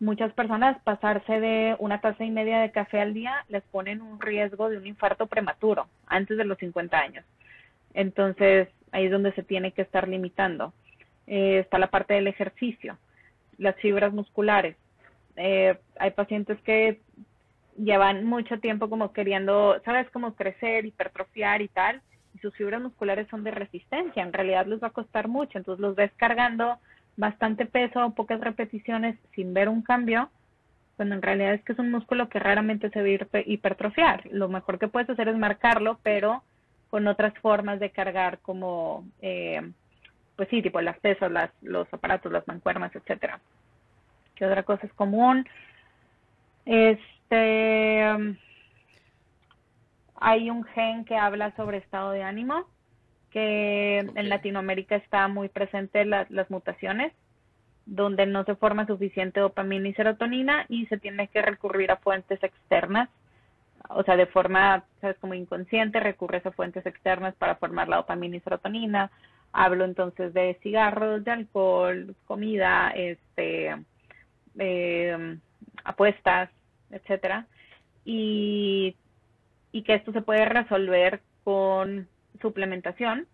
muchas 0.00 0.32
personas 0.32 0.80
pasarse 0.84 1.38
de 1.38 1.76
una 1.78 2.00
taza 2.00 2.24
y 2.24 2.30
media 2.30 2.58
de 2.60 2.72
café 2.72 2.98
al 2.98 3.12
día 3.12 3.44
les 3.50 3.62
ponen 3.64 4.00
un 4.00 4.22
riesgo 4.22 4.70
de 4.70 4.78
un 4.78 4.86
infarto 4.86 5.26
prematuro 5.26 5.86
antes 6.06 6.38
de 6.38 6.46
los 6.46 6.56
50 6.56 6.98
años. 6.98 7.26
Entonces, 7.92 8.68
ahí 8.90 9.04
es 9.04 9.12
donde 9.12 9.34
se 9.34 9.42
tiene 9.42 9.72
que 9.72 9.82
estar 9.82 10.08
limitando. 10.08 10.72
Eh, 11.26 11.58
está 11.58 11.78
la 11.78 11.90
parte 11.90 12.14
del 12.14 12.26
ejercicio 12.26 12.96
las 13.58 13.76
fibras 13.76 14.12
musculares. 14.12 14.76
Eh, 15.36 15.76
hay 15.98 16.10
pacientes 16.10 16.60
que 16.62 17.00
llevan 17.76 18.24
mucho 18.24 18.58
tiempo 18.60 18.88
como 18.90 19.12
queriendo, 19.12 19.80
¿sabes? 19.84 20.08
Como 20.10 20.34
crecer, 20.34 20.84
hipertrofiar 20.84 21.62
y 21.62 21.68
tal, 21.68 22.02
y 22.34 22.38
sus 22.38 22.54
fibras 22.54 22.82
musculares 22.82 23.28
son 23.28 23.44
de 23.44 23.50
resistencia. 23.50 24.22
En 24.22 24.32
realidad 24.32 24.66
les 24.66 24.82
va 24.82 24.88
a 24.88 24.92
costar 24.92 25.28
mucho, 25.28 25.58
entonces 25.58 25.80
los 25.80 25.94
ves 25.96 26.12
cargando 26.16 26.78
bastante 27.16 27.66
peso, 27.66 28.14
pocas 28.14 28.40
repeticiones 28.40 29.16
sin 29.34 29.54
ver 29.54 29.68
un 29.68 29.82
cambio, 29.82 30.30
cuando 30.96 31.14
en 31.14 31.22
realidad 31.22 31.54
es 31.54 31.62
que 31.64 31.72
es 31.72 31.78
un 31.78 31.90
músculo 31.90 32.28
que 32.28 32.38
raramente 32.38 32.90
se 32.90 33.02
ve 33.02 33.26
hipertrofiar. 33.46 34.28
Lo 34.30 34.48
mejor 34.48 34.78
que 34.78 34.88
puedes 34.88 35.08
hacer 35.10 35.28
es 35.28 35.36
marcarlo, 35.36 35.98
pero 36.02 36.42
con 36.90 37.06
otras 37.06 37.32
formas 37.38 37.80
de 37.80 37.90
cargar 37.90 38.38
como 38.40 39.06
eh, 39.22 39.62
pues 40.42 40.50
sí, 40.50 40.60
tipo 40.60 40.80
las 40.80 40.98
pesas, 40.98 41.30
las, 41.30 41.52
los 41.62 41.86
aparatos, 41.94 42.32
las 42.32 42.48
mancuernas, 42.48 42.92
etcétera. 42.96 43.38
¿Qué 44.34 44.44
otra 44.44 44.64
cosa 44.64 44.88
es 44.88 44.92
común? 44.94 45.46
Este 46.66 48.36
hay 50.16 50.50
un 50.50 50.64
gen 50.64 51.04
que 51.04 51.16
habla 51.16 51.54
sobre 51.54 51.76
estado 51.76 52.10
de 52.10 52.24
ánimo, 52.24 52.66
que 53.30 53.98
en 53.98 54.28
Latinoamérica 54.28 54.96
está 54.96 55.28
muy 55.28 55.48
presente 55.48 56.04
las, 56.04 56.28
las 56.28 56.50
mutaciones, 56.50 57.12
donde 57.86 58.26
no 58.26 58.42
se 58.42 58.56
forma 58.56 58.84
suficiente 58.88 59.38
dopamina 59.38 59.86
y 59.86 59.94
serotonina 59.94 60.66
y 60.68 60.86
se 60.86 60.98
tiene 60.98 61.28
que 61.28 61.40
recurrir 61.40 61.92
a 61.92 61.98
fuentes 61.98 62.42
externas, 62.42 63.08
o 63.90 64.02
sea, 64.02 64.16
de 64.16 64.26
forma, 64.26 64.82
sabes, 65.00 65.18
como 65.18 65.34
inconsciente, 65.34 66.00
recurres 66.00 66.44
a 66.46 66.50
fuentes 66.50 66.84
externas 66.84 67.32
para 67.36 67.54
formar 67.54 67.88
la 67.88 67.98
dopamina 67.98 68.36
y 68.36 68.40
serotonina, 68.40 69.12
Hablo 69.52 69.84
entonces 69.84 70.32
de 70.32 70.58
cigarros, 70.62 71.24
de 71.24 71.30
alcohol, 71.30 72.14
comida, 72.26 72.90
este, 72.90 73.76
eh, 74.58 75.38
apuestas, 75.84 76.50
etcétera, 76.90 77.46
y, 78.04 78.96
y 79.72 79.82
que 79.82 79.94
esto 79.94 80.12
se 80.12 80.22
puede 80.22 80.44
resolver 80.46 81.20
con 81.44 82.08
suplementación, 82.40 83.26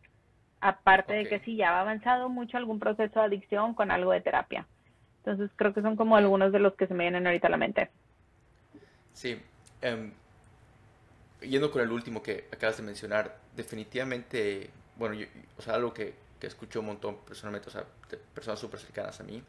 aparte 0.61 1.15
de 1.15 1.29
que 1.29 1.41
si 1.41 1.57
ya 1.57 1.77
ha 1.77 1.81
avanzado 1.81 2.29
mucho 2.29 2.57
algún 2.57 2.79
proceso 2.79 3.21
de 3.21 3.27
adicción 3.27 3.75
con 3.75 3.91
algo 3.91 4.13
de 4.13 4.21
terapia. 4.21 4.67
Entonces 5.19 5.51
creo 5.57 5.75
que 5.75 5.83
son 5.83 5.97
como 5.97 6.17
algunos 6.17 6.53
de 6.53 6.59
los 6.59 6.75
que 6.75 6.87
se 6.87 6.95
me 6.95 7.05
vienen 7.05 7.27
ahorita 7.27 7.49
a 7.49 7.51
la 7.51 7.57
mente. 7.57 7.91
Sí. 9.13 9.41
Um, 9.83 10.11
yendo 11.47 11.71
con 11.71 11.83
el 11.83 11.91
último 11.91 12.23
que 12.23 12.47
acabas 12.53 12.79
de 12.79 12.83
mencionar, 12.83 13.37
definitivamente 13.57 14.71
bueno, 14.99 15.15
yo, 15.15 15.27
o 15.57 15.63
sea, 15.63 15.75
algo 15.75 15.95
que, 15.95 16.15
que 16.39 16.47
escucho 16.47 16.81
un 16.81 16.87
montón 16.87 17.19
personalmente, 17.25 17.69
o 17.69 17.73
sea, 17.73 17.85
de 18.11 18.17
personas 18.17 18.61
súper 18.61 18.81
cercanas 18.81 19.21
a 19.21 19.25
mí, 19.25 19.43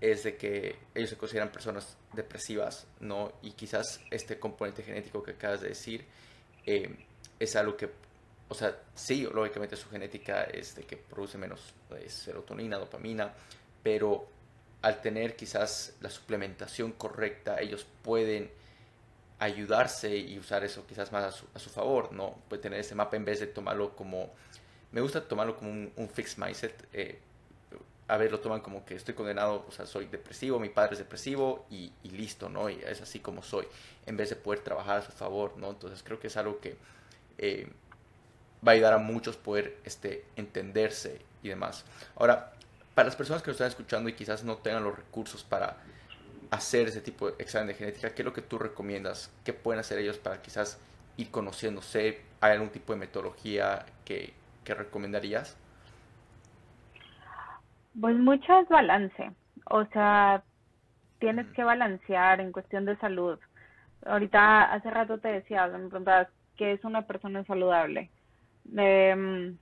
es 0.00 0.24
de 0.24 0.36
que 0.36 0.76
ellos 0.94 1.10
se 1.10 1.16
consideran 1.16 1.52
personas 1.52 1.96
depresivas, 2.12 2.86
¿no? 3.00 3.32
Y 3.42 3.52
quizás 3.52 4.00
este 4.10 4.38
componente 4.38 4.82
genético 4.82 5.22
que 5.22 5.32
acabas 5.32 5.60
de 5.60 5.68
decir 5.68 6.04
eh, 6.66 7.06
es 7.38 7.56
algo 7.56 7.76
que, 7.76 7.88
o 8.48 8.54
sea, 8.54 8.76
sí, 8.94 9.28
lógicamente 9.32 9.76
su 9.76 9.88
genética 9.88 10.42
es 10.44 10.74
de 10.74 10.82
que 10.82 10.96
produce 10.96 11.38
menos 11.38 11.74
serotonina, 12.08 12.78
dopamina, 12.78 13.32
pero 13.82 14.26
al 14.82 15.00
tener 15.00 15.36
quizás 15.36 15.94
la 16.00 16.10
suplementación 16.10 16.92
correcta, 16.92 17.60
ellos 17.60 17.86
pueden 18.02 18.50
ayudarse 19.44 20.16
y 20.16 20.38
usar 20.38 20.64
eso 20.64 20.86
quizás 20.86 21.12
más 21.12 21.24
a 21.24 21.32
su, 21.32 21.46
a 21.54 21.58
su 21.58 21.70
favor, 21.70 22.12
¿no? 22.12 22.36
Puede 22.48 22.62
tener 22.62 22.80
ese 22.80 22.94
mapa 22.94 23.16
en 23.16 23.24
vez 23.24 23.40
de 23.40 23.46
tomarlo 23.46 23.96
como 23.96 24.30
me 24.92 25.00
gusta 25.00 25.22
tomarlo 25.22 25.56
como 25.56 25.70
un, 25.70 26.08
fixed 26.12 26.38
mindset. 26.38 26.86
Eh, 26.92 27.18
a 28.08 28.16
ver, 28.18 28.30
lo 28.30 28.40
toman 28.40 28.60
como 28.60 28.84
que 28.84 28.94
estoy 28.94 29.14
condenado, 29.14 29.64
o 29.66 29.72
sea, 29.72 29.86
soy 29.86 30.06
depresivo, 30.06 30.60
mi 30.60 30.68
padre 30.68 30.92
es 30.92 30.98
depresivo 30.98 31.64
y, 31.70 31.92
listo, 32.04 32.50
¿no? 32.50 32.68
Y 32.68 32.78
es 32.86 33.00
así 33.00 33.20
como 33.20 33.42
soy, 33.42 33.66
en 34.04 34.16
vez 34.18 34.28
de 34.28 34.36
poder 34.36 34.60
trabajar 34.60 34.98
a 34.98 35.02
su 35.02 35.12
favor, 35.12 35.56
¿no? 35.56 35.70
Entonces 35.70 36.02
creo 36.02 36.20
que 36.20 36.26
es 36.26 36.36
algo 36.36 36.60
que 36.60 36.76
eh, 37.38 37.68
va 38.66 38.72
a 38.72 38.74
ayudar 38.74 38.92
a 38.92 38.98
muchos 38.98 39.36
poder 39.36 39.78
este, 39.84 40.26
entenderse 40.36 41.22
y 41.42 41.48
demás. 41.48 41.84
Ahora, 42.16 42.52
para 42.94 43.06
las 43.06 43.16
personas 43.16 43.42
que 43.42 43.48
nos 43.48 43.54
están 43.54 43.68
escuchando 43.68 44.10
y 44.10 44.12
quizás 44.12 44.44
no 44.44 44.58
tengan 44.58 44.84
los 44.84 44.94
recursos 44.94 45.42
para 45.42 45.78
hacer 46.52 46.86
ese 46.86 47.00
tipo 47.00 47.30
de 47.30 47.42
examen 47.42 47.68
de 47.68 47.74
genética, 47.74 48.14
¿qué 48.14 48.20
es 48.20 48.26
lo 48.26 48.34
que 48.34 48.42
tú 48.42 48.58
recomiendas? 48.58 49.34
¿Qué 49.42 49.54
pueden 49.54 49.80
hacer 49.80 49.98
ellos 49.98 50.18
para 50.18 50.42
quizás 50.42 50.78
ir 51.16 51.30
conociéndose? 51.30 52.20
¿Hay 52.42 52.52
algún 52.52 52.68
tipo 52.68 52.92
de 52.92 52.98
metodología 52.98 53.86
que, 54.04 54.34
que 54.62 54.74
recomendarías? 54.74 55.56
Pues 57.98 58.16
mucho 58.16 58.58
es 58.58 58.68
balance. 58.68 59.30
O 59.64 59.86
sea, 59.86 60.42
tienes 61.20 61.46
que 61.54 61.64
balancear 61.64 62.40
en 62.40 62.52
cuestión 62.52 62.84
de 62.84 62.98
salud. 62.98 63.38
Ahorita, 64.04 64.74
hace 64.74 64.90
rato 64.90 65.18
te 65.18 65.28
decía, 65.28 65.66
me 65.68 65.88
preguntabas, 65.88 66.28
¿qué 66.58 66.72
es 66.72 66.84
una 66.84 67.06
persona 67.06 67.44
saludable? 67.44 68.10
Eh, 68.76 69.54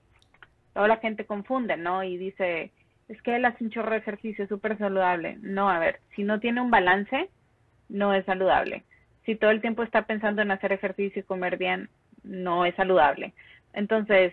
toda 0.75 0.89
la 0.89 0.97
gente 0.97 1.25
confunde, 1.25 1.77
¿no? 1.77 2.03
Y 2.03 2.17
dice, 2.17 2.73
es 3.11 3.21
que 3.23 3.35
él 3.35 3.45
hace 3.45 3.65
un 3.65 3.71
chorro 3.71 3.91
de 3.91 3.99
ejercicio, 3.99 4.47
súper 4.47 4.79
saludable. 4.79 5.37
No, 5.43 5.69
a 5.69 5.81
ver, 5.81 5.99
si 6.15 6.23
no 6.23 6.39
tiene 6.39 6.61
un 6.61 6.71
balance, 6.71 7.29
no 7.89 8.15
es 8.15 8.25
saludable. 8.25 8.85
Si 9.27 9.35
todo 9.35 9.51
el 9.51 9.61
tiempo 9.61 9.83
está 9.83 10.03
pensando 10.03 10.43
en 10.43 10.53
hacer 10.53 10.73
ejercicio 10.73 11.21
y 11.21 11.25
comer 11.25 11.57
bien, 11.57 11.91
no 12.23 12.65
es 12.65 12.75
saludable. 12.77 13.35
Entonces, 13.73 14.33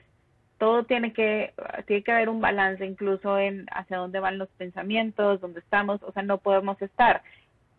todo 0.59 0.84
tiene 0.84 1.11
que, 1.11 1.55
tiene 1.88 2.03
que 2.03 2.11
haber 2.11 2.30
un 2.30 2.39
balance 2.39 2.86
incluso 2.86 3.39
en 3.39 3.65
hacia 3.71 3.97
dónde 3.97 4.19
van 4.19 4.38
los 4.38 4.49
pensamientos, 4.49 5.41
dónde 5.41 5.59
estamos, 5.59 6.03
o 6.03 6.11
sea, 6.11 6.21
no 6.21 6.38
podemos 6.38 6.80
estar 6.80 7.23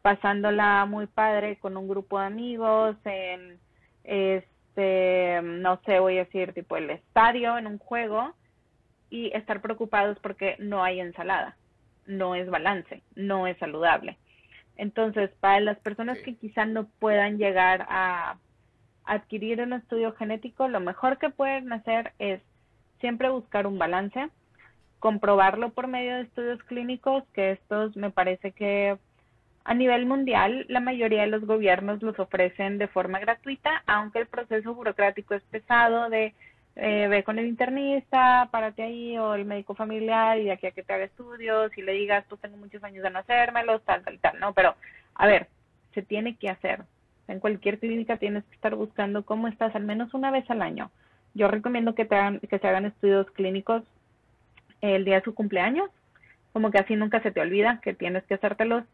pasándola 0.03 0.85
muy 0.85 1.07
padre 1.07 1.59
con 1.61 1.77
un 1.77 1.87
grupo 1.87 2.19
de 2.19 2.27
amigos, 2.27 2.97
en 3.05 3.61
este, 4.03 5.41
no 5.43 5.81
sé, 5.87 6.01
voy 6.01 6.19
a 6.19 6.25
decir, 6.25 6.53
tipo 6.55 6.77
el 6.77 6.91
estadio, 6.91 7.57
en 7.57 7.69
un 7.69 7.79
juego, 7.79 8.35
y 9.11 9.35
estar 9.37 9.61
preocupados 9.61 10.19
porque 10.21 10.57
no 10.59 10.83
hay 10.85 11.01
ensalada, 11.01 11.57
no 12.07 12.35
es 12.35 12.49
balance, 12.51 13.03
no 13.15 13.47
es 13.47 13.57
saludable. 13.59 14.17
Entonces, 14.77 15.31
para 15.41 15.61
las 15.61 15.79
personas 15.79 16.19
que 16.19 16.37
quizá 16.37 16.65
no 16.65 16.87
puedan 17.01 17.39
llegar 17.39 17.87
a 17.89 18.37
adquirir 19.05 19.61
un 19.61 19.73
estudio 19.73 20.13
genético, 20.13 20.69
lo 20.69 20.81
mejor 20.81 21.19
que 21.19 21.31
pueden 21.31 21.73
hacer 21.73 22.13
es 22.19 22.41
siempre 23.01 23.29
buscar 23.31 23.67
un 23.67 23.79
balance, 23.79 24.29
comprobarlo 24.99 25.71
por 25.71 25.87
medio 25.87 26.17
de 26.17 26.23
estudios 26.23 26.63
clínicos, 26.65 27.25
que 27.33 27.53
estos 27.53 27.97
me 27.97 28.11
parece 28.11 28.53
que 28.53 28.99
A 29.65 29.75
nivel 29.75 30.07
mundial, 30.07 30.65
la 30.69 30.81
mayoría 30.81 31.23
de 31.23 31.27
los 31.29 31.45
gobiernos 31.45 32.03
los 32.03 32.19
ofrecen 32.19 32.79
de 32.79 32.89
forma 32.89 33.19
gratuita, 33.19 33.83
aunque 33.87 34.21
el 34.21 34.27
proceso 34.27 34.75
burocrático 34.75 35.35
es 35.35 35.43
pesado 35.45 36.09
de 36.09 36.35
eh, 36.79 37.09
ve 37.09 37.25
con 37.25 37.39
el 37.39 37.47
internista, 37.47 38.49
párate 38.51 38.83
ahí, 38.83 39.19
o 39.19 39.35
el 39.35 39.45
médico 39.45 39.75
familiar, 39.75 40.39
y 40.39 40.45
de 40.45 40.53
aquí 40.53 40.67
a 40.67 40.71
que 40.71 40.83
te 40.83 40.93
haga 40.93 41.05
estudios, 41.05 41.77
y 41.77 41.83
le 41.83 41.93
digas, 41.93 42.25
pues 42.29 42.41
tengo 42.41 42.57
muchos 42.57 42.83
años 42.83 43.03
de 43.03 43.11
no 43.11 43.19
hacérmelos, 43.19 43.83
tal, 43.85 44.03
tal, 44.03 44.19
tal, 44.21 44.41
¿no? 44.41 44.53
Pero, 44.55 44.75
a 45.15 45.27
ver, 45.27 45.49
se 45.95 46.03
tiene 46.03 46.37
que 46.37 46.49
hacer. 46.49 46.83
En 47.27 47.41
cualquier 47.41 47.79
clínica 47.79 48.17
tienes 48.17 48.45
que 48.45 48.55
estar 48.55 48.75
buscando 48.75 49.25
cómo 49.25 49.49
estás 49.49 49.75
al 49.75 49.85
menos 49.85 50.15
una 50.15 50.31
vez 50.31 50.49
al 50.51 50.63
año. 50.63 50.91
Yo 51.35 51.49
recomiendo 51.49 51.95
que, 51.95 52.07
te 52.07 52.15
hagan, 52.15 52.41
que 52.41 52.59
se 52.59 52.67
hagan 52.67 52.87
estudios 52.87 53.31
clínicos 53.33 53.83
el 54.81 55.05
día 55.05 55.17
de 55.17 55.25
su 55.25 55.35
cumpleaños, 55.35 55.91
como 56.53 56.71
que 56.71 56.79
así 56.79 56.97
nunca 56.97 57.21
se 57.21 57.31
te 57.31 57.41
olvida 57.41 57.81
que 57.83 57.93
tienes 57.93 58.25
que 58.25 58.35
hacértelos 58.35 58.85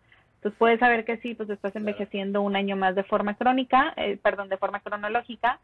entonces 0.45 0.59
puedes 0.59 0.79
saber 0.79 1.07
que 1.07 1.17
sí, 1.17 1.35
pues 1.35 1.49
estás 1.49 1.75
envejeciendo 1.75 2.43
un 2.43 2.55
año 2.55 2.77
más 2.77 2.95
de 2.95 3.03
forma 3.03 3.33
crónica, 3.33 3.95
eh, 3.97 4.19
perdón, 4.23 4.51
de 4.51 4.59
forma 4.59 4.81
cronológica, 4.81 5.59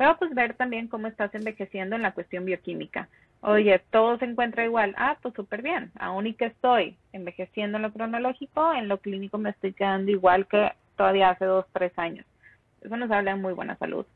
pero 0.00 0.16
pues 0.16 0.34
ver 0.34 0.54
también 0.54 0.88
cómo 0.88 1.08
estás 1.08 1.34
envejeciendo 1.34 1.94
en 1.94 2.00
la 2.00 2.14
cuestión 2.14 2.46
bioquímica. 2.46 3.10
Oye, 3.42 3.82
todo 3.90 4.16
se 4.16 4.24
encuentra 4.24 4.64
igual. 4.64 4.94
Ah, 4.96 5.18
pues 5.20 5.34
súper 5.34 5.60
bien. 5.60 5.92
Aún 5.98 6.26
y 6.26 6.32
que 6.32 6.46
estoy 6.46 6.96
envejeciendo 7.12 7.76
en 7.76 7.82
lo 7.82 7.92
cronológico, 7.92 8.72
en 8.72 8.88
lo 8.88 8.96
clínico 8.96 9.36
me 9.36 9.50
estoy 9.50 9.74
quedando 9.74 10.10
igual 10.10 10.46
que 10.46 10.72
todavía 10.96 11.28
hace 11.28 11.44
dos, 11.44 11.66
tres 11.74 11.92
años. 11.98 12.24
Eso 12.80 12.96
nos 12.96 13.10
habla 13.10 13.34
de 13.34 13.42
muy 13.42 13.52
buena 13.52 13.76
salud. 13.76 14.06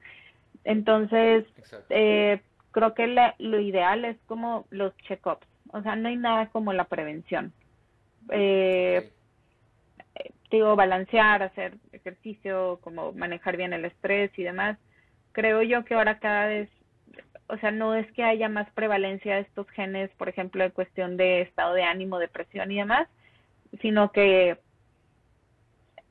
Entonces, 0.64 1.45
eh, 1.91 2.41
creo 2.70 2.95
que 2.95 3.07
lo 3.39 3.61
ideal 3.61 4.07
es 4.07 4.16
como 4.24 4.64
los 4.70 4.97
check-ups. 5.07 5.47
O 5.70 5.82
sea, 5.82 5.97
no 5.97 6.09
hay 6.09 6.16
nada 6.16 6.47
como 6.47 6.72
la 6.72 6.85
prevención. 6.85 7.53
Eh, 8.30 9.12
digo, 10.51 10.76
balancear, 10.76 11.43
hacer 11.43 11.74
ejercicio, 11.93 12.78
como 12.80 13.12
manejar 13.12 13.59
bien 13.59 13.74
el 13.74 13.85
estrés 13.85 14.30
y 14.39 14.45
demás. 14.45 14.78
Creo 15.35 15.62
yo 15.62 15.85
que 15.85 15.95
ahora 15.95 16.18
cada 16.18 16.47
vez, 16.47 16.70
o 17.49 17.59
sea, 17.59 17.70
no 17.70 17.95
es 17.95 18.11
que 18.12 18.24
haya 18.24 18.49
más 18.49 18.70
prevalencia 18.70 19.35
de 19.35 19.43
estos 19.43 19.68
genes, 19.68 20.11
por 20.16 20.30
ejemplo, 20.30 20.64
de 20.64 20.70
cuestión 20.70 21.18
de 21.18 21.43
estado 21.43 21.74
de 21.74 21.82
ánimo, 21.82 22.18
depresión 22.18 22.72
y 22.72 22.76
demás, 22.76 23.07
sino 23.82 24.11
que 24.12 24.59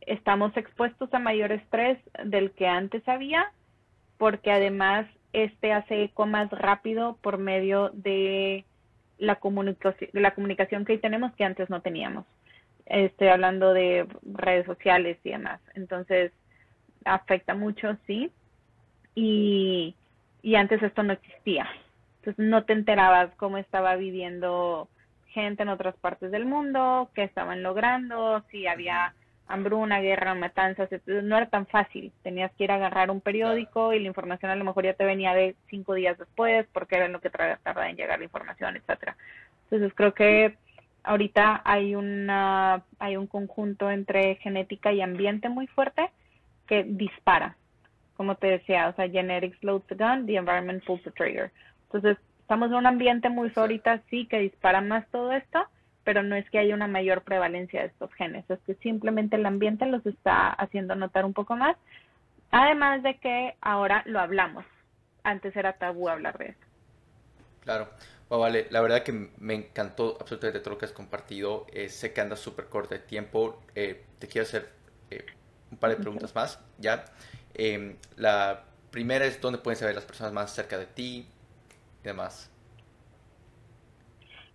estamos 0.01 0.55
expuestos 0.55 1.11
a 1.13 1.19
mayor 1.19 1.51
estrés 1.51 1.97
del 2.24 2.51
que 2.51 2.67
antes 2.67 3.07
había, 3.09 3.51
porque 4.19 4.51
además 4.51 5.07
este 5.32 5.74
hace 5.74 6.03
eco 6.03 6.28
más 6.28 6.51
rápido 6.51 7.17
por 7.21 7.39
medio 7.39 7.89
de 7.93 8.65
la 9.17 9.38
comunicación, 9.38 10.11
la 10.13 10.36
comunicación 10.36 10.86
que 10.86 10.99
tenemos 10.99 11.34
que 11.34 11.45
antes 11.45 11.69
no 11.71 11.82
teníamos 11.82 12.26
estoy 12.86 13.28
hablando 13.28 13.74
de 13.74 14.07
redes 14.24 14.65
sociales 14.65 15.17
y 15.24 15.32
demás. 15.32 15.61
Entonces, 15.74 16.32
afecta 17.05 17.53
mucho, 17.53 17.97
sí. 18.07 18.32
Y, 19.16 19.95
y 20.41 20.55
antes 20.55 20.82
esto 20.82 21.03
no 21.03 21.14
existía. 21.14 21.68
Entonces, 22.20 22.45
no 22.45 22.64
te 22.64 22.74
enterabas 22.74 23.34
cómo 23.36 23.57
estaba 23.57 23.95
viviendo 23.95 24.88
gente 25.28 25.64
en 25.64 25.70
otras 25.70 25.95
partes 25.97 26.32
del 26.32 26.45
mundo, 26.45 27.09
qué 27.16 27.24
estaban 27.24 27.64
logrando, 27.64 28.43
si 28.49 28.68
había 28.68 29.14
hambruna, 29.47 29.99
guerra, 29.99 30.34
matanzas, 30.36 30.89
no 31.05 31.38
era 31.38 31.47
tan 31.47 31.68
fácil. 31.68 32.11
Tenías 32.24 32.51
que 32.53 32.64
ir 32.64 32.72
a 32.72 32.76
agarrar 32.76 33.11
un 33.11 33.22
periódico 33.22 33.93
y 33.93 33.99
la 33.99 34.07
información 34.07 34.51
a 34.51 34.55
lo 34.55 34.64
mejor 34.64 34.86
ya 34.86 34.93
te 34.93 35.05
venía 35.05 35.34
de 35.34 35.55
cinco 35.70 35.93
días 35.93 36.18
después 36.18 36.66
porque 36.72 36.95
era 36.95 37.07
lo 37.07 37.20
que 37.20 37.30
tardaba 37.30 37.89
en 37.89 37.97
llegar 37.97 38.20
la 38.20 38.26
información, 38.26 38.78
etcétera. 38.78 39.18
Entonces 39.66 39.93
creo 39.95 40.14
que 40.14 40.55
ahorita 41.03 41.61
hay 41.66 41.95
una 41.95 42.84
hay 42.99 43.18
un 43.18 43.28
conjunto 43.28 43.91
entre 43.91 44.36
genética 44.36 44.93
y 44.93 45.01
ambiente 45.01 45.49
muy 45.49 45.68
fuerte 45.68 46.09
que 46.68 46.84
dispara 46.84 47.57
como 48.16 48.36
te 48.36 48.47
decía 48.47 48.88
o 48.89 48.95
sea 48.95 49.09
genetics 49.09 49.61
loads 49.64 49.88
the 49.88 49.95
gun 49.95 50.26
the 50.26 50.36
environment 50.36 50.84
pulls 50.86 51.03
the 51.03 51.11
trigger. 51.11 51.51
Entonces 51.86 52.18
estamos 52.39 52.70
en 52.70 52.76
un 52.76 52.86
ambiente 52.86 53.30
muy 53.30 53.51
ahorita 53.55 54.01
sí 54.09 54.26
que 54.28 54.39
dispara 54.39 54.82
más 54.82 55.07
todo 55.09 55.32
esto 55.32 55.68
pero 56.03 56.22
no 56.22 56.36
es 56.36 56.49
que 56.49 56.59
haya 56.59 56.76
una 56.76 56.88
mayor 56.88 57.22
prevalencia 57.24 57.82
de 57.82 57.88
estos 57.88 58.14
genes. 58.14 58.43
Es 58.49 58.59
que 58.66 58.76
simplemente 58.76 59.38
el 59.38 59.45
ambiente 59.45 59.86
los 59.86 60.05
está 60.05 60.49
haciendo 60.49 60.95
notar 60.95 61.26
un 61.26 61.34
poco 61.34 61.55
más. 61.55 61.78
Además 62.51 63.03
de 63.03 63.18
que 63.18 63.55
ahora 63.61 64.03
lo 64.05 64.20
hablamos. 64.20 64.66
Antes 65.24 65.55
era 65.55 65.74
tabú 65.74 66.09
hablar 66.09 66.38
de 66.38 66.49
eso. 66.49 66.59
Claro. 67.61 67.88
Vale, 68.30 68.66
la 68.72 68.82
verdad 68.82 69.03
que 69.03 69.30
me 69.38 69.53
encantó 69.53 70.18
absolutamente 70.20 70.59
todo 70.59 70.72
lo 70.72 70.78
que 70.80 70.86
has 70.86 70.91
compartido. 70.91 71.68
Eh, 71.72 71.88
sé 71.89 72.14
que 72.14 72.22
andas 72.22 72.39
súper 72.39 72.66
corto 72.66 72.95
de 72.95 72.99
tiempo. 72.99 73.61
Eh, 73.76 74.03
te 74.18 74.28
quiero 74.28 74.47
hacer 74.47 74.70
eh, 75.11 75.26
un 75.72 75.78
par 75.78 75.91
de 75.91 75.97
preguntas 75.97 76.34
más, 76.34 76.59
¿ya? 76.80 77.05
Em, 77.56 77.95
la 78.18 78.64
primera 78.91 79.26
es 79.26 79.39
dónde 79.41 79.60
pueden 79.60 79.78
saber 79.78 79.95
las 79.95 80.06
personas 80.06 80.34
más 80.34 80.54
cerca 80.54 80.78
de 80.78 80.86
ti 80.86 81.28
y 82.01 82.04
demás. 82.04 82.49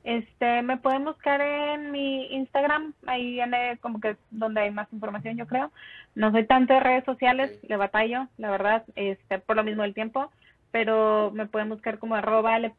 Este, 0.05 0.63
me 0.63 0.79
pueden 0.79 1.05
buscar 1.05 1.41
en 1.41 1.91
mi 1.91 2.33
Instagram, 2.35 2.95
ahí 3.07 3.33
viene 3.33 3.79
como 3.81 4.01
que 4.01 4.17
donde 4.31 4.63
hay 4.63 4.71
más 4.71 4.91
información, 4.93 5.37
yo 5.37 5.47
creo. 5.47 5.71
No 6.15 6.31
soy 6.31 6.47
tanto 6.47 6.73
de 6.73 6.81
redes 6.81 7.05
sociales, 7.05 7.59
le 7.63 7.77
batallo, 7.77 8.29
la 8.39 8.51
verdad, 8.51 8.85
este, 8.95 9.39
por 9.39 9.57
lo 9.57 9.65
mismo 9.65 9.83
del 9.83 9.95
tiempo 9.95 10.31
pero 10.71 11.31
me 11.33 11.47
pueden 11.47 11.69
buscar 11.69 11.99
como 11.99 12.15
arroba 12.15 12.59
mx 12.59 12.71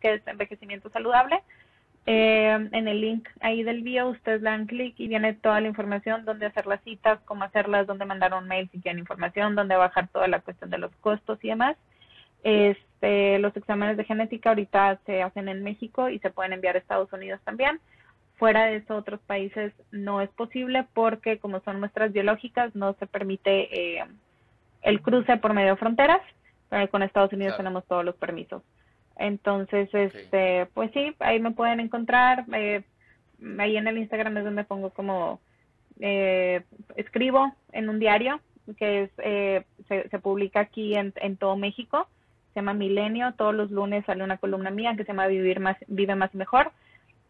que 0.00 0.14
es 0.14 0.26
envejecimiento 0.26 0.90
saludable. 0.90 1.42
Eh, 2.04 2.68
en 2.72 2.88
el 2.88 3.00
link 3.00 3.28
ahí 3.40 3.62
del 3.62 3.82
bio 3.82 4.08
ustedes 4.08 4.42
le 4.42 4.50
dan 4.50 4.66
clic 4.66 4.98
y 4.98 5.06
viene 5.06 5.34
toda 5.34 5.60
la 5.60 5.68
información, 5.68 6.24
dónde 6.24 6.46
hacer 6.46 6.66
las 6.66 6.82
citas, 6.82 7.20
cómo 7.24 7.44
hacerlas, 7.44 7.86
dónde 7.86 8.04
mandar 8.04 8.34
un 8.34 8.48
mail 8.48 8.68
si 8.72 8.80
quieren 8.80 8.98
información, 8.98 9.54
dónde 9.54 9.76
bajar 9.76 10.08
toda 10.08 10.26
la 10.26 10.40
cuestión 10.40 10.70
de 10.70 10.78
los 10.78 10.90
costos 10.96 11.38
y 11.42 11.48
demás. 11.48 11.76
Este, 12.42 13.38
los 13.38 13.56
exámenes 13.56 13.96
de 13.96 14.04
genética 14.04 14.48
ahorita 14.48 14.98
se 15.06 15.22
hacen 15.22 15.48
en 15.48 15.62
México 15.62 16.08
y 16.08 16.18
se 16.18 16.30
pueden 16.30 16.52
enviar 16.52 16.74
a 16.74 16.80
Estados 16.80 17.12
Unidos 17.12 17.40
también. 17.44 17.78
Fuera 18.36 18.64
de 18.64 18.76
eso, 18.76 18.96
otros 18.96 19.20
países 19.20 19.72
no 19.92 20.20
es 20.20 20.30
posible 20.30 20.84
porque 20.94 21.38
como 21.38 21.60
son 21.60 21.78
muestras 21.78 22.12
biológicas 22.12 22.74
no 22.74 22.94
se 22.94 23.06
permite 23.06 23.98
eh, 24.00 24.04
el 24.82 25.00
cruce 25.00 25.36
por 25.36 25.54
medio 25.54 25.70
de 25.70 25.76
fronteras, 25.76 26.20
pero 26.68 26.90
con 26.90 27.04
Estados 27.04 27.32
Unidos 27.32 27.56
tenemos 27.56 27.84
todos 27.86 28.04
los 28.04 28.16
permisos. 28.16 28.62
Entonces, 29.22 29.88
este, 29.92 30.66
pues 30.74 30.90
sí, 30.92 31.14
ahí 31.20 31.38
me 31.38 31.52
pueden 31.52 31.78
encontrar. 31.78 32.44
Eh, 32.52 32.82
ahí 33.56 33.76
en 33.76 33.86
el 33.86 33.98
Instagram 33.98 34.36
es 34.38 34.44
donde 34.44 34.64
pongo 34.64 34.90
como 34.90 35.40
eh, 36.00 36.62
escribo 36.96 37.54
en 37.70 37.88
un 37.88 38.00
diario 38.00 38.40
que 38.76 39.04
es 39.04 39.10
eh, 39.18 39.64
se, 39.86 40.18
publica 40.18 40.58
aquí 40.58 40.96
en, 40.96 41.12
en 41.16 41.36
todo 41.36 41.56
México. 41.56 42.08
Se 42.52 42.58
llama 42.58 42.74
Milenio. 42.74 43.32
Todos 43.34 43.54
los 43.54 43.70
lunes 43.70 44.04
sale 44.06 44.24
una 44.24 44.38
columna 44.38 44.72
mía 44.72 44.96
que 44.96 45.04
se 45.04 45.12
llama 45.12 45.28
Vivir 45.28 45.60
más, 45.60 45.76
vive 45.86 46.16
más 46.16 46.34
y 46.34 46.38
mejor. 46.38 46.72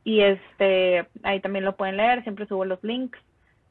Y 0.02 0.22
este, 0.22 1.06
ahí 1.22 1.40
también 1.40 1.66
lo 1.66 1.76
pueden 1.76 1.98
leer. 1.98 2.22
Siempre 2.22 2.46
subo 2.46 2.64
los 2.64 2.82
links 2.82 3.18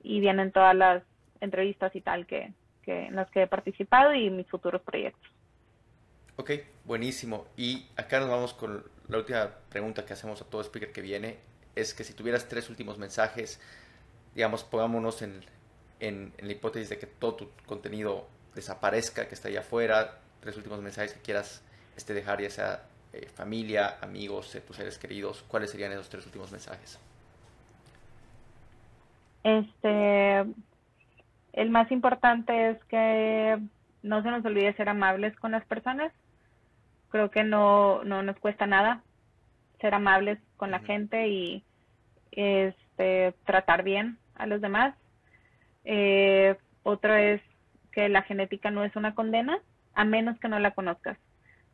y 0.03 0.19
vienen 0.19 0.51
todas 0.51 0.75
las 0.75 1.01
entrevistas 1.39 1.95
y 1.95 2.01
tal 2.01 2.27
que, 2.27 2.53
que, 2.83 3.07
en 3.07 3.15
las 3.15 3.31
que 3.31 3.41
he 3.41 3.47
participado 3.47 4.13
y 4.13 4.29
mis 4.29 4.45
futuros 4.45 4.83
proyectos. 4.83 5.30
Ok, 6.37 6.51
buenísimo. 6.85 7.45
Y 7.57 7.87
acá 7.95 8.19
nos 8.19 8.29
vamos 8.29 8.53
con 8.53 8.83
la 9.07 9.17
última 9.17 9.49
pregunta 9.69 10.05
que 10.05 10.13
hacemos 10.13 10.41
a 10.41 10.45
todo 10.45 10.61
speaker 10.63 10.91
que 10.91 11.01
viene. 11.01 11.37
Es 11.75 11.93
que 11.93 12.03
si 12.03 12.13
tuvieras 12.13 12.47
tres 12.47 12.69
últimos 12.69 12.97
mensajes, 12.97 13.59
digamos, 14.35 14.63
pongámonos 14.63 15.21
en, 15.21 15.43
en, 15.99 16.33
la 16.39 16.51
hipótesis 16.51 16.89
de 16.89 16.97
que 16.97 17.07
todo 17.07 17.35
tu 17.35 17.49
contenido 17.65 18.27
desaparezca, 18.55 19.27
que 19.27 19.35
está 19.35 19.47
allá 19.47 19.61
afuera, 19.61 20.19
tres 20.39 20.57
últimos 20.57 20.81
mensajes 20.81 21.13
que 21.13 21.21
quieras 21.21 21.61
este, 21.95 22.13
dejar, 22.13 22.41
ya 22.41 22.49
sea 22.49 22.83
eh, 23.13 23.27
familia, 23.27 23.97
amigos, 24.01 24.53
eh, 24.55 24.61
tus 24.61 24.77
seres 24.77 24.97
queridos, 24.97 25.43
¿cuáles 25.47 25.71
serían 25.71 25.91
esos 25.91 26.09
tres 26.09 26.25
últimos 26.25 26.51
mensajes? 26.51 26.99
Este, 29.43 30.45
el 31.53 31.69
más 31.69 31.91
importante 31.91 32.71
es 32.71 32.83
que 32.85 33.59
no 34.03 34.23
se 34.23 34.29
nos 34.29 34.45
olvide 34.45 34.73
ser 34.73 34.89
amables 34.89 35.35
con 35.37 35.51
las 35.51 35.65
personas. 35.65 36.11
Creo 37.11 37.29
que 37.29 37.43
no, 37.43 38.03
no 38.03 38.23
nos 38.23 38.37
cuesta 38.39 38.65
nada 38.65 39.03
ser 39.79 39.93
amables 39.93 40.39
con 40.57 40.71
la 40.71 40.79
gente 40.79 41.27
y 41.27 41.63
este, 42.31 43.33
tratar 43.45 43.83
bien 43.83 44.17
a 44.35 44.45
los 44.45 44.61
demás. 44.61 44.95
Eh, 45.83 46.55
otro 46.83 47.15
es 47.15 47.41
que 47.91 48.09
la 48.09 48.21
genética 48.21 48.71
no 48.71 48.83
es 48.83 48.95
una 48.95 49.13
condena, 49.13 49.59
a 49.93 50.05
menos 50.05 50.39
que 50.39 50.47
no 50.47 50.59
la 50.59 50.71
conozcas. 50.71 51.17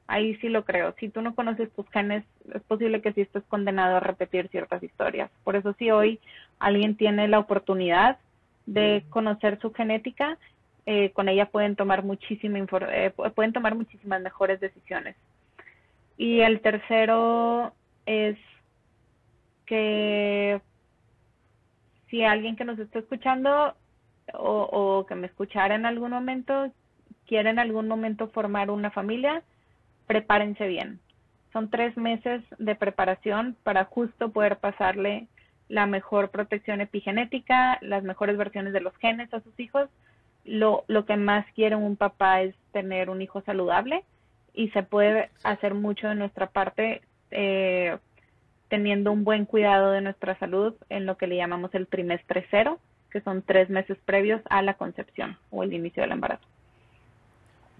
Ahí 0.07 0.35
sí 0.37 0.47
lo 0.47 0.63
creo. 0.63 0.95
Si 0.99 1.09
tú 1.09 1.21
no 1.21 1.35
conoces 1.35 1.71
tus 1.73 1.87
genes, 1.89 2.23
es 2.53 2.61
posible 2.63 3.01
que 3.01 3.13
sí 3.13 3.21
estés 3.21 3.43
condenado 3.43 3.97
a 3.97 3.99
repetir 3.99 4.47
ciertas 4.49 4.81
historias. 4.81 5.29
Por 5.43 5.55
eso 5.55 5.73
si 5.73 5.91
hoy 5.91 6.19
alguien 6.59 6.95
tiene 6.95 7.27
la 7.27 7.39
oportunidad 7.39 8.17
de 8.65 9.03
conocer 9.09 9.59
su 9.59 9.73
genética, 9.73 10.37
eh, 10.85 11.11
con 11.11 11.27
ella 11.27 11.47
pueden 11.47 11.75
tomar 11.75 12.03
muchísima 12.03 12.59
eh, 12.59 13.11
pueden 13.35 13.53
tomar 13.53 13.75
muchísimas 13.75 14.21
mejores 14.21 14.59
decisiones. 14.61 15.15
Y 16.17 16.41
el 16.41 16.61
tercero 16.61 17.73
es 18.07 18.37
que 19.67 20.59
si 22.09 22.23
alguien 22.23 22.55
que 22.55 22.65
nos 22.65 22.79
está 22.79 22.99
escuchando 22.99 23.75
o, 24.33 25.05
que 25.07 25.15
me 25.15 25.27
escuchara 25.27 25.75
en 25.75 25.85
algún 25.85 26.11
momento 26.11 26.71
quiere 27.27 27.49
en 27.49 27.59
algún 27.59 27.87
momento 27.87 28.29
formar 28.29 28.71
una 28.71 28.89
familia, 28.89 29.43
prepárense 30.07 30.65
bien. 30.67 30.99
Son 31.53 31.69
tres 31.69 31.95
meses 31.97 32.41
de 32.57 32.75
preparación 32.75 33.57
para 33.63 33.85
justo 33.85 34.29
poder 34.31 34.57
pasarle 34.57 35.27
la 35.67 35.85
mejor 35.85 36.29
protección 36.29 36.79
epigenética, 36.79 37.77
las 37.81 38.03
mejores 38.03 38.37
versiones 38.37 38.71
de 38.71 38.79
los 38.79 38.95
genes 38.97 39.33
a 39.33 39.41
sus 39.41 39.59
hijos. 39.59 39.89
Lo, 40.45 40.85
lo 40.87 41.05
que 41.05 41.17
más 41.17 41.45
quiere 41.53 41.75
un 41.75 41.97
papá 41.97 42.41
es 42.41 42.55
tener 42.71 43.09
un 43.09 43.21
hijo 43.21 43.41
saludable 43.41 44.05
y 44.57 44.69
se 44.71 44.81
puede 44.81 45.29
hacer 45.43 45.75
mucho 45.75 46.07
de 46.07 46.15
nuestra 46.15 46.47
parte 46.47 47.01
eh, 47.29 47.95
teniendo 48.69 49.11
un 49.11 49.23
buen 49.23 49.45
cuidado 49.45 49.91
de 49.91 50.01
nuestra 50.01 50.37
salud 50.39 50.73
en 50.89 51.05
lo 51.05 51.15
que 51.15 51.27
le 51.27 51.37
llamamos 51.37 51.73
el 51.75 51.85
trimestre 51.87 52.45
cero, 52.49 52.79
que 53.11 53.21
son 53.21 53.43
tres 53.43 53.69
meses 53.69 53.99
previos 54.03 54.41
a 54.49 54.63
la 54.63 54.73
concepción 54.73 55.37
o 55.51 55.61
el 55.61 55.73
inicio 55.73 56.01
del 56.01 56.11
embarazo. 56.11 56.43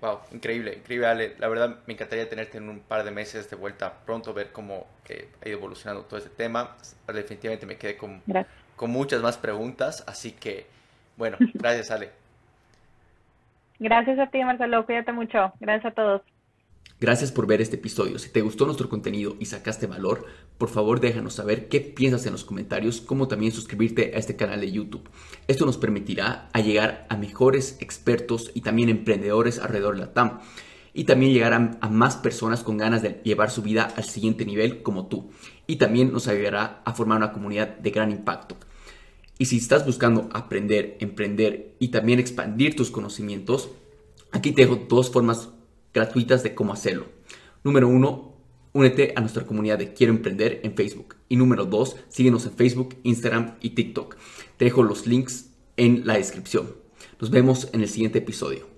Wow, 0.02 0.20
increíble, 0.32 0.76
increíble 0.76 1.08
Ale. 1.08 1.36
La 1.40 1.48
verdad 1.48 1.80
me 1.88 1.96
encantaría 1.96 2.30
tenerte 2.30 2.60
en 2.60 2.70
un 2.70 2.80
par 2.80 3.04
de 3.04 3.10
meses 3.10 3.50
de 3.50 3.56
vuelta 3.56 3.92
pronto, 4.06 4.32
ver 4.32 4.52
cómo 4.52 4.86
eh, 5.10 5.30
ha 5.44 5.50
ido 5.50 5.58
evolucionando 5.58 6.04
todo 6.04 6.20
este 6.20 6.30
tema. 6.30 6.78
Definitivamente 7.08 7.66
me 7.66 7.78
quedé 7.78 7.98
con, 7.98 8.22
con 8.76 8.92
muchas 8.92 9.24
más 9.24 9.40
preguntas, 9.40 10.04
así 10.08 10.34
que 10.34 10.68
bueno, 11.18 11.38
gracias 11.56 11.90
Ale. 11.90 12.12
Gracias 13.80 14.20
a 14.20 14.28
ti 14.28 14.44
Marcelo, 14.44 14.86
cuídate 14.86 15.12
mucho. 15.12 15.54
Gracias 15.60 15.92
a 15.92 15.96
todos. 15.96 16.22
Gracias 17.00 17.32
por 17.32 17.46
ver 17.46 17.62
este 17.62 17.76
episodio. 17.76 18.18
Si 18.18 18.30
te 18.30 18.42
gustó 18.42 18.66
nuestro 18.66 18.90
contenido 18.90 19.36
y 19.40 19.46
sacaste 19.46 19.86
valor, 19.86 20.26
por 20.58 20.70
favor 20.70 21.00
déjanos 21.00 21.36
saber 21.36 21.68
qué 21.68 21.80
piensas 21.80 22.26
en 22.26 22.32
los 22.32 22.44
comentarios, 22.44 23.02
como 23.02 23.28
también 23.28 23.52
suscribirte 23.52 24.14
a 24.16 24.18
este 24.18 24.36
canal 24.36 24.62
de 24.62 24.72
YouTube. 24.72 25.08
Esto 25.48 25.68
nos 25.68 25.78
permitirá 25.78 26.50
llegar 26.56 27.06
a 27.10 27.16
mejores 27.16 27.78
expertos 27.82 28.50
y 28.56 28.62
también 28.62 28.90
emprendedores 28.90 29.60
alrededor 29.60 29.94
de 29.94 30.02
la 30.02 30.14
TAM. 30.14 30.40
Y 30.96 31.04
también 31.04 31.34
llegar 31.34 31.54
a, 31.54 31.78
a 31.80 31.90
más 31.90 32.18
personas 32.18 32.64
con 32.64 32.78
ganas 32.78 33.04
de 33.04 33.22
llevar 33.24 33.52
su 33.52 33.62
vida 33.62 33.94
al 33.96 34.06
siguiente 34.06 34.44
nivel 34.44 34.82
como 34.82 35.06
tú. 35.06 35.30
Y 35.68 35.76
también 35.76 36.12
nos 36.12 36.28
ayudará 36.28 36.82
a 36.84 36.96
formar 36.96 37.20
una 37.20 37.32
comunidad 37.32 37.78
de 37.78 37.92
gran 37.92 38.10
impacto. 38.10 38.58
Y 39.38 39.46
si 39.46 39.58
estás 39.58 39.86
buscando 39.86 40.30
aprender, 40.34 40.98
emprender 41.00 41.76
y 41.78 41.90
también 41.90 42.18
expandir 42.18 42.76
tus 42.76 42.90
conocimientos, 42.90 43.70
aquí 44.32 44.52
te 44.52 44.64
dejo 44.64 44.88
dos 44.90 45.12
formas 45.12 45.50
gratuitas 45.98 46.44
de 46.44 46.56
cómo 46.56 46.74
hacerlo. 46.74 47.08
Número 47.64 47.88
uno, 47.88 48.36
únete 48.74 49.14
a 49.16 49.22
nuestra 49.22 49.46
comunidad 49.46 49.80
de 49.80 49.94
Quiero 49.94 50.14
Emprender 50.14 50.62
en 50.64 50.76
Facebook. 50.76 51.16
Y 51.30 51.36
número 51.36 51.66
dos, 51.66 51.98
síguenos 52.10 52.46
en 52.46 52.54
Facebook, 52.54 52.96
Instagram 53.04 53.56
y 53.62 53.72
TikTok. 53.72 54.16
Te 54.58 54.66
dejo 54.66 54.84
los 54.84 55.08
links 55.08 55.50
en 55.76 56.06
la 56.06 56.16
descripción. 56.16 56.76
Nos 57.20 57.30
vemos 57.32 57.70
en 57.74 57.82
el 57.82 57.90
siguiente 57.90 58.20
episodio. 58.20 58.77